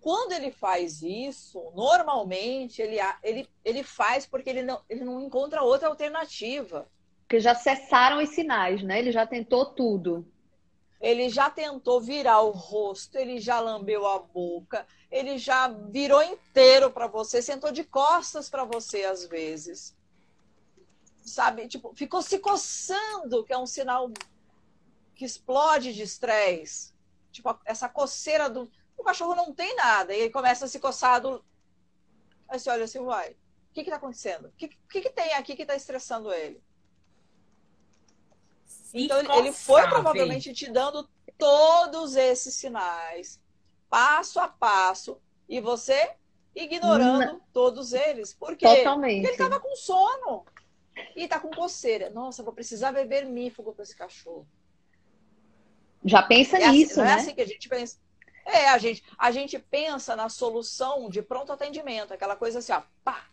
Quando 0.00 0.32
ele 0.32 0.50
faz 0.50 1.00
isso, 1.00 1.70
normalmente 1.74 2.82
ele, 2.82 2.96
ele, 3.22 3.48
ele 3.64 3.84
faz 3.84 4.26
porque 4.26 4.50
ele 4.50 4.62
não, 4.62 4.80
ele 4.88 5.04
não 5.04 5.20
encontra 5.20 5.62
outra 5.62 5.88
alternativa. 5.88 6.88
Porque 7.20 7.38
já 7.38 7.54
cessaram 7.54 8.20
os 8.20 8.30
sinais, 8.30 8.82
né? 8.82 8.98
Ele 8.98 9.12
já 9.12 9.24
tentou 9.26 9.64
tudo. 9.66 10.26
Ele 11.02 11.28
já 11.28 11.50
tentou 11.50 12.00
virar 12.00 12.42
o 12.42 12.52
rosto, 12.52 13.18
ele 13.18 13.40
já 13.40 13.58
lambeu 13.58 14.06
a 14.06 14.20
boca, 14.20 14.86
ele 15.10 15.36
já 15.36 15.66
virou 15.66 16.22
inteiro 16.22 16.92
para 16.92 17.08
você, 17.08 17.42
sentou 17.42 17.72
de 17.72 17.82
costas 17.82 18.48
para 18.48 18.64
você 18.64 19.02
às 19.02 19.26
vezes. 19.26 19.96
Sabe? 21.24 21.66
Tipo, 21.66 21.92
ficou 21.92 22.22
se 22.22 22.38
coçando, 22.38 23.44
que 23.44 23.52
é 23.52 23.58
um 23.58 23.66
sinal 23.66 24.12
que 25.16 25.24
explode 25.24 25.92
de 25.92 26.02
estresse. 26.02 26.94
Tipo, 27.32 27.58
essa 27.64 27.88
coceira 27.88 28.48
do. 28.48 28.70
O 28.96 29.02
cachorro 29.02 29.34
não 29.34 29.52
tem 29.52 29.74
nada, 29.74 30.14
e 30.14 30.20
ele 30.20 30.30
começa 30.30 30.66
a 30.66 30.68
se 30.68 30.78
coçar 30.78 31.20
do. 31.20 31.44
Aí 32.48 32.60
você 32.60 32.70
olha 32.70 32.84
assim, 32.84 33.00
uai, 33.00 33.30
o 33.30 33.74
que 33.74 33.82
que 33.82 33.90
tá 33.90 33.96
acontecendo? 33.96 34.46
O 34.46 34.52
que, 34.52 34.68
que, 34.68 35.00
que 35.00 35.10
tem 35.10 35.32
aqui 35.34 35.56
que 35.56 35.66
tá 35.66 35.74
estressando 35.74 36.32
ele? 36.32 36.62
Então 38.92 39.18
ele- 39.18 39.32
ele 39.32 39.52
foi 39.52 39.86
provavelmente 39.88 40.52
te 40.52 40.70
dando 40.70 41.08
todos 41.38 42.14
esses 42.16 42.54
sinais, 42.54 43.40
passo 43.88 44.38
a 44.38 44.48
passo, 44.48 45.18
e 45.48 45.60
você 45.60 46.14
ignorando 46.54 47.40
todos 47.52 47.92
eles. 47.92 48.34
Por 48.34 48.56
quê? 48.56 48.66
Porque 48.66 48.76
Totalmente. 48.82 49.24
ele 49.24 49.32
estava 49.32 49.58
com 49.58 49.74
sono. 49.74 50.44
E 51.16 51.26
tá 51.26 51.40
com 51.40 51.50
coceira. 51.50 52.10
Nossa, 52.10 52.42
vou 52.42 52.52
precisar 52.52 52.92
beber 52.92 53.24
mífugo 53.24 53.72
para 53.72 53.82
esse 53.82 53.96
cachorro. 53.96 54.46
Já 56.04 56.22
pensa 56.22 56.58
É 56.58 56.64
assim, 56.64 56.78
nisso, 56.78 56.98
não 56.98 57.04
né? 57.04 57.12
é 57.12 57.14
assim 57.14 57.34
que 57.34 57.40
a 57.40 57.46
gente 57.46 57.68
pensa. 57.68 57.98
É, 58.44 58.68
a 58.68 58.76
gente, 58.78 59.02
a 59.16 59.30
gente 59.30 59.58
pensa 59.58 60.14
na 60.16 60.28
solução 60.28 61.08
de 61.08 61.22
pronto 61.22 61.52
atendimento, 61.52 62.12
aquela 62.12 62.36
coisa 62.36 62.58
assim, 62.58 62.72
ó, 62.72 62.82
pá. 63.04 63.24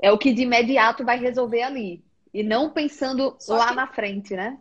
É 0.00 0.10
o 0.10 0.18
que 0.18 0.32
de 0.32 0.42
imediato 0.42 1.04
vai 1.04 1.18
resolver 1.18 1.62
ali. 1.62 2.04
E 2.32 2.42
não 2.42 2.70
pensando 2.70 3.36
Só 3.38 3.56
lá 3.56 3.68
que- 3.68 3.74
na 3.74 3.86
frente, 3.86 4.34
né? 4.34 4.58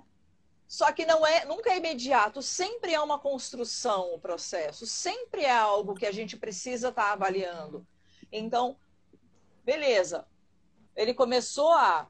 Só 0.67 0.91
que 0.93 1.05
não 1.05 1.25
é, 1.27 1.43
nunca 1.45 1.69
é 1.69 1.77
imediato, 1.77 2.41
sempre 2.41 2.93
é 2.93 2.99
uma 3.01 3.19
construção 3.19 4.13
o 4.13 4.19
processo, 4.19 4.85
sempre 4.87 5.41
é 5.43 5.51
algo 5.51 5.93
que 5.95 6.05
a 6.05 6.11
gente 6.13 6.37
precisa 6.37 6.89
estar 6.89 7.11
avaliando. 7.11 7.85
Então, 8.31 8.77
beleza. 9.65 10.25
Ele 10.95 11.13
começou 11.13 11.71
a 11.73 12.07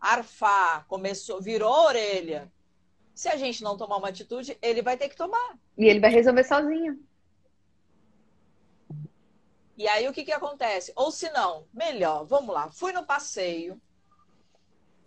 arfar, 0.00 0.86
começou, 0.86 1.40
virou 1.40 1.72
a 1.72 1.84
orelha. 1.86 2.52
Se 3.12 3.28
a 3.28 3.36
gente 3.36 3.64
não 3.64 3.76
tomar 3.76 3.96
uma 3.96 4.08
atitude, 4.08 4.56
ele 4.62 4.80
vai 4.80 4.96
ter 4.96 5.08
que 5.08 5.16
tomar. 5.16 5.58
E 5.76 5.86
ele 5.86 5.98
vai 5.98 6.10
resolver 6.10 6.44
sozinho. 6.44 7.00
E 9.76 9.86
aí 9.88 10.08
o 10.08 10.12
que 10.12 10.24
que 10.24 10.32
acontece? 10.32 10.92
Ou 10.94 11.10
se 11.10 11.30
não, 11.30 11.66
melhor, 11.72 12.24
vamos 12.24 12.54
lá, 12.54 12.70
fui 12.70 12.92
no 12.92 13.04
passeio, 13.04 13.80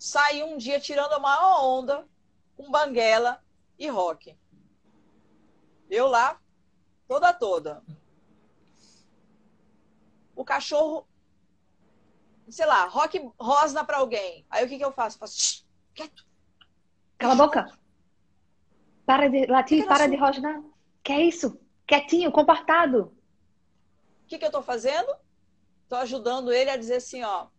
saí 0.01 0.41
um 0.41 0.57
dia 0.57 0.79
tirando 0.79 1.13
a 1.13 1.19
maior 1.19 1.63
onda 1.63 2.07
com 2.57 2.71
banguela 2.71 3.39
e 3.77 3.87
rock. 3.87 4.35
Eu 5.91 6.07
lá, 6.07 6.41
toda 7.07 7.31
toda. 7.31 7.83
O 10.35 10.43
cachorro, 10.43 11.07
sei 12.49 12.65
lá, 12.65 12.87
rock 12.87 13.31
rosna 13.39 13.85
pra 13.85 13.97
alguém. 13.97 14.43
Aí 14.49 14.65
o 14.65 14.67
que 14.67 14.79
que 14.79 14.83
eu 14.83 14.91
faço? 14.91 15.19
Faço, 15.19 15.39
"Shh, 15.39 15.65
quieto. 15.93 16.25
Cala 17.19 17.33
a 17.33 17.37
boca. 17.37 17.79
Para 19.05 19.29
de 19.29 19.45
latir, 19.45 19.85
para 19.85 20.07
de 20.07 20.15
rosnar. 20.15 20.63
Que 21.03 21.11
é 21.13 21.21
isso? 21.21 21.59
Quietinho, 21.85 22.31
comportado. 22.31 23.15
O 24.23 24.25
que 24.25 24.39
que 24.39 24.45
eu 24.45 24.51
tô 24.51 24.63
fazendo? 24.63 25.15
Tô 25.87 25.95
ajudando 25.97 26.51
ele 26.51 26.71
a 26.71 26.77
dizer 26.77 26.95
assim, 26.95 27.21
ó, 27.21 27.49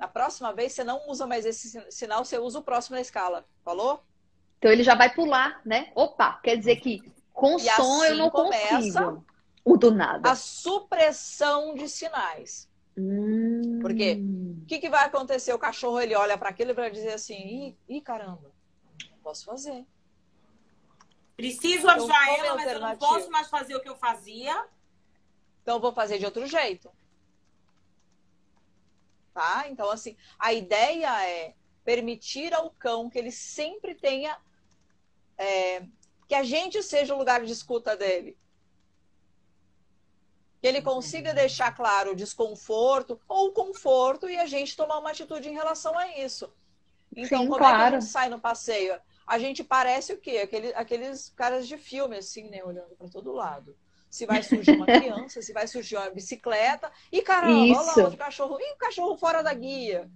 na 0.00 0.08
próxima 0.08 0.50
vez 0.52 0.72
você 0.72 0.82
não 0.82 1.08
usa 1.10 1.26
mais 1.26 1.44
esse 1.44 1.68
sin- 1.68 1.90
sinal, 1.90 2.24
você 2.24 2.38
usa 2.38 2.58
o 2.58 2.62
próximo 2.62 2.96
na 2.96 3.02
escala. 3.02 3.44
Falou? 3.62 4.02
Então 4.58 4.72
ele 4.72 4.82
já 4.82 4.94
vai 4.94 5.14
pular, 5.14 5.60
né? 5.62 5.92
Opa, 5.94 6.40
quer 6.42 6.56
dizer 6.56 6.76
que 6.76 7.02
com 7.34 7.56
E 7.56 7.60
som 7.60 8.02
eu 8.04 8.12
assim 8.12 8.18
não 8.18 8.30
começa 8.30 9.02
consigo. 9.04 9.26
O 9.62 9.76
do 9.76 9.90
nada. 9.90 10.30
A 10.30 10.34
supressão 10.34 11.74
de 11.74 11.86
sinais. 11.86 12.66
Hum. 12.96 13.78
Por 13.82 13.94
quê? 13.94 14.18
O 14.62 14.66
que, 14.66 14.78
que 14.78 14.88
vai 14.88 15.04
acontecer? 15.04 15.52
O 15.52 15.58
cachorro 15.58 16.00
ele 16.00 16.14
olha 16.16 16.38
para 16.38 16.48
aquilo 16.48 16.70
e 16.70 16.74
vai 16.74 16.90
dizer 16.90 17.12
assim: 17.12 17.34
Ih, 17.34 17.76
ih, 17.96 18.00
caramba, 18.00 18.50
não 19.10 19.18
posso 19.22 19.44
fazer. 19.44 19.84
Preciso 21.36 21.82
Então, 21.82 21.90
avisar 21.90 22.38
ela, 22.38 22.54
mas 22.54 22.72
eu 22.72 22.80
não 22.80 22.96
posso 22.96 23.30
mais 23.30 23.48
fazer 23.48 23.74
o 23.76 23.80
que 23.80 23.88
eu 23.88 23.96
fazia. 23.96 24.66
Então 25.62 25.76
eu 25.76 25.80
vou 25.80 25.92
fazer 25.92 26.18
de 26.18 26.24
outro 26.24 26.46
jeito. 26.46 26.90
Tá? 29.32 29.66
Então, 29.68 29.90
assim, 29.90 30.16
a 30.38 30.52
ideia 30.52 31.24
é 31.26 31.54
permitir 31.84 32.52
ao 32.54 32.70
cão 32.70 33.08
que 33.10 33.18
ele 33.18 33.30
sempre 33.32 33.94
tenha. 33.94 34.36
é, 35.38 35.84
que 36.28 36.34
a 36.34 36.42
gente 36.44 36.82
seja 36.82 37.14
o 37.14 37.18
lugar 37.18 37.44
de 37.44 37.52
escuta 37.52 37.96
dele. 37.96 38.38
Que 40.60 40.66
ele 40.68 40.82
consiga 40.82 41.32
deixar 41.34 41.72
claro 41.74 42.12
o 42.12 42.16
desconforto 42.16 43.20
ou 43.26 43.48
o 43.48 43.52
conforto 43.52 44.28
e 44.28 44.36
a 44.38 44.46
gente 44.46 44.76
tomar 44.76 44.98
uma 44.98 45.10
atitude 45.10 45.48
em 45.48 45.54
relação 45.54 45.96
a 45.98 46.18
isso. 46.18 46.52
Então, 47.16 47.42
Sim, 47.42 47.48
como 47.48 47.66
é 47.66 47.74
que 47.74 47.82
a 47.82 47.86
claro. 47.86 47.94
gente 48.00 48.04
sai 48.04 48.28
no 48.28 48.40
passeio? 48.40 49.00
A 49.26 49.38
gente 49.38 49.64
parece 49.64 50.12
o 50.12 50.18
quê? 50.20 50.38
Aquele- 50.38 50.74
aqueles 50.74 51.30
caras 51.30 51.66
de 51.68 51.78
filme, 51.78 52.16
assim, 52.18 52.48
né? 52.50 52.62
Olhando 52.64 52.96
para 52.96 53.08
todo 53.08 53.32
lado. 53.32 53.76
Se 54.10 54.26
vai 54.26 54.42
surgir 54.42 54.72
uma 54.72 54.86
criança, 54.86 55.40
se 55.40 55.52
vai 55.52 55.66
surgir 55.68 55.96
uma 55.96 56.10
bicicleta. 56.10 56.90
E 57.12 57.22
caramba, 57.22 57.54
olha 57.60 57.80
lá 57.80 57.90
Isso. 57.92 58.00
outro 58.02 58.16
cachorro. 58.18 58.58
Ih, 58.60 58.72
o 58.74 58.76
cachorro 58.76 59.16
fora 59.16 59.40
da 59.42 59.54
guia. 59.54 60.10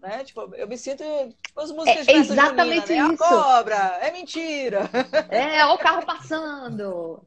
Né? 0.00 0.24
Tipo, 0.24 0.52
eu 0.56 0.66
me 0.68 0.76
sinto 0.76 1.02
tipo, 1.42 1.60
as 1.60 1.70
músicas 1.70 2.06
É 2.08 2.12
de 2.12 2.18
exatamente 2.18 2.86
junina, 2.88 3.08
né? 3.08 3.14
isso. 3.14 3.24
A 3.24 3.28
cobra, 3.28 3.76
é 4.02 4.10
mentira. 4.10 4.90
É, 5.30 5.64
ó 5.64 5.74
o 5.74 5.78
carro 5.78 6.04
passando. 6.04 7.22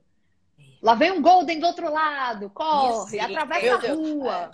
Lá 0.81 0.93
vem 0.95 1.11
um 1.11 1.21
Golden 1.21 1.59
do 1.59 1.67
outro 1.67 1.91
lado. 1.91 2.49
Corre, 2.49 3.15
Isso, 3.17 3.25
atravessa 3.25 3.61
meu 3.65 3.75
a 3.75 3.77
Deus. 3.77 3.97
rua. 3.97 4.51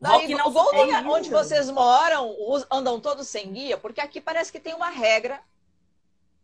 Daí, 0.00 0.12
Rock 0.12 0.34
não 0.34 0.46
o 0.46 0.50
Golden, 0.50 0.94
é 0.94 1.00
isso. 1.00 1.08
onde 1.10 1.30
vocês 1.30 1.70
moram, 1.70 2.34
andam 2.70 2.98
todos 3.00 3.28
sem 3.28 3.52
guia, 3.52 3.76
porque 3.76 4.00
aqui 4.00 4.20
parece 4.20 4.50
que 4.50 4.58
tem 4.60 4.74
uma 4.74 4.88
regra 4.88 5.40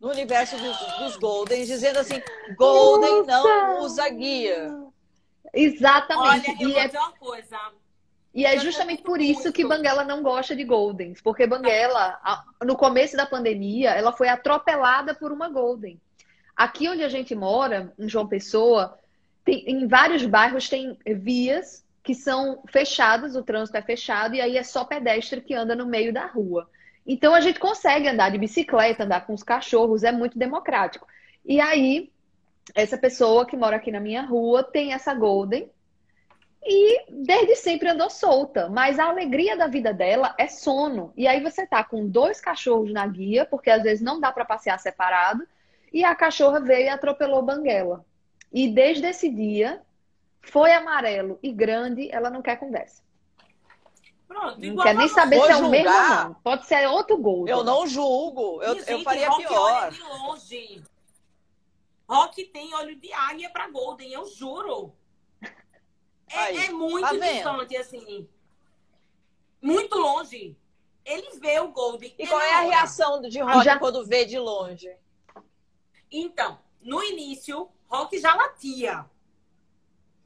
no 0.01 0.11
universo 0.11 0.57
dos, 0.57 0.77
dos 0.99 1.17
Goldens, 1.17 1.67
dizendo 1.69 1.99
assim, 1.99 2.21
Golden 2.57 3.25
não 3.27 3.45
Nossa! 3.45 3.81
usa 3.83 4.09
guia. 4.09 4.87
Exatamente. 5.53 6.51
Olha, 6.51 6.63
eu 6.63 6.69
e, 6.69 6.73
vou 6.73 6.81
é, 6.81 6.87
dizer 6.87 6.99
uma 6.99 7.13
coisa. 7.13 7.59
e 8.35 8.45
é 8.45 8.59
justamente 8.59 9.03
por 9.03 9.21
isso 9.21 9.45
muito. 9.45 9.53
que 9.55 9.67
Banguela 9.67 10.05
não 10.05 10.23
gosta 10.23 10.55
de 10.55 10.65
Goldens. 10.65 11.21
Porque 11.23 11.47
Banguela, 11.47 12.19
no 12.63 12.77
começo 12.77 13.17
da 13.17 13.25
pandemia, 13.27 13.91
ela 13.91 14.13
foi 14.13 14.29
atropelada 14.29 15.15
por 15.15 15.33
uma 15.33 15.49
Golden. 15.49 16.01
Aqui 16.55 16.89
onde 16.89 17.03
a 17.03 17.09
gente 17.09 17.35
mora, 17.35 17.93
em 17.99 18.09
João 18.09 18.27
Pessoa, 18.27 18.99
tem- 19.45 19.65
em 19.67 19.87
vários 19.87 20.25
bairros 20.27 20.69
tem 20.69 20.99
vias 21.07 21.85
que 22.03 22.15
são 22.15 22.63
fechadas, 22.69 23.35
o 23.35 23.43
trânsito 23.43 23.77
é 23.77 23.83
fechado, 23.83 24.35
e 24.35 24.41
aí 24.41 24.57
é 24.57 24.63
só 24.63 24.85
pedestre 24.85 25.41
que 25.41 25.55
anda 25.55 25.75
no 25.75 25.87
meio 25.87 26.13
da 26.13 26.27
rua. 26.27 26.69
Então 27.07 27.35
a 27.35 27.41
gente 27.41 27.61
consegue 27.61 28.09
andar 28.09 28.31
de 28.31 28.39
bicicleta, 28.39 29.05
andar 29.05 29.27
com 29.27 29.35
os 29.35 29.43
cachorros, 29.43 30.03
é 30.03 30.11
muito 30.11 30.39
democrático. 30.39 31.07
E 31.45 31.61
aí, 31.61 32.11
essa 32.75 32.99
pessoa 32.99 33.47
que 33.47 33.57
mora 33.57 33.77
aqui 33.77 33.93
na 33.93 34.01
minha 34.01 34.23
rua 34.23 34.65
tem 34.65 34.93
essa 34.93 35.15
Golden 35.15 35.71
e 36.69 37.05
desde 37.09 37.55
sempre 37.55 37.89
andou 37.89 38.11
solta, 38.11 38.69
mas 38.69 38.99
a 38.99 39.05
alegria 39.05 39.57
da 39.57 39.69
vida 39.69 39.95
dela 39.95 40.35
é 40.37 40.49
sono. 40.49 41.13
E 41.17 41.29
aí 41.29 41.41
você 41.41 41.65
tá 41.65 41.85
com 41.85 42.09
dois 42.09 42.41
cachorros 42.41 42.93
na 42.93 43.07
guia, 43.07 43.47
porque 43.47 43.71
às 43.71 43.85
vezes 43.85 44.03
não 44.03 44.19
dá 44.19 44.33
para 44.33 44.45
passear 44.45 44.77
separado, 44.81 45.47
e 45.93 46.05
a 46.05 46.13
cachorra 46.13 46.59
veio 46.59 46.87
e 46.87 46.89
atropelou 46.89 47.41
Banguela. 47.41 48.05
E 48.53 48.67
desde 48.69 49.07
esse 49.07 49.31
dia 49.31 49.81
foi 50.43 50.73
amarelo 50.73 51.39
e 51.41 51.53
grande, 51.53 52.11
ela 52.11 52.31
não 52.31 52.43
quer 52.43 52.57
conversa. 52.57 53.06
Pronto, 54.27 54.59
não 54.61 54.83
quer 54.83 54.95
nem 54.95 55.09
saber 55.09 55.41
se 55.41 55.51
é 55.53 55.57
o 55.57 55.69
mesmo 55.69 55.89
ou 55.89 56.01
não. 56.01 56.35
Pode 56.35 56.67
ser 56.67 56.87
outro 56.89 57.17
gol. 57.17 57.47
Eu 57.49 57.63
não 57.63 57.87
julgo. 57.87 58.63
Eu, 58.63 58.77
eu 58.77 59.03
faria 59.03 59.29
Rock 59.29 59.47
pior. 59.47 59.83
Olha 59.83 59.91
de 59.91 60.03
longe. 60.03 60.85
Rock 62.09 62.45
tem 62.47 62.75
olho 62.75 62.97
de 62.97 63.13
águia 63.13 63.51
para 63.51 63.69
Golden, 63.69 64.13
eu 64.13 64.27
juro. 64.27 64.95
É, 66.29 66.67
é 66.67 66.73
muito 66.73 67.07
tá 67.07 67.13
distante, 67.13 67.77
assim. 67.77 68.29
Muito 69.63 69.97
longe. 69.97 70.57
Ele 71.05 71.39
vê 71.39 71.61
o 71.61 71.69
Golden. 71.69 72.15
E 72.19 72.27
qual 72.27 72.41
é 72.41 72.55
a 72.55 72.61
reação 72.63 73.23
de 73.23 73.41
Rock 73.41 73.65
já... 73.65 73.79
quando 73.79 74.05
vê 74.05 74.25
de 74.25 74.39
longe? 74.39 74.93
Então, 76.11 76.59
no 76.81 77.03
início, 77.03 77.69
Rock 77.89 78.19
já 78.19 78.35
latia. 78.35 79.09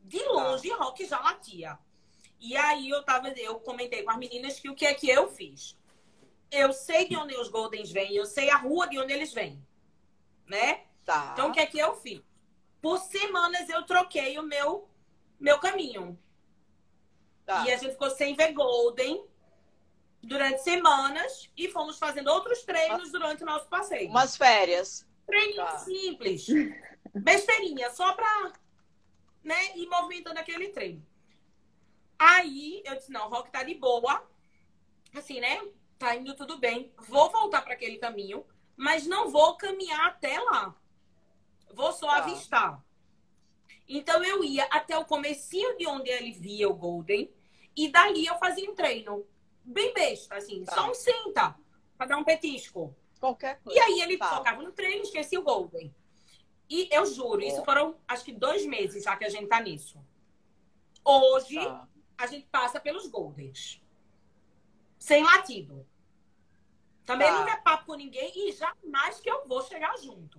De 0.02 0.18
tá. 0.18 0.30
longe, 0.30 0.68
tá. 0.70 0.76
Rock 0.76 1.04
já 1.06 1.20
latia. 1.20 1.78
E 2.40 2.56
aí 2.56 2.88
eu 2.88 3.02
tava, 3.02 3.28
eu 3.28 3.60
comentei 3.60 4.02
com 4.02 4.10
as 4.10 4.16
meninas 4.16 4.58
que 4.58 4.68
o 4.68 4.74
que 4.74 4.86
é 4.86 4.94
que 4.94 5.08
eu 5.08 5.28
fiz. 5.28 5.78
Eu 6.50 6.72
sei 6.72 7.06
de 7.06 7.16
onde 7.16 7.36
os 7.36 7.48
Goldens 7.48 7.92
vêm, 7.92 8.14
eu 8.14 8.24
sei 8.24 8.50
a 8.50 8.56
rua 8.56 8.88
de 8.88 8.98
onde 8.98 9.12
eles 9.12 9.32
vêm. 9.32 9.62
Né? 10.46 10.84
Tá. 11.04 11.30
Então 11.32 11.50
o 11.50 11.52
que 11.52 11.60
é 11.60 11.66
que 11.66 11.78
eu 11.78 11.94
fiz? 11.96 12.22
Por 12.80 12.98
semanas 12.98 13.68
eu 13.68 13.84
troquei 13.84 14.38
o 14.38 14.42
meu 14.42 14.88
meu 15.38 15.58
caminho. 15.58 16.18
Tá. 17.44 17.64
E 17.66 17.72
a 17.72 17.76
gente 17.76 17.92
ficou 17.92 18.10
sem 18.10 18.34
ver 18.34 18.52
Golden 18.52 19.24
durante 20.22 20.62
semanas 20.62 21.50
e 21.56 21.68
fomos 21.68 21.98
fazendo 21.98 22.28
outros 22.28 22.62
treinos 22.62 23.10
durante 23.10 23.42
o 23.42 23.46
nosso 23.46 23.68
passeio. 23.68 24.10
Umas 24.10 24.36
férias. 24.36 25.06
Treininho 25.26 25.64
tá. 25.64 25.78
simples. 25.78 26.46
Besteirinha, 27.14 27.90
só 27.90 28.12
pra 28.12 28.52
né, 29.42 29.76
ir 29.76 29.86
movimentando 29.86 30.38
aquele 30.38 30.68
treino. 30.68 31.04
Aí 32.20 32.82
eu 32.84 32.96
disse, 32.96 33.10
não, 33.10 33.28
o 33.28 33.30
Rock 33.30 33.50
tá 33.50 33.62
de 33.62 33.74
boa. 33.74 34.22
Assim, 35.14 35.40
né? 35.40 35.66
Tá 35.98 36.14
indo 36.14 36.36
tudo 36.36 36.58
bem. 36.58 36.92
Vou 37.08 37.30
voltar 37.30 37.62
para 37.62 37.72
aquele 37.72 37.96
caminho, 37.96 38.44
mas 38.76 39.06
não 39.06 39.30
vou 39.30 39.56
caminhar 39.56 40.08
até 40.08 40.38
lá. 40.38 40.76
Vou 41.72 41.92
só 41.92 42.08
tá. 42.08 42.16
avistar. 42.16 42.84
Então 43.88 44.22
eu 44.22 44.44
ia 44.44 44.64
até 44.64 44.98
o 44.98 45.04
comecinho 45.06 45.78
de 45.78 45.86
onde 45.86 46.10
ele 46.10 46.32
via 46.32 46.68
o 46.68 46.74
Golden 46.74 47.32
e 47.74 47.88
dali 47.88 48.26
eu 48.26 48.38
fazia 48.38 48.70
um 48.70 48.74
treino 48.74 49.26
bem 49.64 49.94
besta, 49.94 50.36
assim, 50.36 50.62
tá. 50.64 50.74
só 50.74 50.90
um 50.90 50.94
senta 50.94 51.56
para 51.96 52.06
dar 52.06 52.18
um 52.18 52.24
petisco. 52.24 52.94
Qualquer 53.18 53.60
coisa. 53.62 53.78
E 53.78 53.82
aí 53.82 54.00
ele 54.02 54.18
tá. 54.18 54.28
focava 54.36 54.62
no 54.62 54.72
treino, 54.72 55.02
esquecia 55.02 55.40
o 55.40 55.42
Golden. 55.42 55.94
E 56.68 56.86
eu 56.92 57.06
juro, 57.06 57.40
isso 57.40 57.64
foram 57.64 57.96
acho 58.06 58.24
que 58.24 58.32
dois 58.32 58.66
meses 58.66 59.04
já 59.04 59.16
que 59.16 59.24
a 59.24 59.30
gente 59.30 59.48
tá 59.48 59.58
nisso. 59.60 59.98
Hoje, 61.02 61.56
tá 61.56 61.88
a 62.20 62.26
gente 62.26 62.46
passa 62.46 62.78
pelos 62.78 63.06
Goldens. 63.06 63.82
Sem 64.98 65.24
latido. 65.24 65.86
Também 67.06 67.28
tá. 67.28 67.40
não 67.40 67.48
é 67.48 67.56
papo 67.56 67.86
com 67.86 67.94
ninguém 67.94 68.30
e 68.36 68.52
jamais 68.52 69.18
que 69.20 69.30
eu 69.30 69.48
vou 69.48 69.62
chegar 69.62 69.96
junto. 69.96 70.38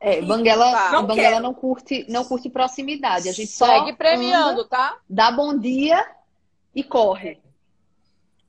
É, 0.00 0.22
Banguela, 0.22 0.70
tá. 0.70 0.92
não, 0.92 1.06
Banguela 1.06 1.40
não 1.40 1.52
curte, 1.52 2.06
não 2.08 2.24
curte 2.24 2.48
proximidade. 2.48 3.28
A 3.28 3.32
gente 3.32 3.50
segue 3.50 3.92
premiando, 3.92 4.60
anda, 4.60 4.68
tá? 4.68 4.98
Dá 5.08 5.30
bom 5.30 5.56
dia 5.56 6.10
e 6.74 6.82
corre. 6.82 7.40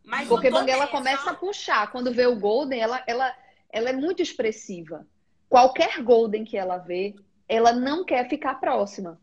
Mas 0.04 0.28
Porque 0.28 0.50
Banguela 0.50 0.88
começa 0.88 1.32
a 1.32 1.36
puxar. 1.36 1.92
Quando 1.92 2.14
vê 2.14 2.26
o 2.26 2.40
Golden, 2.40 2.80
ela, 2.80 3.04
ela, 3.06 3.36
ela 3.70 3.90
é 3.90 3.94
muito 3.94 4.22
expressiva. 4.22 5.06
Qualquer 5.50 6.02
Golden 6.02 6.46
que 6.46 6.58
ela 6.58 6.78
vê, 6.78 7.16
ela 7.48 7.74
não 7.74 8.06
quer 8.06 8.30
ficar 8.30 8.56
próxima. 8.56 9.20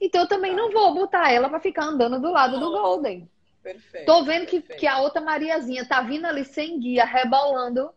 Então 0.00 0.22
eu 0.22 0.28
também 0.28 0.54
não 0.54 0.70
vou 0.70 0.94
botar 0.94 1.32
ela 1.32 1.48
para 1.48 1.60
ficar 1.60 1.84
andando 1.84 2.20
do 2.20 2.30
lado 2.30 2.58
do 2.58 2.70
Golden. 2.70 3.28
Perfeito. 3.62 4.04
Tô 4.04 4.22
vendo 4.24 4.46
que, 4.46 4.60
que 4.60 4.86
a 4.86 4.98
outra 4.98 5.22
Mariazinha 5.22 5.86
tá 5.86 6.02
vindo 6.02 6.26
ali 6.26 6.44
sem 6.44 6.78
guia, 6.78 7.04
rebolando. 7.04 7.90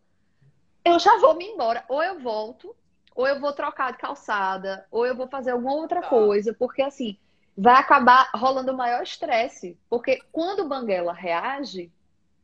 Eu 0.84 0.98
já 0.98 1.18
vou 1.18 1.36
me 1.36 1.46
embora. 1.46 1.84
Ou 1.90 2.02
eu 2.02 2.20
volto, 2.20 2.74
ou 3.14 3.28
eu 3.28 3.40
vou 3.40 3.52
trocar 3.52 3.92
de 3.92 3.98
calçada, 3.98 4.86
ou 4.90 5.06
eu 5.06 5.16
vou 5.16 5.28
fazer 5.28 5.52
alguma 5.52 5.74
outra 5.74 6.02
tá. 6.02 6.08
coisa, 6.08 6.54
porque 6.54 6.82
assim, 6.82 7.18
vai 7.58 7.76
acabar 7.76 8.30
rolando 8.34 8.78
maior 8.78 9.04
estresse. 9.04 9.78
Porque 9.90 10.20
quando 10.32 10.62
o 10.62 10.70
Banguela 10.70 11.12
reage, 11.12 11.92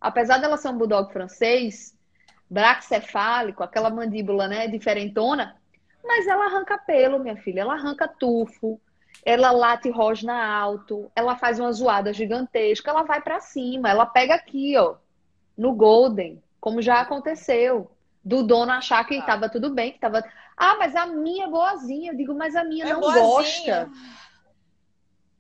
apesar 0.01 0.39
dela 0.39 0.57
ser 0.57 0.69
um 0.69 0.77
bulldog 0.77 1.13
francês, 1.13 1.95
braxcefálico, 2.49 3.63
aquela 3.63 3.89
mandíbula, 3.89 4.47
né, 4.47 4.67
diferentona, 4.67 5.55
mas 6.03 6.27
ela 6.27 6.45
arranca 6.45 6.77
pelo, 6.77 7.19
minha 7.19 7.37
filha, 7.37 7.61
ela 7.61 7.75
arranca 7.75 8.07
tufo, 8.07 8.81
ela 9.25 9.51
late 9.51 9.89
rosna 9.89 10.33
alto, 10.45 11.11
ela 11.15 11.35
faz 11.35 11.59
uma 11.59 11.71
zoada 11.71 12.13
gigantesca, 12.13 12.91
ela 12.91 13.03
vai 13.03 13.21
para 13.21 13.39
cima, 13.39 13.89
ela 13.89 14.05
pega 14.05 14.35
aqui, 14.35 14.77
ó, 14.77 14.95
no 15.57 15.73
Golden, 15.73 16.41
como 16.59 16.81
já 16.81 16.99
aconteceu, 16.99 17.89
do 18.23 18.43
dono 18.43 18.71
achar 18.71 19.05
que 19.05 19.15
estava 19.15 19.49
tudo 19.49 19.69
bem, 19.69 19.91
que 19.91 19.97
estava, 19.97 20.23
ah, 20.55 20.75
mas 20.77 20.95
a 20.95 21.05
minha 21.05 21.45
é 21.45 21.49
boazinha, 21.49 22.11
eu 22.11 22.17
digo, 22.17 22.33
mas 22.33 22.55
a 22.55 22.63
minha 22.63 22.85
é 22.85 22.93
não 22.93 23.01
boazinha. 23.01 23.85
gosta. 23.85 23.91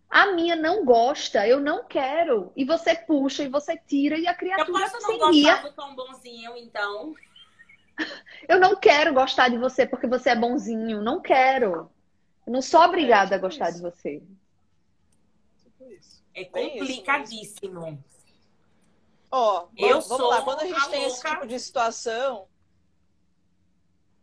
A 0.09 0.27
minha 0.33 0.55
não 0.55 0.85
gosta, 0.85 1.47
eu 1.47 1.59
não 1.59 1.85
quero. 1.85 2.51
E 2.55 2.63
você 2.63 2.93
puxa 2.93 3.41
e 3.41 3.47
você 3.47 3.75
tira 3.75 4.15
e 4.15 4.27
a 4.27 4.35
criatura 4.35 4.85
eu 4.85 4.91
posso 4.91 5.07
não 5.07 5.17
gostar 5.17 5.63
do 5.63 5.95
bonzinho, 5.95 6.55
então. 6.55 7.13
Eu 8.49 8.59
não 8.59 8.75
quero 8.75 9.13
gostar 9.13 9.49
de 9.49 9.57
você 9.57 9.85
porque 9.85 10.07
você 10.07 10.31
é 10.31 10.35
bonzinho, 10.35 10.99
não 11.01 11.21
quero. 11.21 11.91
Eu 12.45 12.53
não 12.53 12.61
sou 12.61 12.81
obrigada 12.81 13.35
é, 13.35 13.37
tipo 13.37 13.45
a 13.45 13.49
gostar 13.49 13.69
isso. 13.69 13.77
de 13.77 13.83
você. 13.83 14.23
É 16.35 16.45
complicadíssimo. 16.45 18.03
Ó, 19.31 19.63
oh, 19.63 19.69
eu 19.77 20.01
vamos 20.01 20.05
sou 20.05 20.29
lá. 20.29 20.41
Quando 20.41 20.61
a 20.61 20.65
gente 20.65 20.79
a 20.79 20.89
tem 20.89 21.05
louca... 21.05 21.13
esse 21.13 21.21
tipo 21.21 21.47
de 21.47 21.59
situação. 21.59 22.47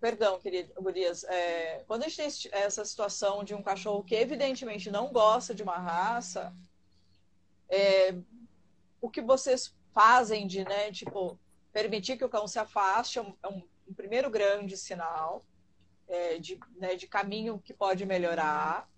Perdão, 0.01 0.41
querido 0.41 0.73
Gurias. 0.81 1.25
É, 1.25 1.85
quando 1.87 2.05
a 2.05 2.09
gente 2.09 2.49
tem 2.49 2.61
essa 2.61 2.85
situação 2.85 3.45
de 3.45 3.55
um 3.55 3.63
cachorro 3.63 4.03
que 4.03 4.15
evidentemente 4.15 4.91
não 4.91 5.13
gosta 5.13 5.55
de 5.55 5.63
uma 5.63 5.77
raça, 5.77 6.55
é, 7.69 8.15
o 9.01 9.11
que 9.11 9.21
vocês 9.21 9.75
fazem 9.93 10.47
de, 10.47 10.65
né, 10.65 10.91
tipo, 10.91 11.39
permitir 11.73 12.17
que 12.17 12.25
o 12.25 12.29
cão 12.29 12.47
se 12.47 12.59
afaste 12.59 13.19
é 13.19 13.23
um, 13.23 13.35
é 13.43 13.49
um 13.49 13.63
primeiro 13.95 14.31
grande 14.31 14.77
sinal 14.77 15.43
é, 16.11 16.39
de, 16.39 16.59
né, 16.77 16.97
de 16.97 17.07
caminho 17.07 17.61
que 17.65 17.73
pode 17.73 18.05
melhorar, 18.05 18.89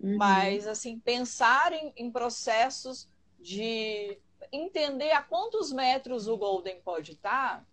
uhum. 0.00 0.16
mas 0.16 0.66
assim 0.66 0.98
pensar 0.98 1.72
em, 1.72 1.92
em, 1.96 2.10
processos 2.10 3.08
de 3.40 4.18
entender 4.52 5.10
a 5.10 5.22
quantos 5.22 5.72
metros 5.72 6.28
o 6.28 6.36
golden 6.36 6.80
pode 6.80 7.12
estar 7.12 7.66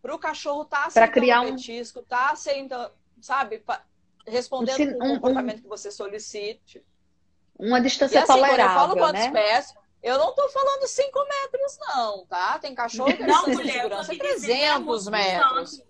para 0.00 0.14
o 0.14 0.18
cachorro 0.18 0.62
estar 0.62 0.78
tá 0.78 0.86
aceitando 0.86 1.12
criar 1.12 1.40
um 1.42 1.50
petisco, 1.50 2.02
tá 2.02 2.30
aceitando, 2.30 2.90
sabe, 3.20 3.62
respondendo 4.26 4.96
um, 5.02 5.12
o 5.12 5.14
comportamento 5.14 5.58
um, 5.58 5.62
que 5.62 5.68
você 5.68 5.90
solicite. 5.90 6.82
Uma 7.58 7.80
distância 7.80 8.16
e, 8.16 8.22
assim, 8.22 8.32
tolerável, 8.32 8.64
eu 8.64 8.80
falo 8.80 8.96
quantos 8.96 9.20
né? 9.20 9.32
pés, 9.32 9.74
eu 10.02 10.16
não 10.16 10.30
estou 10.30 10.48
falando 10.48 10.86
5 10.86 11.18
metros, 11.24 11.78
não, 11.80 12.26
tá? 12.26 12.58
Tem 12.58 12.74
cachorro 12.74 13.14
que 13.14 13.26
não, 13.26 13.48
mulher, 13.48 13.72
segurança 13.72 14.16
300 14.16 15.08
metros. 15.08 15.82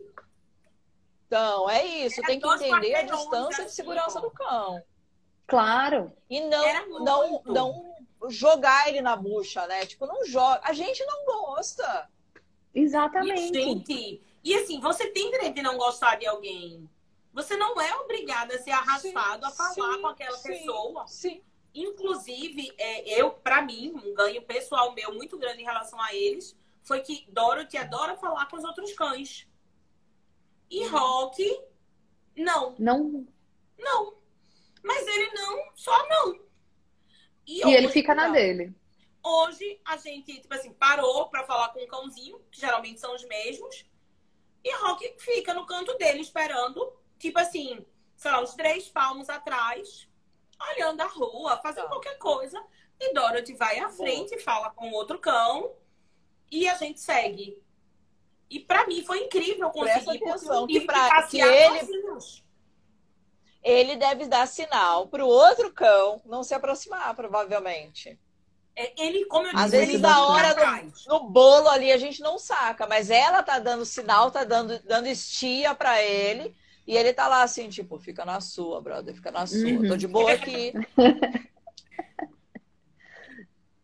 Então, 1.29 1.68
é 1.68 1.85
isso, 1.85 2.22
tem 2.22 2.41
que 2.41 2.49
entender 2.49 2.95
a 2.95 3.03
distância 3.03 3.66
de 3.66 3.70
segurança 3.70 4.18
do 4.18 4.31
cão. 4.31 4.83
Claro. 5.47 6.11
E 6.29 6.41
não, 6.41 7.01
não, 7.01 7.43
não 7.45 7.95
jogar 8.31 8.89
ele 8.89 9.03
na 9.03 9.14
bucha, 9.14 9.66
né? 9.66 9.85
Tipo, 9.85 10.07
não 10.07 10.24
joga. 10.24 10.61
A 10.64 10.72
gente 10.72 11.05
não 11.05 11.24
gosta. 11.26 12.09
Exatamente. 12.74 13.51
E, 13.59 13.62
gente, 13.62 14.22
e 14.43 14.55
assim, 14.55 14.81
você 14.81 15.09
tem 15.09 15.31
direito 15.31 15.55
de 15.55 15.62
não 15.62 15.76
gostar 15.76 16.16
de 16.16 16.26
alguém. 16.26 16.89
Você 17.35 17.57
não 17.57 17.79
é 17.79 17.95
obrigada 17.97 18.55
a 18.55 18.59
ser 18.59 18.70
arrastado 18.70 19.47
sim, 19.47 19.53
a 19.53 19.55
falar 19.55 19.95
sim, 19.95 20.01
com 20.01 20.07
aquela 20.07 20.37
sim, 20.39 20.49
pessoa. 20.49 21.07
Sim. 21.07 21.43
Inclusive, 21.74 22.72
é, 22.79 23.20
eu, 23.20 23.31
para 23.31 23.62
mim, 23.62 23.93
um 24.03 24.14
ganho 24.14 24.43
pessoal 24.43 24.95
meu 24.95 25.14
muito 25.14 25.39
grande 25.39 25.61
em 25.61 25.66
relação 25.66 26.01
a 26.01 26.14
eles 26.14 26.57
foi 26.83 27.01
que 27.01 27.26
Dorothy 27.31 27.76
adora 27.76 28.16
falar 28.16 28.47
com 28.49 28.57
os 28.57 28.64
outros 28.64 28.93
cães. 28.93 29.47
E 30.71 30.87
Rock, 30.87 31.64
não. 32.37 32.75
Não. 32.79 33.27
Não. 33.79 34.14
Mas 34.83 35.07
ele 35.07 35.31
não, 35.33 35.71
só 35.75 36.09
não. 36.09 36.41
E, 37.47 37.61
e 37.61 37.64
hoje, 37.64 37.75
ele 37.77 37.89
fica 37.89 38.14
na 38.14 38.29
dele. 38.29 38.75
Hoje 39.23 39.81
a 39.85 39.97
gente, 39.97 40.41
tipo 40.41 40.55
assim, 40.55 40.73
parou 40.73 41.29
para 41.29 41.45
falar 41.45 41.71
com 41.71 41.83
o 41.83 41.89
cãozinho, 41.89 42.41
que 42.51 42.61
geralmente 42.61 43.01
são 43.01 43.14
os 43.14 43.25
mesmos. 43.25 43.85
E 44.62 44.75
Rock 44.77 45.14
fica 45.19 45.55
no 45.55 45.66
canto 45.66 45.97
dele 45.97 46.21
esperando, 46.21 46.93
tipo 47.19 47.39
assim, 47.39 47.85
sei 48.16 48.31
lá, 48.31 48.43
uns 48.43 48.55
três 48.55 48.89
palmos 48.89 49.29
atrás, 49.29 50.09
olhando 50.73 51.01
a 51.01 51.07
rua, 51.07 51.59
fazendo 51.62 51.85
tá. 51.85 51.91
qualquer 51.91 52.19
coisa. 52.19 52.62
E 53.01 53.12
Dorothy 53.14 53.55
vai 53.55 53.79
à 53.79 53.89
frente, 53.89 54.31
Boa. 54.31 54.41
fala 54.43 54.71
com 54.71 54.91
outro 54.91 55.19
cão 55.19 55.77
e 56.51 56.69
a 56.69 56.75
gente 56.75 57.01
segue. 57.01 57.62
E 58.51 58.61
para 58.61 58.86
mim 58.86 59.05
foi 59.05 59.24
incrível 59.24 59.70
conseguir 59.70 60.24
atenção, 60.24 60.66
que, 60.66 60.80
pra, 60.80 61.22
que 61.24 61.40
ele 61.40 61.80
ele 63.62 63.96
deve 63.96 64.26
dar 64.26 64.46
sinal 64.46 65.09
para 65.09 65.24
o 65.24 65.28
outro 65.28 65.72
cão 65.72 66.22
não 66.24 66.42
se 66.42 66.55
aproximar, 66.55 67.14
provavelmente. 67.14 68.18
É, 68.74 68.92
ele, 68.96 69.26
como 69.26 69.46
eu 69.46 69.53
disse, 69.53 69.64
às 69.64 69.70
vezes 69.72 70.01
na 70.01 70.26
hora 70.26 70.55
do, 70.55 70.92
no 71.09 71.28
bolo 71.28 71.68
ali 71.68 71.90
a 71.90 71.99
gente 71.99 72.20
não 72.22 72.38
saca, 72.38 72.86
mas 72.86 73.11
ela 73.11 73.42
tá 73.42 73.59
dando 73.59 73.84
sinal, 73.84 74.30
tá 74.30 74.44
dando, 74.44 74.78
dando 74.84 75.09
estia 75.09 75.74
para 75.74 76.03
ele. 76.03 76.55
E 76.86 76.96
ele 76.96 77.12
tá 77.12 77.28
lá 77.28 77.42
assim, 77.42 77.68
tipo, 77.68 77.99
fica 77.99 78.24
na 78.24 78.40
sua, 78.40 78.80
brother, 78.80 79.14
fica 79.14 79.30
na 79.30 79.46
sua. 79.46 79.59
Uhum. 79.59 79.88
Tô 79.88 79.96
de 79.96 80.07
boa 80.07 80.32
aqui. 80.32 80.72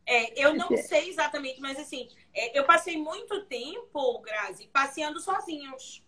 É, 0.07 0.39
eu 0.39 0.55
não 0.55 0.69
sei 0.77 1.09
exatamente, 1.09 1.61
mas 1.61 1.79
assim, 1.79 2.09
é, 2.35 2.59
eu 2.59 2.65
passei 2.65 2.97
muito 2.97 3.45
tempo, 3.45 4.21
Grazi, 4.21 4.67
passeando 4.73 5.21
sozinhos. 5.21 6.03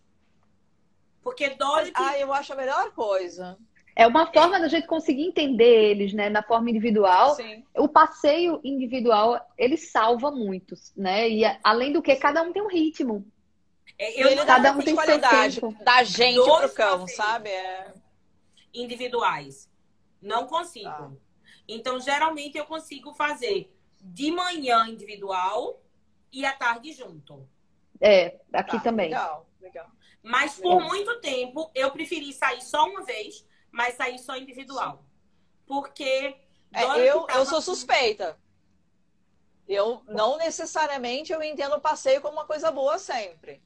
Porque 1.21 1.49
Dorothy. 1.51 1.91
Ah, 1.95 2.17
eu 2.19 2.33
acho 2.33 2.53
a 2.53 2.55
melhor 2.55 2.91
coisa. 2.91 3.57
É 3.95 4.05
uma 4.05 4.31
forma 4.31 4.59
da 4.59 4.67
gente 4.67 4.85
conseguir 4.85 5.23
entender 5.23 5.91
eles, 5.91 6.13
né, 6.13 6.29
na 6.29 6.43
forma 6.43 6.69
individual. 6.69 7.33
Sim. 7.35 7.65
O 7.75 7.87
passeio 7.87 8.61
individual, 8.63 9.41
ele 9.57 9.75
salva 9.75 10.29
muitos, 10.29 10.93
né? 10.95 11.27
E 11.27 11.43
além 11.63 11.91
do 11.91 12.01
que, 12.01 12.15
cada 12.15 12.43
um 12.43 12.53
tem 12.53 12.61
um 12.61 12.69
ritmo. 12.69 13.25
É, 13.97 14.21
eu 14.21 14.45
cada 14.45 14.73
um 14.73 14.79
tem 14.79 14.93
qualidade 14.93 15.55
seu 15.55 15.69
tempo. 15.69 15.83
da 15.83 16.03
gente 16.03 16.35
Dois 16.35 16.59
pro 16.59 16.75
cão, 16.75 17.07
sabe? 17.07 17.49
É... 17.49 17.91
Individuais. 18.71 19.67
Não 20.21 20.45
consigo. 20.45 20.87
Ah. 20.87 21.11
Então, 21.67 21.99
geralmente, 21.99 22.57
eu 22.57 22.65
consigo 22.65 23.13
fazer 23.13 23.73
de 23.99 24.31
manhã 24.31 24.87
individual 24.87 25.81
e 26.37 26.45
à 26.45 26.53
tarde 26.53 26.93
junto. 26.93 27.49
É, 27.99 28.39
aqui 28.53 28.77
tá, 28.77 28.83
também. 28.83 29.09
Legal, 29.09 29.49
legal. 29.59 29.89
Mas 30.21 30.55
por 30.55 30.75
legal. 30.75 30.87
muito 30.87 31.19
tempo 31.19 31.71
eu 31.73 31.89
preferi 31.91 32.31
sair 32.31 32.61
só 32.61 32.87
uma 32.87 33.03
vez, 33.03 33.43
mas 33.71 33.95
sair 33.95 34.19
só 34.19 34.37
individual. 34.37 35.03
Porque. 35.65 36.35
É, 36.71 36.83
eu, 37.09 37.21
tava... 37.23 37.39
eu 37.39 37.45
sou 37.47 37.59
suspeita. 37.59 38.37
Eu 39.67 40.03
não 40.07 40.37
necessariamente 40.37 41.33
eu 41.33 41.41
entendo 41.41 41.75
o 41.75 41.81
passeio 41.81 42.21
como 42.21 42.33
uma 42.33 42.45
coisa 42.45 42.69
boa 42.71 42.99
sempre. 42.99 43.61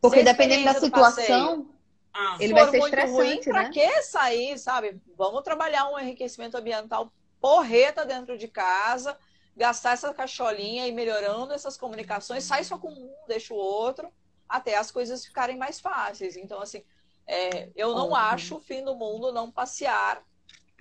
Porque 0.00 0.22
dependendo 0.22 0.64
da 0.64 0.74
situação, 0.74 1.68
ah, 2.14 2.36
ele 2.38 2.54
vai 2.54 2.70
ser 2.70 2.78
estressante, 2.78 3.12
ruim, 3.12 3.34
né? 3.34 3.42
Pra 3.42 3.70
que 3.70 4.02
sair, 4.02 4.58
sabe? 4.58 5.00
Vamos 5.16 5.42
trabalhar 5.42 5.90
um 5.90 5.98
enriquecimento 5.98 6.56
ambiental 6.56 7.12
porreta 7.40 8.04
dentro 8.04 8.38
de 8.38 8.46
casa, 8.46 9.18
gastar 9.56 9.92
essa 9.92 10.12
cacholinha 10.12 10.86
e 10.86 10.92
melhorando 10.92 11.52
essas 11.52 11.76
comunicações, 11.76 12.44
sai 12.44 12.62
só 12.62 12.76
com 12.78 12.88
um, 12.88 13.14
deixa 13.26 13.54
o 13.54 13.56
outro, 13.56 14.12
até 14.48 14.76
as 14.76 14.90
coisas 14.90 15.24
ficarem 15.24 15.56
mais 15.56 15.80
fáceis. 15.80 16.36
Então, 16.36 16.60
assim, 16.60 16.84
é, 17.26 17.70
eu 17.74 17.94
não 17.94 18.10
Ótimo. 18.10 18.16
acho 18.16 18.56
o 18.56 18.60
fim 18.60 18.84
do 18.84 18.94
mundo 18.94 19.32
não 19.32 19.50
passear 19.50 20.22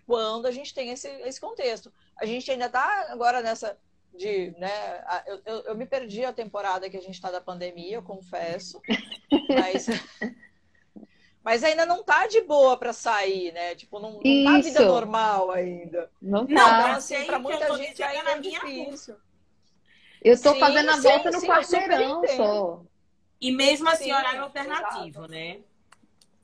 quando 0.06 0.46
a 0.46 0.52
gente 0.52 0.74
tem 0.74 0.90
esse, 0.92 1.08
esse 1.08 1.40
contexto. 1.40 1.92
A 2.18 2.26
gente 2.26 2.52
ainda 2.52 2.66
está 2.66 3.08
agora 3.10 3.42
nessa 3.42 3.78
de, 4.14 4.52
né, 4.58 5.04
eu, 5.26 5.42
eu, 5.46 5.62
eu, 5.64 5.76
me 5.76 5.86
perdi 5.86 6.24
a 6.24 6.32
temporada 6.32 6.90
que 6.90 6.96
a 6.96 7.02
gente 7.02 7.16
está 7.16 7.30
da 7.30 7.42
pandemia, 7.42 7.98
eu 7.98 8.04
confesso, 8.04 8.82
mas 9.50 9.88
Mas 11.46 11.64
ainda 11.64 11.86
não 11.86 12.04
tá 12.04 12.26
de 12.26 12.42
boa 12.42 12.76
para 12.76 12.92
sair, 12.92 13.52
né? 13.52 13.76
Tipo, 13.76 14.00
não, 14.00 14.14
não 14.14 14.44
tá 14.44 14.60
vida 14.62 14.84
normal 14.84 15.52
ainda. 15.52 16.10
Não 16.20 16.44
tá. 16.48 16.54
Não, 16.54 16.92
assim, 16.94 17.24
para 17.24 17.38
muita 17.38 17.78
gente 17.78 18.02
ainda 18.02 18.32
é 18.32 18.40
difícil. 18.40 19.16
Eu 20.24 20.42
tô 20.42 20.54
sim, 20.54 20.60
fazendo 20.60 20.90
a 20.90 21.00
volta 21.00 21.32
sim, 21.32 21.38
no 21.38 21.54
quarteirão 21.54 22.28
só. 22.36 22.82
E 23.40 23.52
mesmo 23.52 23.88
assim, 23.88 24.06
sim, 24.06 24.12
horário 24.12 24.42
alternativo, 24.42 25.20
exato. 25.20 25.28
né? 25.28 25.60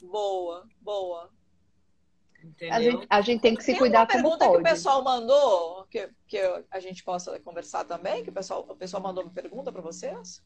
Boa, 0.03 0.67
boa. 0.79 1.31
A 2.69 2.79
gente, 2.79 3.07
a 3.09 3.21
gente, 3.21 3.41
tem 3.41 3.55
que 3.55 3.63
se 3.63 3.71
tem 3.71 3.79
cuidar 3.79 4.05
como 4.05 4.21
pode. 4.23 4.37
pergunta 4.37 4.51
que 4.51 4.57
o 4.57 4.71
pessoal 4.71 5.03
mandou, 5.03 5.87
que, 5.89 6.11
que 6.27 6.37
a 6.69 6.79
gente 6.79 7.03
possa 7.03 7.39
conversar 7.39 7.85
também, 7.85 8.23
que 8.23 8.29
o 8.29 8.33
pessoal, 8.33 8.67
o 8.69 8.75
pessoal 8.75 9.01
mandou 9.01 9.23
uma 9.23 9.33
pergunta 9.33 9.71
para 9.71 9.81
vocês? 9.81 10.43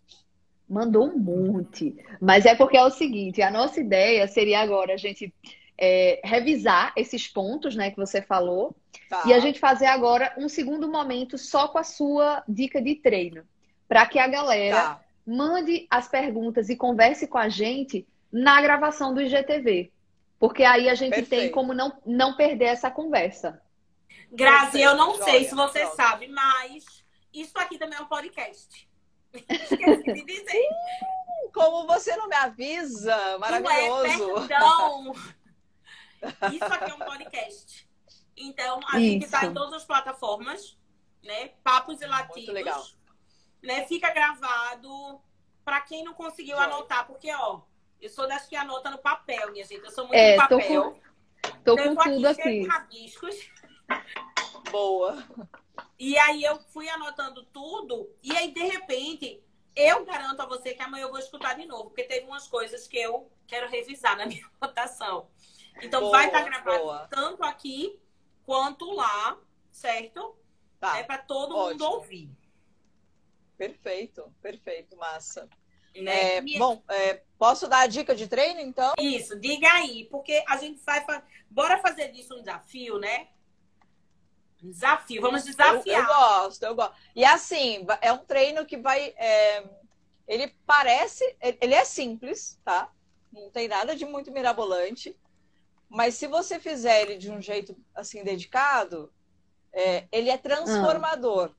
Mandou 0.67 1.07
um 1.07 1.17
monte. 1.17 1.95
Mas 2.19 2.45
é 2.45 2.55
porque 2.55 2.77
é 2.77 2.83
o 2.83 2.89
seguinte: 2.89 3.41
a 3.41 3.51
nossa 3.51 3.79
ideia 3.79 4.27
seria 4.27 4.59
agora 4.59 4.93
a 4.93 4.97
gente 4.97 5.33
é, 5.77 6.21
revisar 6.23 6.93
esses 6.95 7.27
pontos 7.27 7.75
né, 7.75 7.91
que 7.91 7.97
você 7.97 8.21
falou 8.21 8.75
tá. 9.09 9.23
e 9.25 9.33
a 9.33 9.39
gente 9.39 9.59
fazer 9.59 9.85
agora 9.85 10.33
um 10.37 10.49
segundo 10.49 10.89
momento 10.89 11.37
só 11.37 11.67
com 11.67 11.77
a 11.77 11.83
sua 11.83 12.43
dica 12.47 12.81
de 12.81 12.95
treino. 12.95 13.43
Para 13.87 14.05
que 14.05 14.17
a 14.17 14.27
galera 14.27 14.75
tá. 14.75 15.01
mande 15.25 15.85
as 15.89 16.07
perguntas 16.07 16.69
e 16.69 16.75
converse 16.75 17.27
com 17.27 17.37
a 17.37 17.49
gente 17.49 18.07
na 18.31 18.61
gravação 18.61 19.13
do 19.13 19.21
IGTV. 19.21 19.91
Porque 20.39 20.63
aí 20.63 20.89
a 20.89 20.95
gente 20.95 21.15
Perfeito. 21.15 21.41
tem 21.41 21.51
como 21.51 21.73
não, 21.73 21.93
não 22.05 22.35
perder 22.35 22.65
essa 22.65 22.89
conversa. 22.89 23.61
Grazi, 24.31 24.81
eu 24.81 24.95
não 24.95 25.15
sei 25.23 25.45
se 25.45 25.55
você 25.55 25.85
sabe, 25.87 26.27
mas 26.27 27.03
isso 27.33 27.57
aqui 27.57 27.77
também 27.77 27.97
é 27.97 28.01
um 28.01 28.07
podcast. 28.07 28.87
Esqueci 29.49 30.13
de 30.13 30.25
dizer. 30.25 30.69
Como 31.53 31.87
você 31.87 32.15
não 32.15 32.27
me 32.27 32.35
avisa? 32.35 33.37
Maravilhoso. 33.37 34.33
Ué, 34.33 34.47
perdão. 34.47 35.13
Isso 36.53 36.65
aqui 36.65 36.91
é 36.91 36.93
um 36.93 36.99
podcast. 36.99 37.89
Então, 38.37 38.79
a 38.87 38.99
Isso. 38.99 39.11
gente 39.11 39.25
está 39.25 39.45
em 39.45 39.53
todas 39.53 39.73
as 39.73 39.85
plataformas, 39.85 40.77
né? 41.23 41.49
Papos 41.63 42.01
e 42.01 42.05
Latinos. 42.05 42.35
Muito 42.35 42.51
legal. 42.51 42.83
Né? 43.63 43.85
Fica 43.87 44.11
gravado. 44.11 45.21
Para 45.63 45.81
quem 45.81 46.03
não 46.03 46.13
conseguiu 46.13 46.59
anotar, 46.59 47.07
porque, 47.07 47.33
ó, 47.33 47.61
eu 47.99 48.09
sou 48.09 48.27
das 48.27 48.45
que 48.45 48.55
anota 48.55 48.91
no 48.91 48.99
papel, 48.99 49.51
minha 49.51 49.65
gente. 49.65 49.83
Eu 49.83 49.91
sou 49.91 50.05
muito 50.05 50.15
é, 50.15 50.35
papel. 50.35 50.99
Tô 51.63 51.75
com, 51.75 51.95
tô 51.95 51.95
com 51.95 51.95
tudo 51.95 52.27
aqui. 52.27 52.67
Rabiscos. 52.67 53.49
Boa. 54.69 55.23
E 55.97 56.17
aí 56.17 56.43
eu 56.43 56.59
fui 56.59 56.89
anotando 56.89 57.43
tudo, 57.45 58.09
e 58.21 58.35
aí, 58.35 58.51
de 58.51 58.63
repente, 58.63 59.41
eu 59.75 60.05
garanto 60.05 60.41
a 60.41 60.45
você 60.45 60.73
que 60.73 60.81
amanhã 60.81 61.03
eu 61.03 61.09
vou 61.09 61.19
escutar 61.19 61.55
de 61.55 61.65
novo, 61.65 61.85
porque 61.85 62.03
teve 62.03 62.25
umas 62.25 62.47
coisas 62.47 62.87
que 62.87 62.97
eu 62.97 63.31
quero 63.47 63.69
revisar 63.69 64.17
na 64.17 64.25
minha 64.27 64.45
anotação. 64.59 65.27
Então 65.81 66.01
boa, 66.01 66.11
vai 66.11 66.27
estar 66.27 66.43
tá 66.43 66.45
gravado 66.45 66.83
boa. 66.83 67.07
tanto 67.09 67.43
aqui 67.43 67.99
quanto 68.45 68.91
lá, 68.91 69.37
certo? 69.71 70.37
Tá. 70.79 70.97
É 70.97 71.03
para 71.03 71.17
todo 71.17 71.55
Ótimo. 71.55 71.71
mundo 71.71 71.95
ouvir. 71.95 72.29
Perfeito, 73.57 74.33
perfeito, 74.41 74.95
massa. 74.95 75.49
Né? 75.95 76.35
É, 76.35 76.41
minha... 76.41 76.59
Bom, 76.59 76.83
é, 76.89 77.21
posso 77.37 77.67
dar 77.67 77.79
a 77.79 77.87
dica 77.87 78.13
de 78.13 78.27
treino, 78.27 78.59
então? 78.59 78.93
Isso, 78.99 79.39
diga 79.39 79.71
aí, 79.73 80.05
porque 80.05 80.43
a 80.47 80.57
gente 80.57 80.81
vai. 80.83 81.05
Bora 81.49 81.79
fazer 81.79 82.09
disso 82.11 82.35
um 82.35 82.39
desafio, 82.39 82.99
né? 82.99 83.29
Desafio, 84.61 85.21
vamos 85.21 85.43
desafiar. 85.43 85.85
Eu, 85.85 86.01
eu, 86.01 86.07
gosto, 86.07 86.63
eu 86.63 86.75
gosto. 86.75 86.95
E 87.15 87.23
assim, 87.23 87.85
é 88.01 88.11
um 88.11 88.19
treino 88.19 88.65
que 88.65 88.77
vai. 88.77 89.13
É, 89.17 89.63
ele 90.27 90.53
parece. 90.65 91.23
Ele 91.39 91.73
é 91.73 91.85
simples, 91.85 92.59
tá? 92.63 92.91
Não 93.31 93.49
tem 93.51 93.67
nada 93.67 93.95
de 93.95 94.05
muito 94.05 94.31
mirabolante. 94.31 95.15
Mas 95.89 96.15
se 96.15 96.27
você 96.27 96.59
fizer 96.59 97.01
ele 97.01 97.17
de 97.17 97.29
um 97.29 97.41
jeito 97.41 97.75
assim 97.93 98.23
dedicado, 98.23 99.13
é, 99.71 100.07
ele 100.11 100.29
é 100.29 100.37
transformador. 100.37 101.53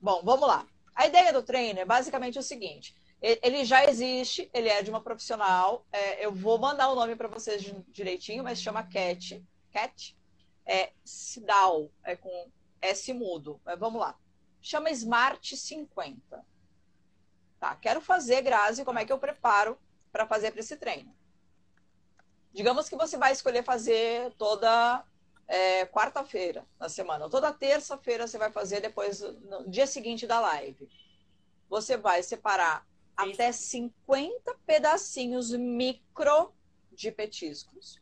Bom, 0.00 0.22
vamos 0.24 0.48
lá. 0.48 0.66
A 0.94 1.06
ideia 1.06 1.32
do 1.32 1.42
treino 1.42 1.78
é 1.78 1.84
basicamente 1.84 2.38
o 2.38 2.42
seguinte: 2.42 2.96
ele 3.20 3.64
já 3.64 3.84
existe, 3.84 4.50
ele 4.52 4.68
é 4.68 4.82
de 4.82 4.90
uma 4.90 5.00
profissional. 5.00 5.86
É, 5.92 6.24
eu 6.24 6.32
vou 6.32 6.58
mandar 6.58 6.90
o 6.90 6.94
nome 6.94 7.14
para 7.14 7.28
vocês 7.28 7.72
direitinho, 7.88 8.42
mas 8.42 8.60
chama 8.60 8.82
Cat. 8.82 9.44
Cat 9.70 10.17
é 10.68 10.92
SIDAL, 11.02 11.90
é 12.04 12.14
com 12.14 12.50
S 12.80 13.12
mudo. 13.14 13.60
Mas 13.64 13.78
vamos 13.78 14.00
lá. 14.00 14.16
Chama 14.60 14.90
Smart 14.90 15.56
50. 15.56 16.46
Tá, 17.58 17.74
quero 17.74 18.00
fazer, 18.00 18.42
Grazi, 18.42 18.84
como 18.84 18.98
é 18.98 19.04
que 19.04 19.12
eu 19.12 19.18
preparo 19.18 19.78
para 20.12 20.26
fazer 20.26 20.52
para 20.52 20.60
esse 20.60 20.76
treino? 20.76 21.16
Digamos 22.52 22.88
que 22.88 22.96
você 22.96 23.16
vai 23.16 23.32
escolher 23.32 23.64
fazer 23.64 24.32
toda 24.34 25.04
é, 25.46 25.86
quarta-feira 25.86 26.66
na 26.78 26.88
semana. 26.88 27.28
Toda 27.30 27.52
terça-feira 27.52 28.28
você 28.28 28.36
vai 28.38 28.52
fazer 28.52 28.80
depois, 28.80 29.20
no 29.20 29.68
dia 29.68 29.86
seguinte 29.86 30.26
da 30.26 30.38
live. 30.40 30.88
Você 31.68 31.96
vai 31.96 32.22
separar 32.22 32.86
até 33.16 33.50
50 33.50 34.54
pedacinhos 34.66 35.50
micro 35.50 36.52
de 36.92 37.10
petiscos 37.10 38.00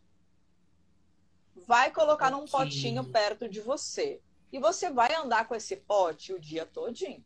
vai 1.67 1.91
colocar 1.91 2.31
num 2.31 2.47
potinho 2.47 3.05
perto 3.05 3.49
de 3.49 3.61
você. 3.61 4.21
E 4.53 4.59
você 4.59 4.91
vai 4.91 5.15
andar 5.15 5.47
com 5.49 5.55
esse 5.55 5.77
pote 5.77 6.33
o 6.33 6.41
dia 6.41 6.65
todinho. 6.65 7.25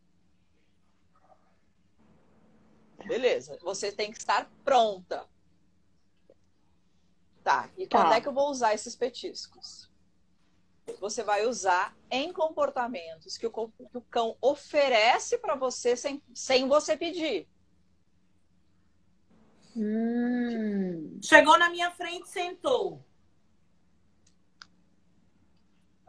Beleza, 3.07 3.59
você 3.63 3.91
tem 3.93 4.11
que 4.11 4.19
estar 4.19 4.51
pronta. 4.65 5.27
Tá, 7.43 7.71
e 7.77 7.87
quando 7.87 8.11
Tá. 8.11 8.17
é 8.17 8.21
que 8.21 8.29
eu 8.29 8.33
vou 8.33 8.51
usar 8.51 8.75
esses 8.75 8.95
petiscos? 8.95 9.89
Você 10.99 11.23
vai 11.23 11.47
usar 11.47 11.97
em 12.11 12.33
comportamentos 12.33 13.39
que 13.39 13.47
o, 13.47 13.51
que 13.51 13.97
o 13.97 14.03
cão 14.03 14.37
oferece 14.41 15.39
para 15.39 15.55
você 15.55 15.97
sem, 15.97 16.23
sem 16.35 16.69
você 16.69 16.97
pedir. 16.97 17.49
Hum, 19.77 21.21
Chegou 21.23 21.57
na 21.59 21.71
minha 21.71 21.91
frente, 21.93 22.29
sentou. 22.29 23.05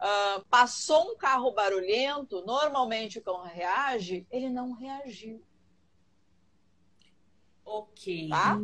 Ah, 0.04 0.42
passou 0.50 1.12
um 1.12 1.16
carro 1.16 1.52
barulhento, 1.52 2.44
normalmente 2.44 3.20
o 3.20 3.22
cão 3.22 3.42
reage, 3.42 4.26
ele 4.32 4.50
não 4.50 4.72
reagiu, 4.72 5.40
Ok. 7.64 8.28
tá? 8.28 8.56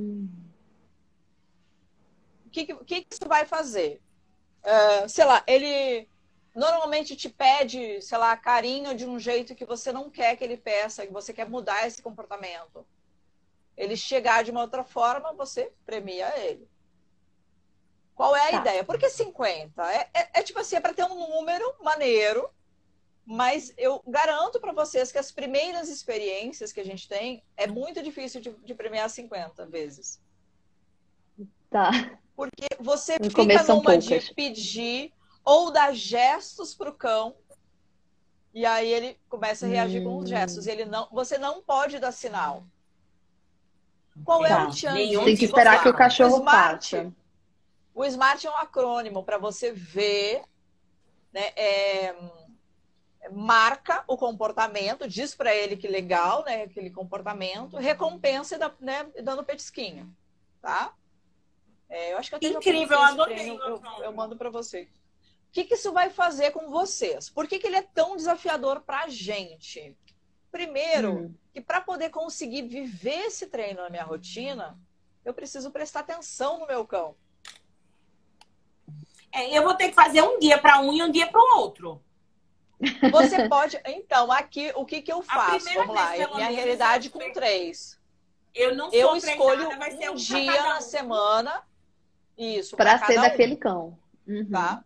O 2.44 2.50
que, 2.50 2.66
que, 2.66 2.74
que 3.02 3.06
isso 3.14 3.28
vai 3.28 3.46
fazer? 3.46 4.02
Ah, 4.64 5.08
sei 5.08 5.24
lá, 5.24 5.44
ele 5.46 6.08
normalmente 6.56 7.14
te 7.14 7.28
pede, 7.28 8.02
sei 8.02 8.18
lá, 8.18 8.36
carinho 8.36 8.94
de 8.96 9.06
um 9.06 9.16
jeito 9.18 9.54
que 9.54 9.64
você 9.64 9.92
não 9.92 10.10
quer 10.10 10.36
que 10.36 10.42
ele 10.42 10.56
peça, 10.56 11.06
que 11.06 11.12
você 11.12 11.32
quer 11.32 11.48
mudar 11.48 11.86
esse 11.86 12.02
comportamento. 12.02 12.84
Ele 13.76 13.96
chegar 13.96 14.42
de 14.42 14.50
uma 14.50 14.62
outra 14.62 14.82
forma, 14.82 15.32
você 15.34 15.72
premia 15.86 16.36
ele. 16.36 16.68
Qual 18.18 18.34
é 18.34 18.48
a 18.48 18.50
Tá. 18.50 18.56
ideia? 18.62 18.82
Por 18.82 18.98
que 18.98 19.08
50? 19.08 19.80
É, 19.92 20.08
é- 20.12 20.30
é 20.40 20.42
tipo 20.42 20.58
assim, 20.58 20.74
é 20.74 20.80
para 20.80 20.92
ter 20.92 21.04
um 21.04 21.14
número 21.30 21.72
maneiro, 21.80 22.50
mas 23.24 23.72
eu 23.78 24.02
garanto 24.08 24.58
para 24.58 24.72
vocês 24.72 25.12
que 25.12 25.18
as 25.18 25.30
primeiras 25.30 25.88
experiências 25.88 26.72
que 26.72 26.80
a 26.80 26.84
gente 26.84 27.08
tem 27.08 27.44
é 27.56 27.68
muito 27.68 28.02
difícil 28.02 28.40
de, 28.40 28.50
de 28.50 28.74
premiar 28.74 29.08
50 29.08 29.64
vezes. 29.66 30.20
Tá. 31.70 31.92
Porque 32.34 32.66
você 32.80 33.18
No 33.20 33.30
fica 33.30 33.44
numa 33.44 33.96
de 33.96 34.08
poucas. 34.08 34.30
pedir 34.30 35.12
ou 35.44 35.70
dar 35.70 35.94
gestos 35.94 36.74
pro 36.74 36.92
cão. 36.92 37.36
E 38.52 38.66
aí 38.66 38.92
ele 38.92 39.16
começa 39.28 39.64
a 39.64 39.68
reagir 39.68 40.02
com 40.02 40.16
os 40.16 40.24
Hum. 40.24 40.26
gestos. 40.26 40.66
Ele 40.66 40.84
não, 40.84 41.06
você 41.12 41.38
não 41.38 41.62
pode 41.62 42.00
dar 42.00 42.10
sinal. 42.10 42.64
Qual 44.24 44.44
é 44.44 44.48
Tá. 44.48 44.66
o 44.66 44.72
chance? 44.72 44.96
Tem 45.24 45.36
que 45.36 45.44
esperar 45.44 45.76
de 45.76 45.82
que 45.84 45.88
o 45.88 45.94
cachorro 45.94 46.38
smart. 46.38 47.12
O 47.98 48.04
SMART 48.04 48.44
é 48.44 48.50
um 48.50 48.56
acrônimo 48.56 49.24
para 49.24 49.38
você 49.38 49.72
ver, 49.72 50.44
né, 51.32 51.48
é, 51.56 52.14
marca 53.32 54.04
o 54.06 54.16
comportamento, 54.16 55.08
diz 55.08 55.34
para 55.34 55.52
ele 55.52 55.76
que 55.76 55.88
legal, 55.88 56.44
né, 56.44 56.62
aquele 56.62 56.90
comportamento, 56.90 57.76
recompensa 57.76 58.54
e 58.54 58.58
dá- 58.58 58.72
né, 58.78 59.02
dando 59.20 59.42
petisquinho, 59.42 60.16
tá? 60.62 60.94
É, 61.88 62.12
eu 62.12 62.18
acho 62.18 62.30
que 62.30 62.36
até 62.36 62.52
já 62.52 62.58
Incrível, 62.58 63.02
esse 63.02 63.12
adorei 63.12 63.50
eu, 63.50 63.82
eu 64.04 64.12
mando 64.12 64.36
para 64.36 64.48
você. 64.48 64.82
O 65.48 65.50
que, 65.50 65.64
que 65.64 65.74
isso 65.74 65.92
vai 65.92 66.08
fazer 66.08 66.52
com 66.52 66.70
vocês? 66.70 67.28
Por 67.28 67.48
que, 67.48 67.58
que 67.58 67.66
ele 67.66 67.78
é 67.78 67.82
tão 67.82 68.14
desafiador 68.14 68.80
para 68.82 69.06
a 69.06 69.08
gente? 69.08 69.96
Primeiro, 70.52 71.14
Hum. 71.14 71.34
que 71.52 71.60
para 71.60 71.80
poder 71.80 72.10
conseguir 72.10 72.62
viver 72.62 73.26
esse 73.26 73.48
treino 73.48 73.82
na 73.82 73.90
minha 73.90 74.04
rotina, 74.04 74.78
eu 75.24 75.34
preciso 75.34 75.72
prestar 75.72 76.00
atenção 76.00 76.60
no 76.60 76.66
meu 76.68 76.86
cão. 76.86 77.16
É, 79.32 79.56
eu 79.56 79.62
vou 79.62 79.74
ter 79.74 79.88
que 79.88 79.94
fazer 79.94 80.22
um 80.22 80.38
dia 80.38 80.58
para 80.58 80.80
um 80.80 80.92
e 80.92 81.02
um 81.02 81.10
dia 81.10 81.26
para 81.26 81.40
o 81.40 81.58
outro. 81.58 82.02
Você 83.10 83.48
pode. 83.48 83.80
Então, 83.86 84.30
aqui, 84.30 84.72
o 84.74 84.84
que, 84.84 85.02
que 85.02 85.12
eu 85.12 85.22
faço? 85.22 85.66
Vamos 85.74 85.94
lá. 85.94 86.12
Minha 86.34 86.48
realidade 86.48 87.08
eu 87.08 87.12
com 87.12 87.32
três. 87.32 87.98
Eu 88.54 88.74
não 88.74 88.90
Eu 88.92 89.08
sou 89.08 89.16
escolho 89.16 89.78
vai 89.78 89.90
ser 89.96 90.08
um 90.10 90.12
um 90.12 90.16
dia 90.16 90.62
na 90.62 90.80
semana. 90.80 91.62
Isso, 92.36 92.76
Pra 92.76 92.96
pra 92.96 93.06
ser 93.06 93.14
cada 93.14 93.26
um, 93.26 93.30
daquele 93.30 93.56
cão. 93.56 93.98
Uhum. 94.26 94.50
tá? 94.50 94.84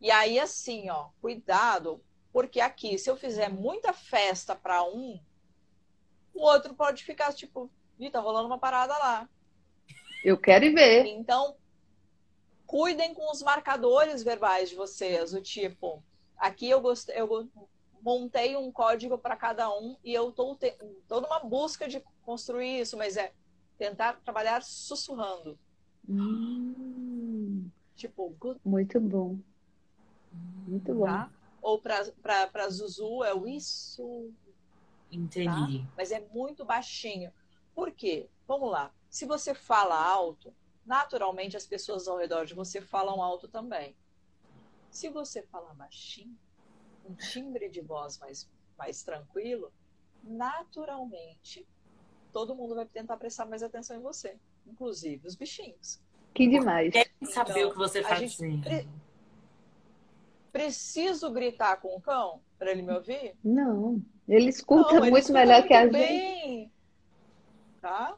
E 0.00 0.10
aí, 0.10 0.38
assim, 0.38 0.88
ó, 0.88 1.08
cuidado, 1.20 2.02
porque 2.32 2.60
aqui, 2.60 2.98
se 2.98 3.10
eu 3.10 3.16
fizer 3.16 3.50
muita 3.50 3.92
festa 3.92 4.54
para 4.56 4.82
um, 4.82 5.20
o 6.34 6.42
outro 6.42 6.74
pode 6.74 7.04
ficar 7.04 7.32
tipo, 7.34 7.70
Ih, 7.98 8.10
tá 8.10 8.20
rolando 8.20 8.46
uma 8.46 8.58
parada 8.58 8.96
lá. 8.98 9.28
Eu 10.24 10.36
quero 10.36 10.64
ir 10.64 10.74
ver. 10.74 11.06
Então, 11.06 11.56
cuidem 12.66 13.14
com 13.14 13.30
os 13.30 13.42
marcadores 13.42 14.22
verbais 14.22 14.70
de 14.70 14.76
vocês, 14.76 15.32
o 15.34 15.40
tipo, 15.40 16.02
aqui 16.36 16.68
eu 16.68 16.80
gostei, 16.80 17.18
eu 17.20 17.48
montei 18.02 18.56
um 18.56 18.70
código 18.70 19.16
para 19.18 19.36
cada 19.36 19.70
um 19.70 19.96
e 20.04 20.12
eu 20.12 20.32
tô, 20.32 20.54
te, 20.54 20.76
tô 21.08 21.20
numa 21.20 21.40
busca 21.40 21.88
de 21.88 22.02
construir 22.24 22.80
isso, 22.80 22.96
mas 22.96 23.16
é 23.16 23.32
tentar 23.78 24.20
trabalhar 24.24 24.62
sussurrando. 24.62 25.58
Hum, 26.08 27.70
Tipo, 27.96 28.28
good, 28.38 28.60
muito 28.64 29.00
bom. 29.00 29.38
Muito 30.66 30.94
bom. 30.94 31.06
tá? 31.06 31.30
Ou 31.62 31.80
para 31.80 32.68
Zuzu 32.68 33.24
é 33.24 33.34
o 33.34 33.48
isso, 33.48 34.30
Entendi. 35.10 35.84
mas 35.96 36.12
é 36.12 36.20
muito 36.32 36.64
baixinho. 36.64 37.32
Por 37.74 37.90
quê? 37.90 38.28
Vamos 38.46 38.70
lá. 38.70 38.92
Se 39.08 39.24
você 39.24 39.54
fala 39.54 39.96
alto, 39.98 40.52
naturalmente 40.86 41.56
as 41.56 41.66
pessoas 41.66 42.06
ao 42.08 42.16
redor 42.16 42.44
de 42.46 42.54
você 42.54 42.80
falam 42.80 43.20
alto 43.22 43.48
também. 43.48 43.96
Se 44.90 45.08
você 45.10 45.42
falar 45.42 45.74
baixinho, 45.74 46.36
um 47.04 47.14
timbre 47.14 47.68
de 47.68 47.80
voz 47.80 48.18
mais, 48.18 48.48
mais 48.78 49.02
tranquilo, 49.02 49.72
naturalmente 50.22 51.66
todo 52.32 52.54
mundo 52.54 52.74
vai 52.74 52.86
tentar 52.86 53.16
prestar 53.16 53.46
mais 53.46 53.62
atenção 53.62 53.96
em 53.96 54.02
você, 54.02 54.38
inclusive 54.66 55.26
os 55.26 55.34
bichinhos. 55.34 56.00
Que 56.34 56.46
demais. 56.48 56.92
Quer 56.92 57.10
saber 57.22 57.50
Então, 57.50 57.68
o 57.68 57.72
que 57.72 57.78
você 57.78 57.98
a 57.98 58.02
está 58.02 58.14
gente 58.14 58.36
dizendo? 58.36 58.62
pre- 58.62 58.86
Preciso 60.52 61.30
gritar 61.30 61.76
com 61.82 61.94
o 61.96 62.00
cão 62.00 62.42
para 62.58 62.70
ele 62.70 62.82
me 62.82 62.92
ouvir? 62.92 63.36
Não, 63.44 64.02
ele 64.26 64.48
escuta 64.48 64.94
Não, 64.94 64.98
ele 64.98 65.10
muito 65.10 65.18
escuta 65.18 65.38
melhor 65.38 65.66
que 65.66 65.74
a 65.74 65.82
muito 65.82 65.98
gente. 65.98 66.08
bem, 66.08 66.72
Tá? 67.80 68.16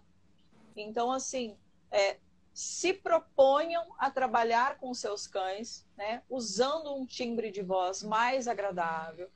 Então, 0.77 1.11
assim, 1.11 1.57
é, 1.91 2.19
se 2.61 2.93
proponham 2.93 3.87
a 3.99 4.11
trabalhar 4.11 4.79
com 4.79 4.93
seus 4.93 5.29
cães, 5.29 5.87
né? 5.97 6.25
Usando 6.29 6.93
um 6.93 7.07
timbre 7.07 7.53
de 7.53 7.63
voz 7.63 8.03
mais 8.03 8.49
agradável. 8.49 9.31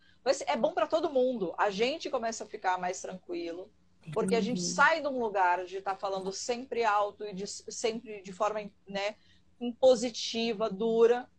É 0.45 0.57
bom 0.57 0.73
para 0.73 0.89
todo 0.89 1.09
mundo. 1.09 1.55
A 1.57 1.70
gente 1.70 2.11
começa 2.11 2.43
a 2.43 2.47
ficar 2.49 2.79
mais 2.79 3.01
tranquilo. 3.01 3.70
Porque 4.12 4.35
a 4.35 4.41
gente 4.41 4.61
sai 4.61 5.01
de 5.01 5.07
um 5.07 5.20
lugar 5.20 5.64
de 5.64 5.77
estar 5.77 5.95
falando 5.95 6.33
sempre 6.33 6.83
alto 6.83 7.25
e 7.25 7.33
de- 7.33 7.47
sempre 7.47 8.23
de 8.23 8.33
forma 8.33 8.68
né, 8.89 9.14
impositiva, 9.61 10.68
dura, 10.68 11.31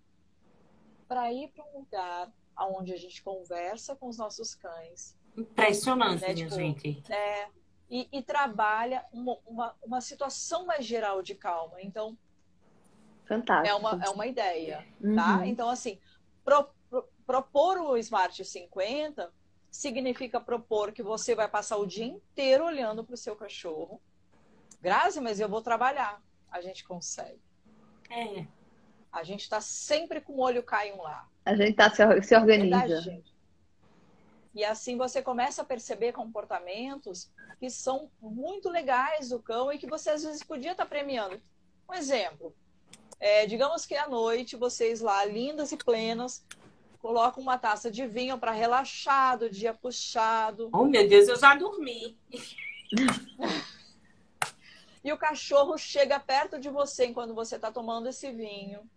para 1.05 1.33
ir 1.33 1.49
para 1.49 1.65
um 1.65 1.79
lugar 1.79 2.31
onde 2.57 2.93
a 2.93 2.97
gente 2.97 3.21
conversa 3.21 3.93
com 3.93 4.07
os 4.07 4.17
nossos 4.17 4.55
cães 4.55 5.17
Impressionante, 5.35 6.23
É, 6.23 6.33
minha 6.33 6.45
tipo, 6.47 6.55
gente. 6.55 7.03
né, 7.09 7.49
e, 7.95 8.09
e 8.11 8.23
trabalha 8.23 9.05
uma, 9.13 9.37
uma, 9.45 9.75
uma 9.83 10.01
situação 10.01 10.65
mais 10.65 10.83
geral 10.83 11.21
de 11.21 11.35
calma. 11.35 11.79
Então, 11.79 12.17
Fantástico. 13.27 13.67
é 13.67 13.75
uma, 13.75 14.03
é 14.03 14.09
uma 14.09 14.25
ideia, 14.25 14.83
Uhum. 14.99 15.15
tá? 15.15 15.45
Então, 15.45 15.69
assim, 15.69 15.99
pro- 16.43 16.67
pro- 16.89 17.07
propor 17.23 17.77
o 17.77 17.95
Smart 17.97 18.43
50 18.43 19.31
significa 19.69 20.39
propor 20.41 20.91
que 20.91 21.03
você 21.03 21.35
vai 21.35 21.47
passar 21.47 21.77
o 21.77 21.85
dia 21.85 22.05
inteiro 22.05 22.65
olhando 22.65 23.03
para 23.03 23.13
o 23.13 23.17
seu 23.17 23.35
cachorro. 23.35 24.01
Grazi, 24.81 25.21
mas 25.21 25.39
eu 25.39 25.47
vou 25.47 25.61
trabalhar. 25.61 26.19
A 26.51 26.61
gente 26.61 26.83
consegue. 26.83 27.41
É. 28.09 28.45
A 29.11 29.23
gente 29.23 29.41
está 29.41 29.61
sempre 29.61 30.19
com 30.19 30.33
o 30.33 30.39
olho 30.41 30.63
caio 30.63 30.97
lá. 31.01 31.27
A 31.45 31.55
gente 31.55 31.73
tá 31.75 31.89
se, 31.91 31.97
se 32.23 32.33
É 32.33 32.37
da 32.37 32.41
organiza. 32.43 33.01
gente. 33.01 33.32
E 34.53 34.63
assim 34.63 34.97
você 34.97 35.21
começa 35.21 35.61
a 35.61 35.65
perceber 35.65 36.11
comportamentos 36.11 37.31
que 37.59 37.69
são 37.69 38.09
muito 38.21 38.69
legais 38.69 39.29
do 39.29 39.39
cão 39.39 39.71
e 39.71 39.77
que 39.77 39.87
você 39.87 40.11
às 40.11 40.23
vezes 40.23 40.43
podia 40.43 40.73
estar 40.73 40.85
premiando. 40.85 41.41
Um 41.89 41.93
exemplo, 41.93 42.55
é, 43.19 43.45
digamos 43.45 43.85
que 43.85 43.95
à 43.95 44.07
noite 44.07 44.55
vocês 44.55 45.01
lá, 45.01 45.25
lindas 45.25 45.71
e 45.71 45.77
plenas, 45.77 46.45
colocam 46.99 47.41
uma 47.41 47.57
taça 47.57 47.89
de 47.89 48.05
vinho 48.05 48.37
para 48.37 48.51
relaxar 48.51 49.37
do 49.37 49.49
dia 49.49 49.73
puxado. 49.73 50.69
Oh, 50.73 50.85
meu 50.85 51.07
Deus, 51.07 51.27
eu 51.27 51.35
já 51.35 51.55
dormi. 51.55 52.17
E 55.03 55.11
o 55.11 55.17
cachorro 55.17 55.77
chega 55.77 56.17
perto 56.17 56.57
de 56.57 56.69
você 56.69 57.05
enquanto 57.07 57.33
você 57.33 57.57
está 57.57 57.69
tomando 57.69 58.07
esse 58.07 58.31
vinho. 58.31 58.89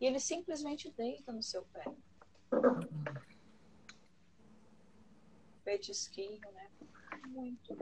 E 0.00 0.06
ele 0.06 0.20
simplesmente 0.20 0.88
deita 0.96 1.32
no 1.32 1.42
seu 1.42 1.62
pé. 1.72 1.84
Petisquinho, 5.66 6.40
né? 6.52 6.70
Muito. 7.26 7.76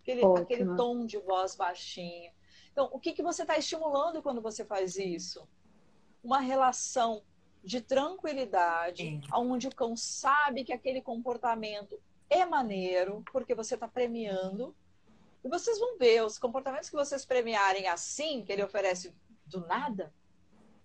Aquele, 0.00 0.24
Ótimo. 0.24 0.42
aquele 0.42 0.74
tom 0.74 1.04
de 1.04 1.18
voz 1.18 1.54
baixinho. 1.54 2.32
Então, 2.72 2.88
o 2.92 2.98
que, 2.98 3.12
que 3.12 3.22
você 3.22 3.42
está 3.42 3.58
estimulando 3.58 4.22
quando 4.22 4.40
você 4.40 4.64
faz 4.64 4.96
isso? 4.96 5.46
Uma 6.24 6.40
relação 6.40 7.22
de 7.62 7.80
tranquilidade, 7.80 9.20
onde 9.34 9.68
o 9.68 9.74
cão 9.74 9.96
sabe 9.96 10.64
que 10.64 10.72
aquele 10.72 11.02
comportamento 11.02 12.00
é 12.30 12.44
maneiro, 12.44 13.22
porque 13.32 13.54
você 13.54 13.74
está 13.74 13.86
premiando, 13.86 14.74
E 15.44 15.48
vocês 15.48 15.78
vão 15.78 15.96
ver 15.96 16.24
os 16.24 16.38
comportamentos 16.38 16.90
que 16.90 16.96
vocês 16.96 17.24
premiarem 17.24 17.86
assim, 17.86 18.44
que 18.44 18.52
ele 18.52 18.64
oferece 18.64 19.14
do 19.44 19.64
nada, 19.64 20.12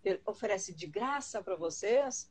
ele 0.03 0.21
oferece 0.23 0.73
de 0.73 0.85
graça 0.85 1.41
para 1.41 1.55
vocês, 1.55 2.30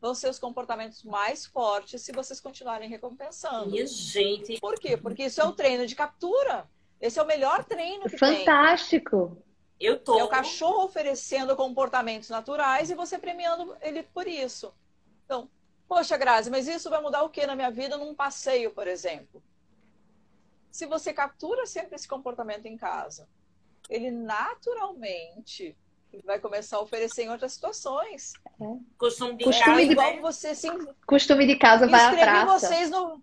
vão 0.00 0.14
ser 0.14 0.28
os 0.28 0.38
comportamentos 0.38 1.02
mais 1.02 1.46
fortes 1.46 2.02
se 2.02 2.12
vocês 2.12 2.40
continuarem 2.40 2.88
recompensando. 2.88 3.70
Minha 3.70 3.86
gente. 3.86 4.60
Por 4.60 4.78
quê? 4.78 4.96
Porque 4.96 5.24
isso 5.24 5.40
é 5.40 5.44
o 5.44 5.52
treino 5.52 5.86
de 5.86 5.94
captura. 5.94 6.68
Esse 7.00 7.18
é 7.18 7.22
o 7.22 7.26
melhor 7.26 7.64
treino 7.64 8.08
que 8.08 8.16
Fantástico. 8.16 9.34
tem. 9.34 9.46
Eu 9.78 9.98
tô. 9.98 10.18
É 10.18 10.24
o 10.24 10.28
cachorro 10.28 10.84
oferecendo 10.84 11.54
comportamentos 11.54 12.30
naturais 12.30 12.90
e 12.90 12.94
você 12.94 13.18
premiando 13.18 13.76
ele 13.82 14.02
por 14.02 14.26
isso. 14.26 14.72
Então, 15.24 15.50
poxa, 15.86 16.16
Grazi, 16.16 16.50
mas 16.50 16.66
isso 16.66 16.88
vai 16.88 17.00
mudar 17.02 17.22
o 17.22 17.28
que 17.28 17.46
na 17.46 17.54
minha 17.54 17.70
vida 17.70 17.98
num 17.98 18.14
passeio, 18.14 18.70
por 18.70 18.86
exemplo? 18.86 19.42
Se 20.70 20.86
você 20.86 21.12
captura 21.12 21.66
sempre 21.66 21.94
esse 21.94 22.08
comportamento 22.08 22.66
em 22.66 22.76
casa, 22.76 23.28
ele 23.88 24.10
naturalmente 24.10 25.76
vai 26.24 26.38
começar 26.38 26.76
a 26.76 26.80
oferecer 26.80 27.24
em 27.24 27.30
outras 27.30 27.52
situações. 27.52 28.32
É. 28.60 28.64
Costume 28.98 29.36
de 29.36 29.44
Costume 29.44 29.64
casa, 29.74 29.86
de- 29.86 29.92
Igual 29.92 30.14
né? 30.14 30.20
você 30.20 30.54
se 30.54 30.68
Costume 31.06 31.46
de 31.46 31.56
casa 31.56 31.86
vai 31.86 32.00
à 32.00 32.04
inscrevi 32.10 32.30
praça. 32.30 32.46
vocês 32.68 32.90
no. 32.90 33.22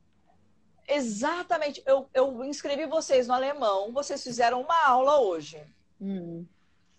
Exatamente. 0.88 1.82
Eu, 1.86 2.10
eu 2.14 2.44
inscrevi 2.44 2.86
vocês 2.86 3.28
no 3.28 3.34
alemão, 3.34 3.92
vocês 3.94 4.22
fizeram 4.24 4.62
uma 4.62 4.86
aula 4.86 5.20
hoje. 5.20 5.62
Hum. 6.02 6.46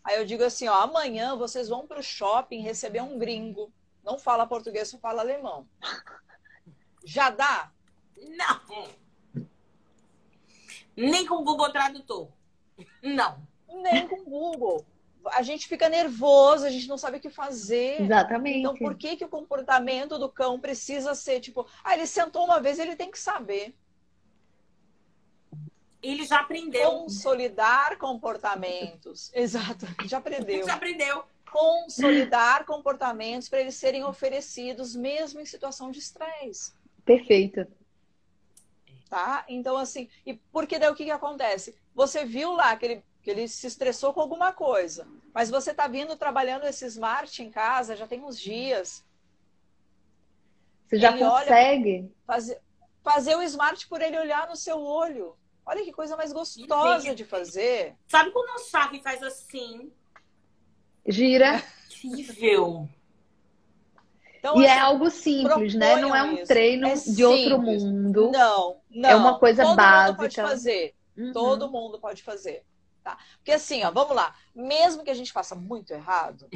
Aí 0.02 0.16
eu 0.18 0.24
digo 0.24 0.42
assim, 0.44 0.68
ó, 0.68 0.74
amanhã 0.74 1.34
vocês 1.36 1.68
vão 1.68 1.86
para 1.86 1.98
o 2.00 2.02
shopping 2.02 2.60
receber 2.60 3.00
um 3.02 3.18
gringo. 3.18 3.72
Não 4.02 4.18
fala 4.18 4.46
português, 4.46 4.88
só 4.88 4.98
fala 4.98 5.22
alemão. 5.22 5.66
Já 7.04 7.30
dá? 7.30 7.70
Não. 8.16 8.88
Nem 10.96 11.26
com 11.26 11.36
o 11.36 11.44
Google 11.44 11.70
Tradutor. 11.72 12.28
Não. 13.02 13.38
Nem 13.82 14.06
com 14.06 14.16
o 14.16 14.24
Google. 14.24 14.84
A 15.32 15.42
gente 15.42 15.66
fica 15.66 15.88
nervoso, 15.88 16.66
a 16.66 16.70
gente 16.70 16.88
não 16.88 16.98
sabe 16.98 17.18
o 17.18 17.20
que 17.20 17.30
fazer. 17.30 18.02
Exatamente. 18.02 18.58
Então, 18.58 18.74
por 18.74 18.94
que, 18.96 19.16
que 19.16 19.24
o 19.24 19.28
comportamento 19.28 20.18
do 20.18 20.28
cão 20.28 20.60
precisa 20.60 21.14
ser 21.14 21.40
tipo, 21.40 21.66
ah, 21.82 21.94
ele 21.94 22.06
sentou 22.06 22.44
uma 22.44 22.60
vez, 22.60 22.78
ele 22.78 22.96
tem 22.96 23.10
que 23.10 23.18
saber. 23.18 23.74
Ele 26.02 26.26
já 26.26 26.40
aprendeu. 26.40 26.90
Consolidar 26.90 27.96
comportamentos. 27.96 29.30
Exato, 29.34 29.86
já 30.06 30.18
aprendeu. 30.18 30.66
Já 30.66 30.74
aprendeu. 30.74 31.24
Consolidar 31.50 32.66
comportamentos 32.66 33.48
para 33.48 33.60
eles 33.60 33.76
serem 33.76 34.04
oferecidos 34.04 34.94
mesmo 34.94 35.40
em 35.40 35.46
situação 35.46 35.90
de 35.90 36.00
estresse. 36.00 36.72
Perfeito. 37.04 37.66
tá? 39.08 39.44
Então, 39.48 39.76
assim, 39.76 40.08
e 40.26 40.34
porque 40.34 40.78
daí 40.78 40.90
o 40.90 40.94
que, 40.94 41.04
que 41.04 41.10
acontece? 41.10 41.74
Você 41.94 42.24
viu 42.24 42.52
lá 42.52 42.76
que 42.76 42.84
ele, 42.86 43.04
que 43.24 43.30
ele 43.30 43.48
se 43.48 43.66
estressou 43.66 44.12
com 44.12 44.20
alguma 44.20 44.52
coisa, 44.52 45.08
mas 45.32 45.48
você 45.48 45.72
tá 45.72 45.88
vindo 45.88 46.14
trabalhando 46.14 46.66
esse 46.66 46.84
smart 46.84 47.42
em 47.42 47.50
casa 47.50 47.96
já 47.96 48.06
tem 48.06 48.22
uns 48.22 48.38
dias. 48.38 49.02
Você 50.86 50.98
já 50.98 51.10
Ele 51.12 51.24
olha- 51.24 51.46
consegue. 51.46 52.12
Fazer, 52.26 52.60
fazer 53.02 53.34
o 53.34 53.42
smart 53.42 53.88
por 53.88 54.02
ele 54.02 54.18
olhar 54.18 54.46
no 54.46 54.54
seu 54.54 54.78
olho. 54.78 55.34
Olha 55.64 55.82
que 55.82 55.90
coisa 55.92 56.14
mais 56.18 56.30
gostosa 56.34 57.14
de 57.14 57.24
fazer. 57.24 57.96
Sabe 58.06 58.30
quando 58.30 58.50
a 58.50 58.64
chave 58.64 59.00
faz 59.00 59.22
assim? 59.22 59.90
Gira. 61.06 61.62
Incrível. 62.04 62.86
Então, 64.38 64.60
E 64.60 64.66
é 64.66 64.70
assim, 64.72 64.80
algo 64.80 65.10
simples, 65.10 65.74
né? 65.74 65.96
Não 65.96 66.14
é 66.14 66.22
um 66.22 66.34
isso. 66.34 66.44
treino 66.46 66.86
É 66.86 66.94
de 66.94 67.24
outro 67.24 67.58
mundo. 67.62 68.30
Não, 68.30 68.76
não. 68.90 69.08
É 69.08 69.16
uma 69.16 69.38
coisa 69.38 69.62
Todo 69.62 69.70
Mundo 69.70 69.78
pode 69.78 70.18
básica. 70.18 70.42
fazer. 70.46 70.94
Uhum. 71.16 71.32
Todo 71.32 71.70
mundo 71.70 71.98
pode 71.98 72.22
fazer. 72.22 72.62
Tá? 73.04 73.18
Porque 73.36 73.52
assim, 73.52 73.84
ó, 73.84 73.90
vamos 73.90 74.16
lá. 74.16 74.34
Mesmo 74.54 75.04
que 75.04 75.10
a 75.10 75.14
gente 75.14 75.30
faça 75.30 75.54
muito 75.54 75.92
errado, 75.92 76.48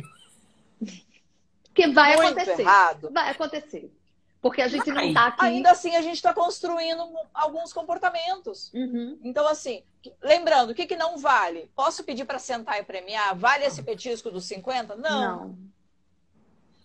Porque 1.65 1.87
vai 1.89 2.17
muito 2.17 2.39
acontecer. 2.39 2.63
errado, 2.63 3.11
Vai 3.13 3.31
acontecer. 3.31 3.95
Porque 4.41 4.63
a 4.63 4.69
gente 4.69 4.87
não 4.89 5.03
Vai. 5.03 5.13
tá 5.13 5.27
aqui. 5.27 5.45
ainda 5.45 5.71
assim 5.73 5.95
a 5.97 6.01
gente 6.01 6.15
está 6.15 6.33
construindo 6.33 7.05
alguns 7.35 7.73
comportamentos. 7.73 8.73
Uhum. 8.73 9.19
Então, 9.23 9.47
assim, 9.47 9.83
lembrando, 10.23 10.71
o 10.71 10.75
que, 10.75 10.87
que 10.87 10.97
não 10.97 11.19
vale? 11.19 11.71
Posso 11.75 12.03
pedir 12.05 12.25
para 12.25 12.39
sentar 12.39 12.79
e 12.79 12.85
premiar? 12.85 13.37
Vale 13.37 13.65
esse 13.65 13.83
petisco 13.83 14.31
dos 14.31 14.47
50? 14.47 14.95
Não. 14.97 15.21
Não. 15.21 15.59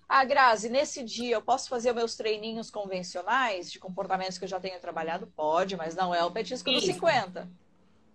Ah, 0.10 0.26
Grazi, 0.26 0.68
nesse 0.68 1.04
dia 1.04 1.36
eu 1.36 1.42
posso 1.42 1.70
fazer 1.70 1.94
meus 1.94 2.16
treininhos 2.16 2.70
convencionais 2.70 3.72
de 3.72 3.80
comportamentos 3.80 4.38
que 4.38 4.44
eu 4.44 4.50
já 4.50 4.60
tenho 4.60 4.80
trabalhado? 4.80 5.28
Pode, 5.28 5.78
mas 5.78 5.96
não 5.96 6.14
é 6.14 6.24
o 6.26 6.32
petisco 6.32 6.70
dos 6.72 6.84
Isso. 6.84 6.94
50. 6.94 7.48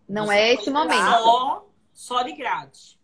Não 0.08 0.26
Você 0.26 0.34
é 0.34 0.54
esse 0.54 0.70
momento. 0.70 0.94
Só, 1.22 1.66
só 1.92 2.22
de 2.22 2.32
grátis. 2.32 2.98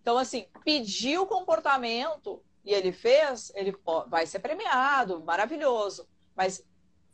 Então, 0.00 0.18
assim, 0.18 0.46
pedir 0.64 1.18
o 1.18 1.26
comportamento 1.26 2.42
e 2.64 2.72
ele 2.72 2.92
fez, 2.92 3.52
ele 3.54 3.76
vai 4.08 4.26
ser 4.26 4.38
premiado, 4.40 5.22
maravilhoso. 5.22 6.08
Mas 6.34 6.64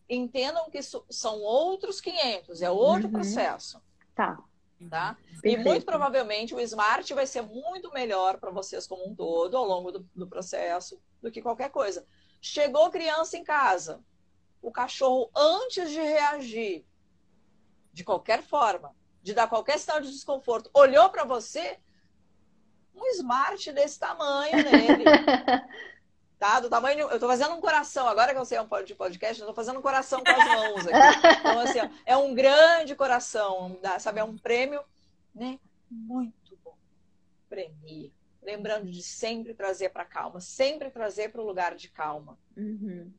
entendam 0.09 0.71
que 0.71 0.79
isso 0.79 1.05
são 1.11 1.41
outros 1.41 2.01
500, 2.01 2.63
é 2.63 2.71
outro 2.71 3.07
Uhum. 3.07 3.13
processo, 3.13 3.81
Tá. 4.15 4.39
tá? 4.91 5.17
E 5.43 5.57
muito 5.57 5.85
provavelmente 5.85 6.55
o 6.55 6.61
Smart 6.61 7.13
vai 7.15 7.27
ser 7.27 7.43
muito 7.43 7.91
melhor 7.93 8.39
para 8.39 8.51
vocês 8.51 8.87
como 8.87 9.09
um 9.09 9.15
todo 9.15 9.57
ao 9.57 9.65
longo 9.65 9.91
do, 9.91 10.09
do 10.15 10.27
processo 10.27 11.01
do 11.23 11.31
que 11.31 11.41
qualquer 11.43 11.71
coisa. 11.71 12.07
Chegou 12.41 12.91
criança 12.91 13.37
em 13.39 13.43
casa, 13.45 14.05
o 14.61 14.71
cachorro, 14.71 15.31
antes 15.35 15.91
de 15.91 16.01
reagir, 16.01 16.85
de 17.95 18.05
qualquer 18.05 18.43
forma, 18.43 18.95
de 19.23 19.33
dar 19.33 19.49
qualquer 19.49 19.79
sinal 19.79 20.01
de 20.01 20.11
desconforto, 20.11 20.69
olhou 20.75 21.09
para 21.09 21.25
você, 21.25 21.79
um 22.95 23.07
Smart 23.13 23.73
desse 23.73 23.99
tamanho 23.99 24.57
nele. 24.57 25.05
Tá? 26.37 26.59
Do 26.61 26.69
tamanho. 26.69 27.09
Eu 27.09 27.19
tô 27.19 27.27
fazendo 27.29 27.55
um 27.55 27.61
coração. 27.61 28.07
Agora 28.07 28.35
que 28.35 28.39
eu 28.39 28.45
sei 28.45 28.59
um 28.59 28.67
pod- 28.69 28.85
de 28.87 28.95
podcast, 28.95 29.41
eu 29.41 29.47
tô 29.47 29.55
fazendo 29.55 29.79
um 29.79 29.83
coração 29.83 30.23
com 30.23 30.31
as 30.31 30.47
mãos 30.49 30.87
aqui. 30.87 31.29
Então, 31.41 31.59
assim, 31.61 31.81
ó, 31.81 31.89
é 32.05 32.17
um 32.19 32.35
grande 32.35 32.95
coração, 32.95 33.79
sabe? 34.01 34.19
É 34.21 34.25
um 34.25 34.37
prêmio, 34.37 34.83
né? 35.35 35.59
Muito 35.91 36.59
bom. 36.63 36.77
Premie. 37.49 38.13
Lembrando 38.43 38.91
de 38.91 39.01
sempre 39.03 39.55
trazer 39.55 39.89
para 39.91 40.05
calma, 40.05 40.39
sempre 40.41 40.91
trazer 40.91 41.31
para 41.31 41.41
o 41.41 41.47
lugar 41.47 41.77
de 41.77 41.89
calma. 41.89 42.37
Uhum. 42.57 43.11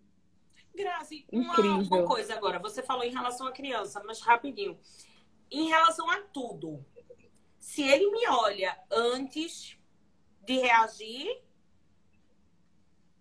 Grazi, 0.76 1.26
uma, 1.32 1.54
Incrível. 1.54 1.98
uma 2.00 2.06
coisa 2.08 2.36
agora. 2.36 2.60
Você 2.60 2.84
falou 2.84 3.04
em 3.04 3.12
relação 3.12 3.48
à 3.48 3.52
criança, 3.52 4.04
mas 4.06 4.20
rapidinho. 4.22 4.78
Em 5.50 5.68
relação 5.70 6.10
a 6.10 6.22
tudo. 6.22 6.86
Se 7.60 7.82
ele 7.82 8.10
me 8.12 8.28
olha 8.28 8.78
antes 8.92 9.78
de 10.44 10.58
reagir, 10.60 11.42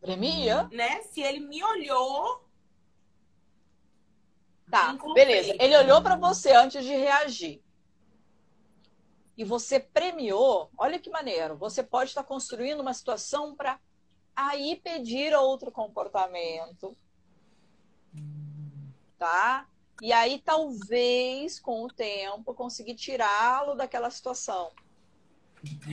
Premia? 0.01 0.69
né? 0.73 1.01
Se 1.03 1.23
ele 1.23 1.41
me 1.41 1.63
olhou, 1.63 2.45
Tá, 4.71 4.93
beleza. 5.15 5.55
Ele 5.61 5.77
olhou 5.77 6.03
para 6.03 6.17
você 6.17 6.51
antes 6.53 6.85
de 6.85 6.95
reagir. 6.95 7.63
E 9.37 9.45
você 9.45 9.79
premiou. 9.79 10.71
Olha 10.77 10.99
que 10.99 11.11
maneiro. 11.11 11.57
Você 11.57 11.83
pode 11.83 12.11
estar 12.11 12.25
construindo 12.25 12.81
uma 12.81 12.95
situação 12.95 13.55
para 13.55 13.79
aí 14.35 14.77
pedir 14.77 15.35
outro 15.35 15.71
comportamento. 15.71 16.97
Tá? 19.25 19.67
E 20.03 20.13
aí 20.13 20.39
talvez 20.45 21.59
com 21.59 21.83
o 21.85 21.89
tempo 21.89 22.53
conseguir 22.53 22.95
tirá-lo 22.95 23.75
daquela 23.75 24.11
situação, 24.11 24.71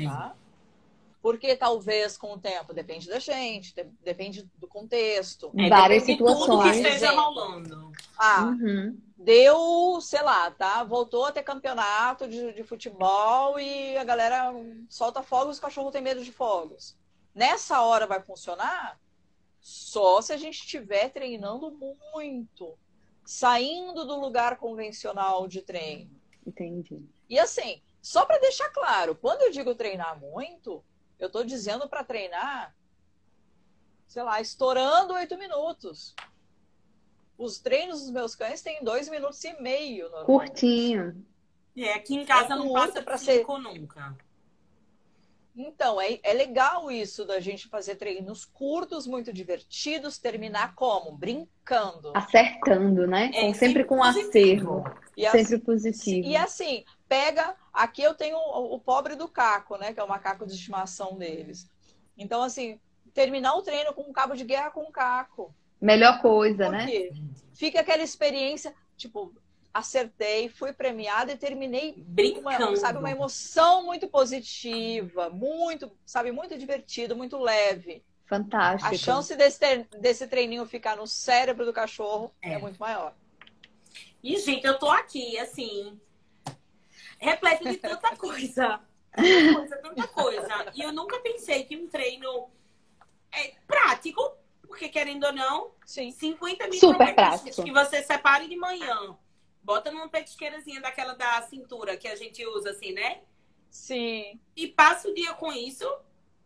tá? 0.05 0.35
Porque 1.21 1.55
talvez 1.55 2.17
com 2.17 2.33
o 2.33 2.37
tempo 2.37 2.73
depende 2.73 3.07
da 3.07 3.19
gente, 3.19 3.73
de- 3.73 3.85
depende 4.03 4.43
do 4.57 4.67
contexto. 4.67 5.49
é, 5.57 5.69
Várias 5.69 6.05
de 6.05 6.17
tudo 6.17 6.25
que 6.27 6.41
situações. 6.41 6.75
esteja 6.75 7.11
rolando. 7.11 7.93
Ah, 8.19 8.47
Uhum. 8.47 8.99
deu, 9.15 10.01
sei 10.01 10.21
lá, 10.23 10.51
tá? 10.51 10.83
Voltou 10.83 11.23
a 11.25 11.31
ter 11.31 11.43
campeonato 11.43 12.27
de, 12.27 12.51
de 12.51 12.63
futebol 12.65 13.57
e 13.57 13.97
a 13.97 14.03
galera 14.03 14.51
solta 14.89 15.23
fogos, 15.23 15.57
o 15.57 15.61
cachorro 15.61 15.89
tem 15.89 16.01
medo 16.01 16.21
de 16.21 16.33
fogos. 16.33 16.97
Nessa 17.33 17.81
hora 17.81 18.05
vai 18.05 18.21
funcionar 18.21 18.99
só 19.61 20.21
se 20.21 20.33
a 20.33 20.37
gente 20.37 20.55
estiver 20.59 21.07
treinando 21.11 21.71
muito, 22.13 22.77
saindo 23.31 24.03
do 24.03 24.19
lugar 24.19 24.57
convencional 24.57 25.47
de 25.47 25.61
treino. 25.61 26.11
Entendi. 26.45 27.01
E 27.29 27.39
assim, 27.39 27.81
só 28.01 28.25
para 28.25 28.37
deixar 28.39 28.69
claro, 28.71 29.15
quando 29.15 29.43
eu 29.43 29.51
digo 29.51 29.73
treinar 29.73 30.19
muito, 30.19 30.83
eu 31.17 31.27
estou 31.27 31.41
dizendo 31.45 31.87
para 31.87 32.03
treinar, 32.03 32.75
sei 34.05 34.21
lá, 34.21 34.41
estourando 34.41 35.13
oito 35.13 35.37
minutos. 35.37 36.13
Os 37.37 37.57
treinos 37.57 38.01
dos 38.01 38.11
meus 38.11 38.35
cães 38.35 38.61
têm 38.61 38.83
dois 38.83 39.07
minutos 39.07 39.41
e 39.45 39.53
meio. 39.61 40.09
Curtinho. 40.25 41.25
É, 41.77 41.93
aqui 41.93 42.15
em 42.15 42.25
casa 42.25 42.53
É 42.53 42.57
não 42.57 42.73
passa 42.73 42.93
pra 42.95 43.03
pra 43.03 43.17
ser- 43.17 43.37
cinco 43.39 43.57
nunca. 43.57 44.13
Então, 45.55 45.99
é, 45.99 46.19
é 46.23 46.33
legal 46.33 46.89
isso 46.89 47.25
da 47.25 47.39
gente 47.39 47.67
fazer 47.67 47.95
treinos 47.95 48.45
curtos, 48.45 49.05
muito 49.05 49.33
divertidos, 49.33 50.17
terminar 50.17 50.75
como? 50.75 51.11
Brincando. 51.17 52.13
Acertando, 52.15 53.05
né? 53.05 53.31
É, 53.33 53.41
Com- 53.47 53.53
sempre 53.53 53.83
com 53.83 53.97
positivo. 53.97 54.29
acervo. 54.79 55.01
E 55.17 55.25
assim, 55.25 55.43
Sempre 55.43 55.59
positivo. 55.59 56.27
E 56.27 56.35
assim, 56.37 56.85
pega. 57.07 57.55
Aqui 57.73 58.01
eu 58.01 58.13
tenho 58.13 58.37
o, 58.37 58.75
o 58.75 58.79
pobre 58.79 59.15
do 59.15 59.27
caco, 59.27 59.77
né? 59.77 59.93
Que 59.93 59.99
é 59.99 60.03
o 60.03 60.07
macaco 60.09 60.45
de 60.45 60.53
estimação 60.53 61.17
deles. 61.17 61.69
Então, 62.17 62.41
assim, 62.41 62.79
terminar 63.13 63.53
o 63.55 63.61
treino 63.61 63.93
com 63.93 64.03
um 64.03 64.13
cabo 64.13 64.35
de 64.35 64.45
guerra 64.45 64.71
com 64.71 64.81
um 64.83 64.91
caco. 64.91 65.53
Melhor 65.81 66.21
coisa, 66.21 66.65
Por 66.65 66.71
né? 66.71 67.09
Fica 67.53 67.81
aquela 67.81 68.03
experiência, 68.03 68.73
tipo, 68.95 69.33
acertei, 69.73 70.49
fui 70.49 70.73
premiada 70.73 71.31
e 71.31 71.37
terminei 71.37 71.93
uma, 71.95 72.03
Brincando. 72.05 72.77
sabe, 72.77 72.99
uma 72.99 73.11
emoção 73.11 73.85
muito 73.85 74.07
positiva, 74.07 75.29
muito, 75.29 75.91
sabe, 76.05 76.31
muito 76.31 76.57
divertido, 76.57 77.15
muito 77.15 77.37
leve. 77.37 78.03
Fantástico. 78.25 78.93
A 78.93 78.97
chance 78.97 79.35
desse, 79.35 79.59
desse 79.99 80.27
treininho 80.27 80.65
ficar 80.65 80.95
no 80.95 81.05
cérebro 81.07 81.65
do 81.65 81.73
cachorro 81.73 82.33
é, 82.41 82.53
É. 82.53 82.57
muito 82.57 82.77
maior. 82.79 83.13
E, 84.23 84.37
gente, 84.37 84.65
eu 84.65 84.77
tô 84.77 84.89
aqui, 84.89 85.37
assim, 85.39 85.99
repleto 87.19 87.67
de 87.69 87.77
tanta 87.77 88.15
coisa. 88.15 88.79
Tanta 89.13 89.53
coisa, 89.53 89.77
tanta 89.77 90.07
coisa. 90.07 90.71
E 90.73 90.81
eu 90.81 90.93
nunca 90.93 91.19
pensei 91.19 91.63
que 91.65 91.75
um 91.75 91.87
treino 91.87 92.49
é 93.33 93.53
prático, 93.67 94.21
porque 94.65 94.87
querendo 94.87 95.25
ou 95.25 95.33
não, 95.33 95.71
Sim. 95.85 96.11
50 96.11 96.67
mil 96.69 96.79
Super 96.79 97.13
que 97.63 97.71
você 97.71 98.01
separe 98.03 98.47
de 98.47 98.55
manhã. 98.55 99.17
Bota 99.63 99.91
numa 99.91 100.09
petisqueirazinha 100.09 100.81
daquela 100.81 101.13
da 101.13 101.41
cintura 101.43 101.95
que 101.97 102.07
a 102.07 102.15
gente 102.15 102.45
usa, 102.45 102.71
assim, 102.71 102.93
né? 102.93 103.21
Sim. 103.69 104.39
E 104.55 104.67
passa 104.67 105.07
o 105.07 105.13
dia 105.13 105.33
com 105.33 105.51
isso, 105.51 105.87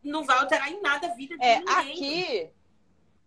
não 0.03 0.23
vai 0.23 0.37
alterar 0.37 0.71
em 0.71 0.81
nada 0.81 1.07
a 1.07 1.13
vida 1.15 1.37
de 1.37 1.43
É, 1.43 1.59
ninguém. 1.59 2.53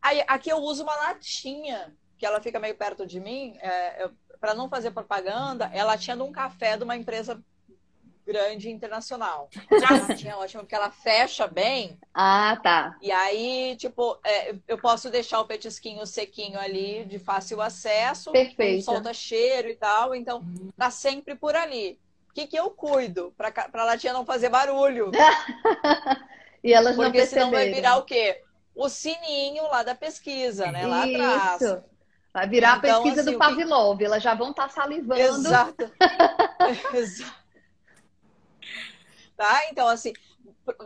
aqui, 0.03 0.25
aqui 0.29 0.51
eu 0.51 0.59
uso 0.59 0.83
uma 0.83 0.95
latinha, 0.95 1.97
que 2.17 2.25
ela 2.27 2.41
fica 2.41 2.61
meio 2.61 2.77
perto 2.77 3.07
de 3.07 3.19
mim, 3.19 3.57
é, 3.61 4.11
para 4.41 4.55
não 4.55 4.69
fazer 4.69 4.91
propaganda, 4.93 5.71
é 5.73 5.81
a 5.81 5.85
latinha 5.85 6.17
de 6.17 6.23
um 6.23 6.31
café 6.33 6.77
de 6.77 6.85
uma 6.85 6.97
empresa 6.97 7.43
grande 8.33 8.71
internacional. 8.71 9.49
Latinha 10.09 10.33
é 10.33 10.37
ótima 10.37 10.63
porque 10.63 10.75
ela 10.75 10.91
fecha 10.91 11.47
bem, 11.47 11.99
Ah, 12.13 12.59
tá. 12.63 12.95
e 13.01 13.11
aí, 13.11 13.75
tipo, 13.77 14.19
é, 14.23 14.55
eu 14.69 14.77
posso 14.77 15.09
deixar 15.11 15.41
o 15.41 15.47
petisquinho 15.47 16.05
sequinho 16.07 16.61
ali, 16.61 17.05
de 17.07 17.19
fácil 17.19 17.63
acesso, 17.63 18.31
Perfeito. 18.31 18.85
solta 18.85 19.15
cheiro 19.15 19.69
e 19.69 19.75
tal, 19.77 20.15
então 20.15 20.43
tá 20.77 20.91
sempre 20.91 21.35
por 21.35 21.57
ali. 21.57 21.99
O 22.31 22.35
que, 22.35 22.47
que 22.47 22.57
eu 22.57 22.71
cuido? 22.71 23.33
Pra, 23.37 23.51
pra 23.51 23.85
latinha 23.85 24.13
não 24.13 24.25
fazer 24.27 24.49
barulho. 24.51 25.11
E 26.63 26.73
elas 26.73 26.97
não 26.97 27.05
Porque 27.05 27.25
senão 27.25 27.53
vai 27.53 27.71
virar 27.73 27.99
o 27.99 28.03
quê? 28.03 28.43
O 28.75 28.89
sininho 28.89 29.63
lá 29.71 29.85
da 29.85 29.95
pesquisa, 29.95 30.71
né? 30.73 30.87
Lá 30.87 31.05
atrás. 31.05 31.61
Isso. 31.63 31.83
Vai 32.35 32.49
virar 32.49 32.79
Então, 32.79 32.91
a 32.91 33.03
pesquisa 33.03 33.21
assim, 33.23 33.31
do 33.31 33.37
o 33.37 33.41
que- 33.41 33.57
Pavlov. 33.57 34.03
Elas 34.03 34.23
já 34.23 34.35
vão 34.35 34.51
estar 34.51 34.69
salivando. 34.69 35.21
Exato. 35.21 35.91
Exato. 36.93 37.33
Tá? 39.39 39.69
Então, 39.71 39.89
assim, 39.89 40.13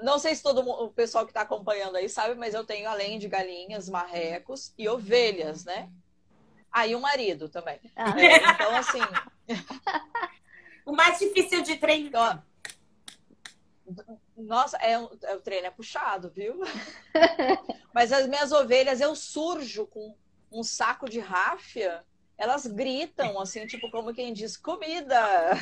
não 0.02 0.18
sei 0.18 0.34
se 0.34 0.42
todo 0.42 0.62
mundo, 0.62 0.84
o 0.84 0.92
pessoal 0.92 1.24
que 1.24 1.30
está 1.30 1.40
acompanhando 1.40 1.96
aí 1.96 2.06
sabe, 2.08 2.34
mas 2.34 2.52
eu 2.54 2.64
tenho, 2.64 2.88
além 2.88 3.18
de 3.18 3.26
galinhas, 3.26 3.88
marrecos 3.88 4.74
e 4.76 4.86
ovelhas, 4.88 5.64
né? 5.64 5.90
Aí 6.70 6.94
o 6.94 7.00
marido 7.00 7.48
também. 7.48 7.80
Ah. 7.96 8.14
É, 8.20 8.50
então, 8.52 8.76
assim, 8.76 9.00
O 10.84 10.92
mais 10.92 11.18
difícil 11.18 11.62
de 11.62 11.76
treinar. 11.76 12.44
nossa, 14.36 14.76
é 14.78 14.98
um, 14.98 15.08
é- 15.22 15.34
o 15.34 15.40
treino 15.40 15.66
é 15.68 15.70
puxado, 15.70 16.30
viu? 16.30 16.60
Mas 17.94 18.12
as 18.12 18.26
minhas 18.26 18.52
ovelhas, 18.52 19.00
eu 19.00 19.14
surjo 19.14 19.86
com 19.86 20.14
um 20.50 20.62
saco 20.62 21.08
de 21.08 21.20
ráfia, 21.20 22.04
elas 22.36 22.66
gritam, 22.66 23.40
assim, 23.40 23.66
tipo, 23.66 23.90
como 23.90 24.12
quem 24.12 24.32
diz, 24.32 24.56
comida! 24.56 25.52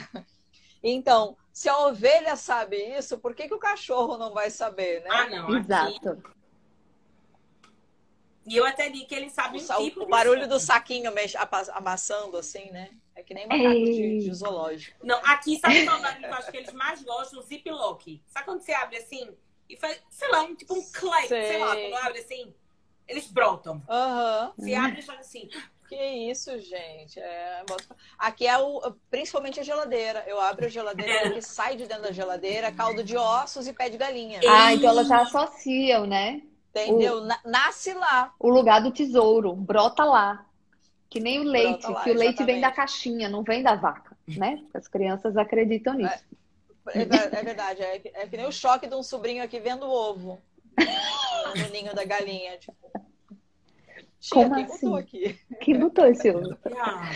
Então, 0.83 1.37
se 1.53 1.69
a 1.69 1.79
ovelha 1.79 2.37
sabe 2.37 2.77
isso, 2.77 3.19
por 3.19 3.35
que, 3.35 3.49
que 3.49 3.55
o 3.55 3.59
cachorro 3.59 4.17
não 4.17 4.33
vai 4.33 4.51
saber, 4.51 5.03
né? 5.03 5.11
Ah, 5.11 5.29
não. 5.29 5.47
Aqui, 5.49 5.57
Exato. 5.57 6.23
e 8.47 8.57
eu 8.57 8.65
até 8.65 8.89
di 8.89 9.05
que 9.05 9.15
ele 9.15 9.31
sabe 9.31 9.59
O, 9.59 9.61
um 9.61 9.85
tipo 9.85 10.01
o 10.01 10.05
de 10.05 10.11
barulho 10.11 10.49
do 10.49 10.59
saquinho 10.59 11.13
mex- 11.13 11.35
amassando, 11.73 12.37
assim, 12.37 12.71
né? 12.71 12.91
É 13.15 13.23
que 13.23 13.35
nem 13.35 13.47
macaco 13.47 13.75
de, 13.85 14.03
Ei. 14.03 14.19
de 14.21 14.33
zoológico. 14.35 15.05
Não, 15.05 15.19
aqui 15.25 15.59
sabe 15.59 15.85
qual 15.85 16.01
barulho 16.01 16.21
que 16.21 16.27
eu 16.27 16.35
acho 16.35 16.51
que 16.51 16.57
eles 16.57 16.73
mais 16.73 17.03
gostam? 17.03 17.41
O 17.41 17.43
ziplock. 17.43 18.23
Sabe 18.27 18.45
quando 18.47 18.63
você 18.63 18.73
abre 18.73 18.97
assim 18.97 19.37
e 19.69 19.77
faz, 19.77 20.03
sei 20.09 20.29
lá, 20.31 20.43
um 20.43 20.55
tipo 20.55 20.75
um 20.75 20.83
clay, 20.93 21.29
sei, 21.29 21.59
lá, 21.59 21.77
quando 21.77 21.95
abre 21.97 22.19
assim, 22.21 22.55
eles 23.07 23.27
brotam. 23.27 23.83
Aham. 23.89 24.53
Você 24.57 24.75
abre 24.75 25.01
e 25.01 25.03
faz 25.03 25.21
assim. 25.21 25.49
Que 25.91 26.31
isso, 26.31 26.57
gente. 26.61 27.19
É, 27.19 27.65
bota- 27.69 27.97
Aqui 28.17 28.47
é 28.47 28.57
o, 28.57 28.95
principalmente 29.11 29.59
a 29.59 29.63
geladeira. 29.65 30.23
Eu 30.25 30.41
abro 30.41 30.67
a 30.67 30.69
geladeira, 30.69 31.31
o 31.31 31.35
que 31.35 31.43
sai 31.43 31.75
de 31.75 31.85
dentro 31.87 32.05
da 32.05 32.13
geladeira 32.13 32.69
é 32.69 32.73
caldo 32.73 33.03
de 33.03 33.17
ossos 33.17 33.67
e 33.67 33.73
pé 33.73 33.89
de 33.91 33.99
galinha. 33.99 34.39
Ah, 34.49 34.73
então 34.73 34.91
elas 34.91 35.09
já 35.09 35.23
associam, 35.23 36.07
né? 36.07 36.43
Entendeu? 36.71 37.23
Na- 37.23 37.41
Nasce 37.45 37.93
lá. 37.93 38.33
O 38.39 38.49
lugar 38.49 38.81
do 38.81 38.93
tesouro. 38.93 39.53
Brota 39.53 40.05
lá. 40.05 40.47
Que 41.09 41.19
nem 41.19 41.41
o 41.41 41.43
leite, 41.43 41.89
lá, 41.91 42.05
que 42.05 42.11
o 42.13 42.15
leite 42.15 42.45
vem 42.45 42.61
da 42.61 42.71
caixinha, 42.71 43.29
não 43.29 43.43
vem 43.43 43.61
da 43.65 43.75
vaca, 43.75 44.17
né? 44.29 44.63
As 44.73 44.87
crianças 44.87 45.37
acreditam 45.37 45.95
nisso. 45.95 46.15
É, 46.95 47.01
é 47.03 47.43
verdade. 47.43 47.83
É, 47.83 47.99
que- 47.99 48.13
é 48.15 48.27
que 48.29 48.37
nem 48.37 48.47
o 48.47 48.53
choque 48.53 48.87
de 48.87 48.95
um 48.95 49.03
sobrinho 49.03 49.43
aqui 49.43 49.59
vendo 49.59 49.87
o 49.89 49.91
ovo. 49.91 50.41
No 50.79 51.69
ninho 51.73 51.93
da 51.97 52.05
galinha. 52.05 52.57
Tipo. 52.59 52.77
Tia, 54.21 54.31
Como 54.35 54.55
quem 54.55 54.65
assim? 54.65 54.87
botou 54.87 54.97
aqui? 54.99 55.39
Quem 55.61 55.79
botou 55.79 56.07
esse 56.07 56.31
ovo? 56.31 56.57
Ah, 56.79 57.11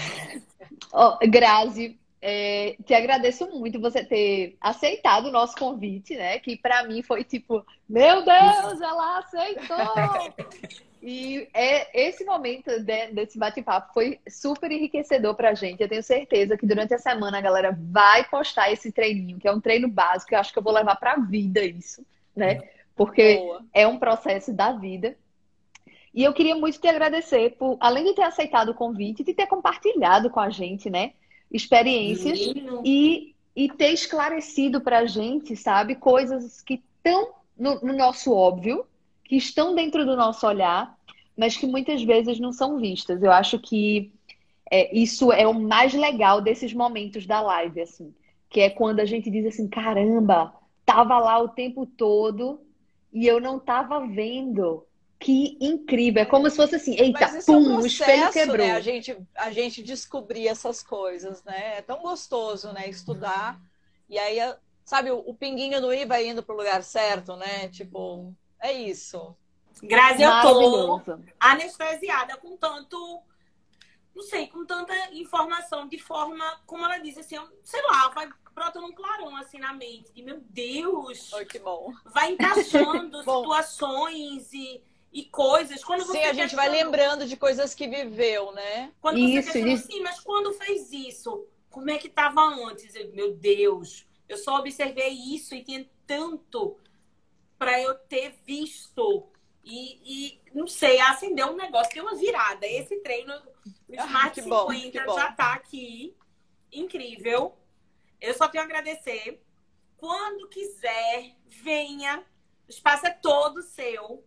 Ó, 0.92 1.18
Grazi, 1.28 1.98
é, 2.22 2.76
te 2.86 2.94
agradeço 2.94 3.46
muito 3.50 3.78
você 3.80 4.02
ter 4.04 4.56
aceitado 4.60 5.26
o 5.26 5.30
nosso 5.32 5.54
convite, 5.56 6.16
né? 6.16 6.38
Que 6.38 6.56
pra 6.56 6.84
mim 6.84 7.02
foi 7.02 7.22
tipo, 7.24 7.64
meu 7.88 8.24
Deus, 8.24 8.80
ela 8.80 9.18
aceitou! 9.18 9.76
E 11.06 11.46
é, 11.52 12.06
esse 12.08 12.24
momento 12.24 12.80
de- 12.82 13.08
desse 13.12 13.38
bate-papo 13.38 13.92
foi 13.92 14.18
super 14.26 14.72
enriquecedor 14.72 15.34
pra 15.34 15.52
gente. 15.52 15.82
Eu 15.82 15.88
tenho 15.90 16.02
certeza 16.02 16.56
que 16.56 16.64
durante 16.66 16.94
a 16.94 16.98
semana 16.98 17.36
a 17.36 17.42
galera 17.42 17.78
vai 17.78 18.24
postar 18.24 18.72
esse 18.72 18.90
treininho, 18.90 19.38
que 19.38 19.46
é 19.46 19.52
um 19.52 19.60
treino 19.60 19.86
básico. 19.86 20.34
Eu 20.34 20.38
acho 20.40 20.50
que 20.50 20.58
eu 20.58 20.62
vou 20.62 20.72
levar 20.72 20.96
pra 20.96 21.16
vida 21.16 21.62
isso, 21.62 22.02
né? 22.34 22.62
Porque 22.96 23.34
Boa. 23.36 23.62
é 23.74 23.86
um 23.86 23.98
processo 23.98 24.50
da 24.50 24.72
vida. 24.72 25.14
E 26.14 26.22
eu 26.22 26.32
queria 26.32 26.54
muito 26.54 26.80
te 26.80 26.86
agradecer 26.86 27.56
por, 27.58 27.76
além 27.80 28.04
de 28.04 28.14
ter 28.14 28.22
aceitado 28.22 28.68
o 28.70 28.74
convite, 28.74 29.24
de 29.24 29.34
ter 29.34 29.46
compartilhado 29.46 30.30
com 30.30 30.38
a 30.38 30.48
gente, 30.48 30.88
né, 30.88 31.12
experiências 31.50 32.38
menino. 32.38 32.82
e, 32.84 33.34
e 33.54 33.68
ter 33.68 33.90
esclarecido 33.90 34.80
pra 34.80 35.06
gente, 35.06 35.56
sabe, 35.56 35.96
coisas 35.96 36.62
que 36.62 36.82
estão 36.96 37.32
no, 37.58 37.80
no 37.80 37.92
nosso 37.92 38.32
óbvio, 38.32 38.86
que 39.24 39.36
estão 39.36 39.74
dentro 39.74 40.04
do 40.04 40.16
nosso 40.16 40.46
olhar, 40.46 40.96
mas 41.36 41.56
que 41.56 41.66
muitas 41.66 42.02
vezes 42.02 42.38
não 42.38 42.52
são 42.52 42.78
vistas. 42.78 43.22
Eu 43.22 43.32
acho 43.32 43.58
que 43.58 44.12
é, 44.70 44.96
isso 44.96 45.32
é 45.32 45.46
o 45.46 45.54
mais 45.54 45.94
legal 45.94 46.40
desses 46.40 46.72
momentos 46.72 47.26
da 47.26 47.40
live, 47.40 47.80
assim, 47.80 48.14
que 48.48 48.60
é 48.60 48.70
quando 48.70 49.00
a 49.00 49.04
gente 49.04 49.30
diz 49.30 49.46
assim, 49.46 49.68
caramba, 49.68 50.54
tava 50.86 51.18
lá 51.18 51.38
o 51.38 51.48
tempo 51.48 51.86
todo 51.86 52.60
e 53.12 53.26
eu 53.26 53.40
não 53.40 53.58
tava 53.58 54.06
vendo. 54.06 54.84
Que 55.24 55.56
incrível! 55.58 56.22
É 56.22 56.26
como 56.26 56.50
se 56.50 56.56
fosse 56.56 56.76
assim, 56.76 56.94
eita, 56.98 57.18
Mas 57.18 57.34
isso 57.36 57.50
é 57.52 57.56
um 57.56 57.64
pum, 57.64 57.76
o 57.78 57.86
espelho 57.86 58.22
processo, 58.24 58.46
quebrou. 58.46 58.66
né? 58.66 58.72
A 58.74 58.80
gente, 58.80 59.16
a 59.34 59.50
gente 59.50 59.82
descobrir 59.82 60.46
essas 60.48 60.82
coisas, 60.82 61.42
né? 61.44 61.78
É 61.78 61.82
tão 61.82 62.02
gostoso, 62.02 62.72
né? 62.74 62.88
Estudar. 62.90 63.58
E 64.06 64.18
aí, 64.18 64.36
sabe, 64.84 65.10
o, 65.10 65.18
o 65.26 65.34
pinguinho 65.34 65.80
no 65.80 65.90
i 65.94 66.04
vai 66.04 66.28
indo 66.28 66.42
pro 66.42 66.54
lugar 66.54 66.82
certo, 66.82 67.36
né? 67.36 67.68
Tipo, 67.70 68.34
é 68.60 68.70
isso. 68.70 69.34
Grazi, 69.82 70.22
eu 70.22 70.30
tô 70.42 71.00
anestesiada 71.40 72.36
com 72.36 72.54
tanto. 72.58 73.22
Não 74.14 74.22
sei, 74.22 74.46
com 74.46 74.64
tanta 74.66 74.94
informação, 75.12 75.88
de 75.88 75.98
forma, 75.98 76.44
como 76.66 76.84
ela 76.84 76.98
diz, 76.98 77.16
assim, 77.18 77.34
eu- 77.36 77.48
sei 77.64 77.82
lá, 77.82 78.10
vai 78.10 78.28
brotando 78.54 78.86
um 78.86 78.92
clarão 78.92 79.34
assim 79.36 79.58
na 79.58 79.72
mente. 79.72 80.12
De 80.12 80.22
meu 80.22 80.40
Deus! 80.50 81.32
Oi, 81.32 81.44
que 81.46 81.58
bom. 81.58 81.92
Vai 82.12 82.32
encaixando 82.32 83.22
Bom. 83.24 83.40
situações 83.40 84.52
e, 84.52 84.80
e 85.14 85.24
coisas. 85.26 85.82
Quando 85.84 86.04
você 86.04 86.18
Sim, 86.18 86.24
a 86.24 86.32
gente 86.34 86.54
vai 86.56 86.66
questiona- 86.68 86.90
lembrando 86.90 87.26
de 87.26 87.36
coisas 87.36 87.74
que 87.74 87.86
viveu, 87.88 88.52
né? 88.52 88.92
Quando 89.00 89.18
Isso, 89.18 89.30
você 89.34 89.42
questiona 89.44 89.72
isso. 89.72 89.84
assim, 89.88 90.00
mas 90.00 90.20
quando 90.20 90.52
fez 90.54 90.92
isso? 90.92 91.46
Como 91.70 91.88
é 91.90 91.96
que 91.98 92.08
estava 92.08 92.40
antes? 92.42 92.94
Eu, 92.96 93.12
meu 93.12 93.32
Deus, 93.34 94.06
eu 94.28 94.36
só 94.36 94.58
observei 94.58 95.10
isso 95.10 95.54
e 95.54 95.62
tinha 95.64 95.88
tanto 96.06 96.76
para 97.58 97.80
eu 97.80 97.94
ter 97.94 98.34
visto. 98.44 99.28
E, 99.62 100.00
e, 100.04 100.40
não 100.52 100.66
sei, 100.66 101.00
acendeu 101.00 101.46
um 101.46 101.56
negócio, 101.56 101.94
deu 101.94 102.04
uma 102.04 102.14
virada. 102.16 102.66
Esse 102.66 102.96
treino, 103.00 103.32
o 103.88 103.94
Ah, 103.98 104.04
Smart 104.06 104.42
bom, 104.42 104.70
50 104.72 104.90
que 105.00 105.06
bom. 105.06 105.14
já 105.14 105.32
tá 105.32 105.54
aqui. 105.54 106.14
Incrível. 106.72 107.56
Eu 108.20 108.34
só 108.34 108.48
tenho 108.48 108.62
a 108.62 108.66
agradecer. 108.66 109.40
quando 109.96 110.48
quiser, 110.48 111.34
venha. 111.48 112.22
O 112.66 112.70
espaço 112.70 113.06
é 113.06 113.10
todo 113.10 113.62
seu. 113.62 114.22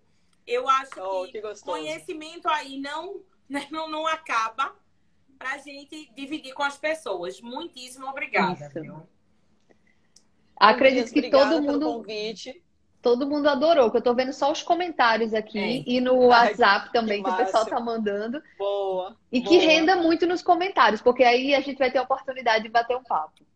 Eu 0.48 0.68
acho 0.70 0.92
Oh, 1.00 1.28
que, 1.28 1.42
que 1.42 1.62
conhecimento 1.62 2.48
aí 2.50 2.80
não, 2.80 3.22
né, 3.50 3.68
não, 3.72 3.90
não 3.90 4.08
acaba 4.08 4.74
pra 5.38 5.58
gente 5.60 6.10
dividir 6.16 6.54
com 6.54 6.64
as 6.64 6.78
pessoas. 6.78 7.42
Muitíssimo 7.42 8.08
obrigada. 8.08 8.72
Acredito 10.60 11.12
que 11.14 11.20
Obrigada 11.20 11.56
todo 11.56 11.66
pelo 11.66 11.74
mundo, 11.74 11.86
convite. 11.98 12.64
todo 13.02 13.28
mundo 13.28 13.48
adorou, 13.48 13.92
que 13.92 13.98
eu 13.98 14.02
tô 14.02 14.14
vendo 14.16 14.34
só 14.34 14.52
os 14.52 14.64
comentários 14.64 15.34
aqui 15.34 15.60
É. 15.60 15.84
e 15.86 16.02
no 16.02 16.32
Ai, 16.32 16.50
WhatsApp 16.50 16.92
também, 16.92 17.24
que, 17.24 17.30
que 17.30 17.36
o 17.36 17.38
pessoal 17.38 17.66
tá 17.66 17.80
mandando. 17.80 18.42
Boa. 18.58 19.18
E 19.32 19.42
que 19.42 19.60
boa. 19.60 19.62
renda 19.62 19.96
muito 19.96 20.26
nos 20.26 20.42
comentários, 20.42 21.02
porque 21.02 21.24
aí 21.24 21.54
a 21.56 21.62
gente 21.62 21.78
vai 21.78 21.92
ter 21.92 22.00
a 22.00 22.04
oportunidade 22.04 22.64
de 22.64 22.70
bater 22.70 22.98
um 22.98 23.04
papo. 23.04 23.47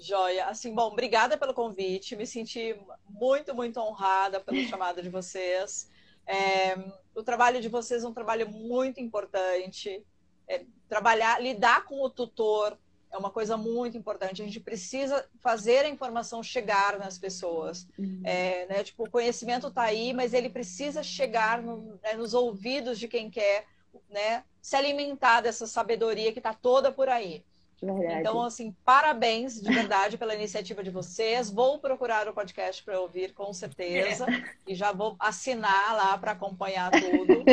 Joia. 0.00 0.46
Assim, 0.46 0.74
bom, 0.74 0.88
obrigada 0.88 1.36
pelo 1.36 1.54
convite. 1.54 2.16
Me 2.16 2.26
senti 2.26 2.74
muito, 3.08 3.54
muito 3.54 3.78
honrada 3.80 4.40
pelo 4.40 4.60
chamado 4.64 5.02
de 5.02 5.08
vocês. 5.10 5.90
É, 6.26 6.74
o 7.14 7.22
trabalho 7.22 7.60
de 7.60 7.68
vocês 7.68 8.02
é 8.02 8.08
um 8.08 8.14
trabalho 8.14 8.48
muito 8.48 9.00
importante. 9.00 10.04
É, 10.48 10.64
trabalhar, 10.88 11.40
lidar 11.40 11.84
com 11.84 12.00
o 12.02 12.10
tutor 12.10 12.78
é 13.12 13.18
uma 13.18 13.30
coisa 13.30 13.56
muito 13.56 13.96
importante. 13.96 14.40
A 14.40 14.44
gente 14.44 14.60
precisa 14.60 15.28
fazer 15.40 15.84
a 15.84 15.88
informação 15.88 16.42
chegar 16.42 16.98
nas 16.98 17.18
pessoas. 17.18 17.86
É, 18.24 18.66
né, 18.66 18.84
tipo, 18.84 19.04
o 19.04 19.10
conhecimento 19.10 19.66
está 19.66 19.82
aí, 19.82 20.12
mas 20.12 20.32
ele 20.32 20.48
precisa 20.48 21.02
chegar 21.02 21.60
no- 21.62 21.98
né, 22.02 22.14
nos 22.14 22.34
ouvidos 22.34 22.98
de 22.98 23.08
quem 23.08 23.28
quer 23.28 23.66
né, 24.08 24.44
se 24.62 24.76
alimentar 24.76 25.40
dessa 25.40 25.66
sabedoria 25.66 26.32
que 26.32 26.38
está 26.38 26.54
toda 26.54 26.92
por 26.92 27.08
aí. 27.08 27.44
Verdade. 27.82 28.20
Então, 28.20 28.42
assim, 28.42 28.76
parabéns 28.84 29.60
de 29.60 29.72
verdade 29.72 30.18
pela 30.18 30.34
iniciativa 30.34 30.82
de 30.82 30.90
vocês. 30.90 31.50
Vou 31.50 31.78
procurar 31.78 32.28
o 32.28 32.34
podcast 32.34 32.82
para 32.84 33.00
ouvir, 33.00 33.32
com 33.32 33.52
certeza. 33.52 34.26
E 34.66 34.74
já 34.74 34.92
vou 34.92 35.16
assinar 35.18 35.96
lá 35.96 36.18
para 36.18 36.32
acompanhar 36.32 36.90
tudo. 36.90 37.44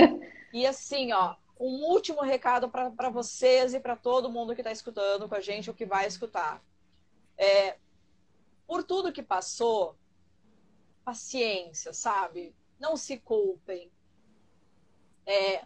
E 0.54 0.66
assim, 0.66 1.14
ó, 1.14 1.36
um 1.60 1.86
último 1.86 2.22
recado 2.22 2.70
para 2.70 3.10
vocês 3.10 3.74
e 3.74 3.80
para 3.80 3.96
todo 3.96 4.32
mundo 4.32 4.54
que 4.54 4.62
está 4.62 4.72
escutando 4.72 5.28
com 5.28 5.36
a 5.36 5.42
gente, 5.42 5.70
o 5.70 5.74
que 5.74 5.86
vai 5.86 6.06
escutar. 6.06 6.62
É, 7.38 7.78
por 8.66 8.84
tudo 8.84 9.14
que 9.14 9.24
passou, 9.24 9.96
paciência, 11.06 11.94
sabe? 11.94 12.54
Não 12.80 12.98
se 12.98 13.18
culpem. 13.18 13.90
É, 15.26 15.64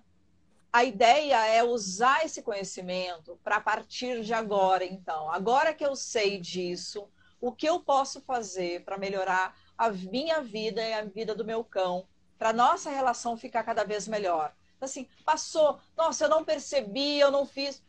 a 0.74 0.84
ideia 0.84 1.46
é 1.48 1.64
usar 1.64 2.26
esse 2.26 2.42
conhecimento 2.42 3.38
para 3.44 3.60
partir 3.60 4.24
de 4.24 4.34
agora, 4.34 4.86
então. 4.86 5.30
Agora 5.30 5.74
que 5.74 5.86
eu 5.86 5.96
sei 5.96 6.40
disso, 6.40 7.10
o 7.42 7.52
que 7.52 7.68
eu 7.68 7.80
posso 7.82 8.22
fazer 8.22 8.86
para 8.86 8.98
melhorar 8.98 9.58
a 9.78 9.90
minha 9.90 10.42
vida 10.42 10.82
e 10.82 10.94
a 10.94 11.04
vida 11.04 11.36
do 11.36 11.44
meu 11.44 11.64
cão, 11.64 12.08
para 12.38 12.54
nossa 12.54 12.90
relação 12.90 13.36
ficar 13.36 13.64
cada 13.64 13.84
vez 13.84 14.08
melhor. 14.08 14.54
Assim, 14.80 15.08
passou, 15.26 15.80
nossa, 15.96 16.26
eu 16.26 16.30
não 16.30 16.46
percebi, 16.46 17.20
eu 17.20 17.30
não 17.30 17.46
fiz. 17.46 17.84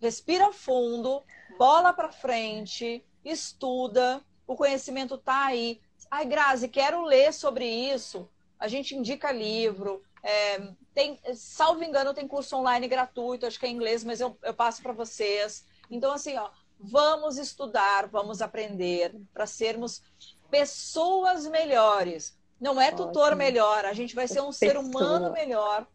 Respira 0.00 0.52
fundo, 0.52 1.22
bola 1.58 1.92
para 1.92 2.10
frente, 2.10 3.04
estuda, 3.24 4.24
o 4.46 4.56
conhecimento 4.56 5.18
tá 5.18 5.46
aí. 5.46 5.80
Ai, 6.10 6.24
Grazi, 6.24 6.68
quero 6.68 7.02
ler 7.04 7.32
sobre 7.32 7.66
isso. 7.66 8.28
A 8.58 8.68
gente 8.68 8.94
indica 8.94 9.32
livro, 9.32 10.02
é, 10.22 10.72
tem, 10.94 11.18
salvo 11.34 11.82
engano, 11.82 12.14
tem 12.14 12.28
curso 12.28 12.56
online 12.56 12.86
gratuito, 12.86 13.46
acho 13.46 13.58
que 13.58 13.66
é 13.66 13.68
em 13.68 13.74
inglês, 13.74 14.04
mas 14.04 14.20
eu, 14.20 14.36
eu 14.42 14.54
passo 14.54 14.82
para 14.82 14.92
vocês. 14.92 15.66
Então, 15.90 16.12
assim, 16.12 16.36
ó, 16.36 16.50
vamos 16.78 17.38
estudar, 17.38 18.08
vamos 18.08 18.42
aprender 18.42 19.14
para 19.32 19.46
sermos 19.46 20.02
pessoas 20.50 21.46
melhores. 21.46 22.36
Não 22.60 22.80
é 22.80 22.92
tutor 22.92 23.28
Ótimo. 23.28 23.38
melhor, 23.38 23.84
a 23.84 23.92
gente 23.92 24.14
vai 24.14 24.28
ser 24.28 24.40
um 24.40 24.52
ser 24.52 24.74
Pessoa. 24.74 24.84
humano 24.84 25.32
melhor, 25.32 25.86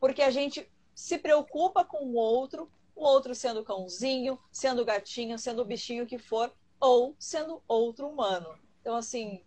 porque 0.00 0.22
a 0.22 0.30
gente 0.30 0.70
se 0.94 1.18
preocupa 1.18 1.84
com 1.84 1.98
o 2.06 2.14
outro, 2.14 2.70
o 2.94 3.04
outro 3.04 3.34
sendo 3.34 3.64
cãozinho, 3.64 4.38
sendo 4.50 4.84
gatinho, 4.84 5.38
sendo 5.38 5.62
o 5.62 5.64
bichinho 5.64 6.06
que 6.06 6.18
for, 6.18 6.52
ou 6.80 7.14
sendo 7.18 7.62
outro 7.66 8.08
humano. 8.08 8.58
Então, 8.80 8.96
assim, 8.96 9.44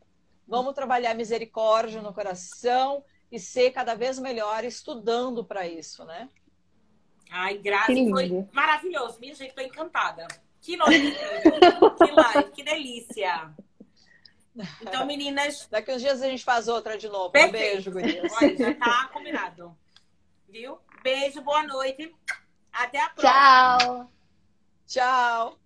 vamos 0.47 0.75
trabalhar 0.75 1.15
misericórdia 1.15 2.01
no 2.01 2.13
coração 2.13 3.03
e 3.31 3.39
ser 3.39 3.71
cada 3.71 3.95
vez 3.95 4.19
melhor 4.19 4.63
estudando 4.63 5.43
para 5.43 5.65
isso, 5.67 6.03
né? 6.05 6.29
Ai, 7.29 7.57
Grazi, 7.57 7.93
lindo. 7.93 8.11
foi 8.11 8.45
maravilhoso. 8.51 9.19
Minha 9.19 9.33
gente, 9.33 9.53
tô 9.55 9.61
encantada. 9.61 10.27
Que 10.59 10.75
noite 10.75 11.15
que 11.97 12.11
live, 12.11 12.51
que 12.51 12.63
delícia. 12.63 13.53
Então, 14.81 15.05
meninas, 15.05 15.65
Daqui 15.71 15.91
uns 15.93 16.01
dias 16.01 16.21
a 16.21 16.27
gente 16.27 16.43
faz 16.43 16.67
outra 16.67 16.97
de 16.97 17.07
novo. 17.07 17.29
Um 17.29 17.31
Perfeito. 17.31 17.53
beijo, 17.53 17.91
gurias. 17.91 18.31
olha, 18.33 18.57
já 18.57 18.73
tá 18.75 19.09
combinado. 19.13 19.77
Viu? 20.49 20.77
Beijo, 21.01 21.41
boa 21.41 21.63
noite. 21.63 22.13
Até 22.71 23.01
a 23.01 23.09
próxima. 23.09 23.77
Tchau! 23.79 24.11
Tchau. 24.85 25.60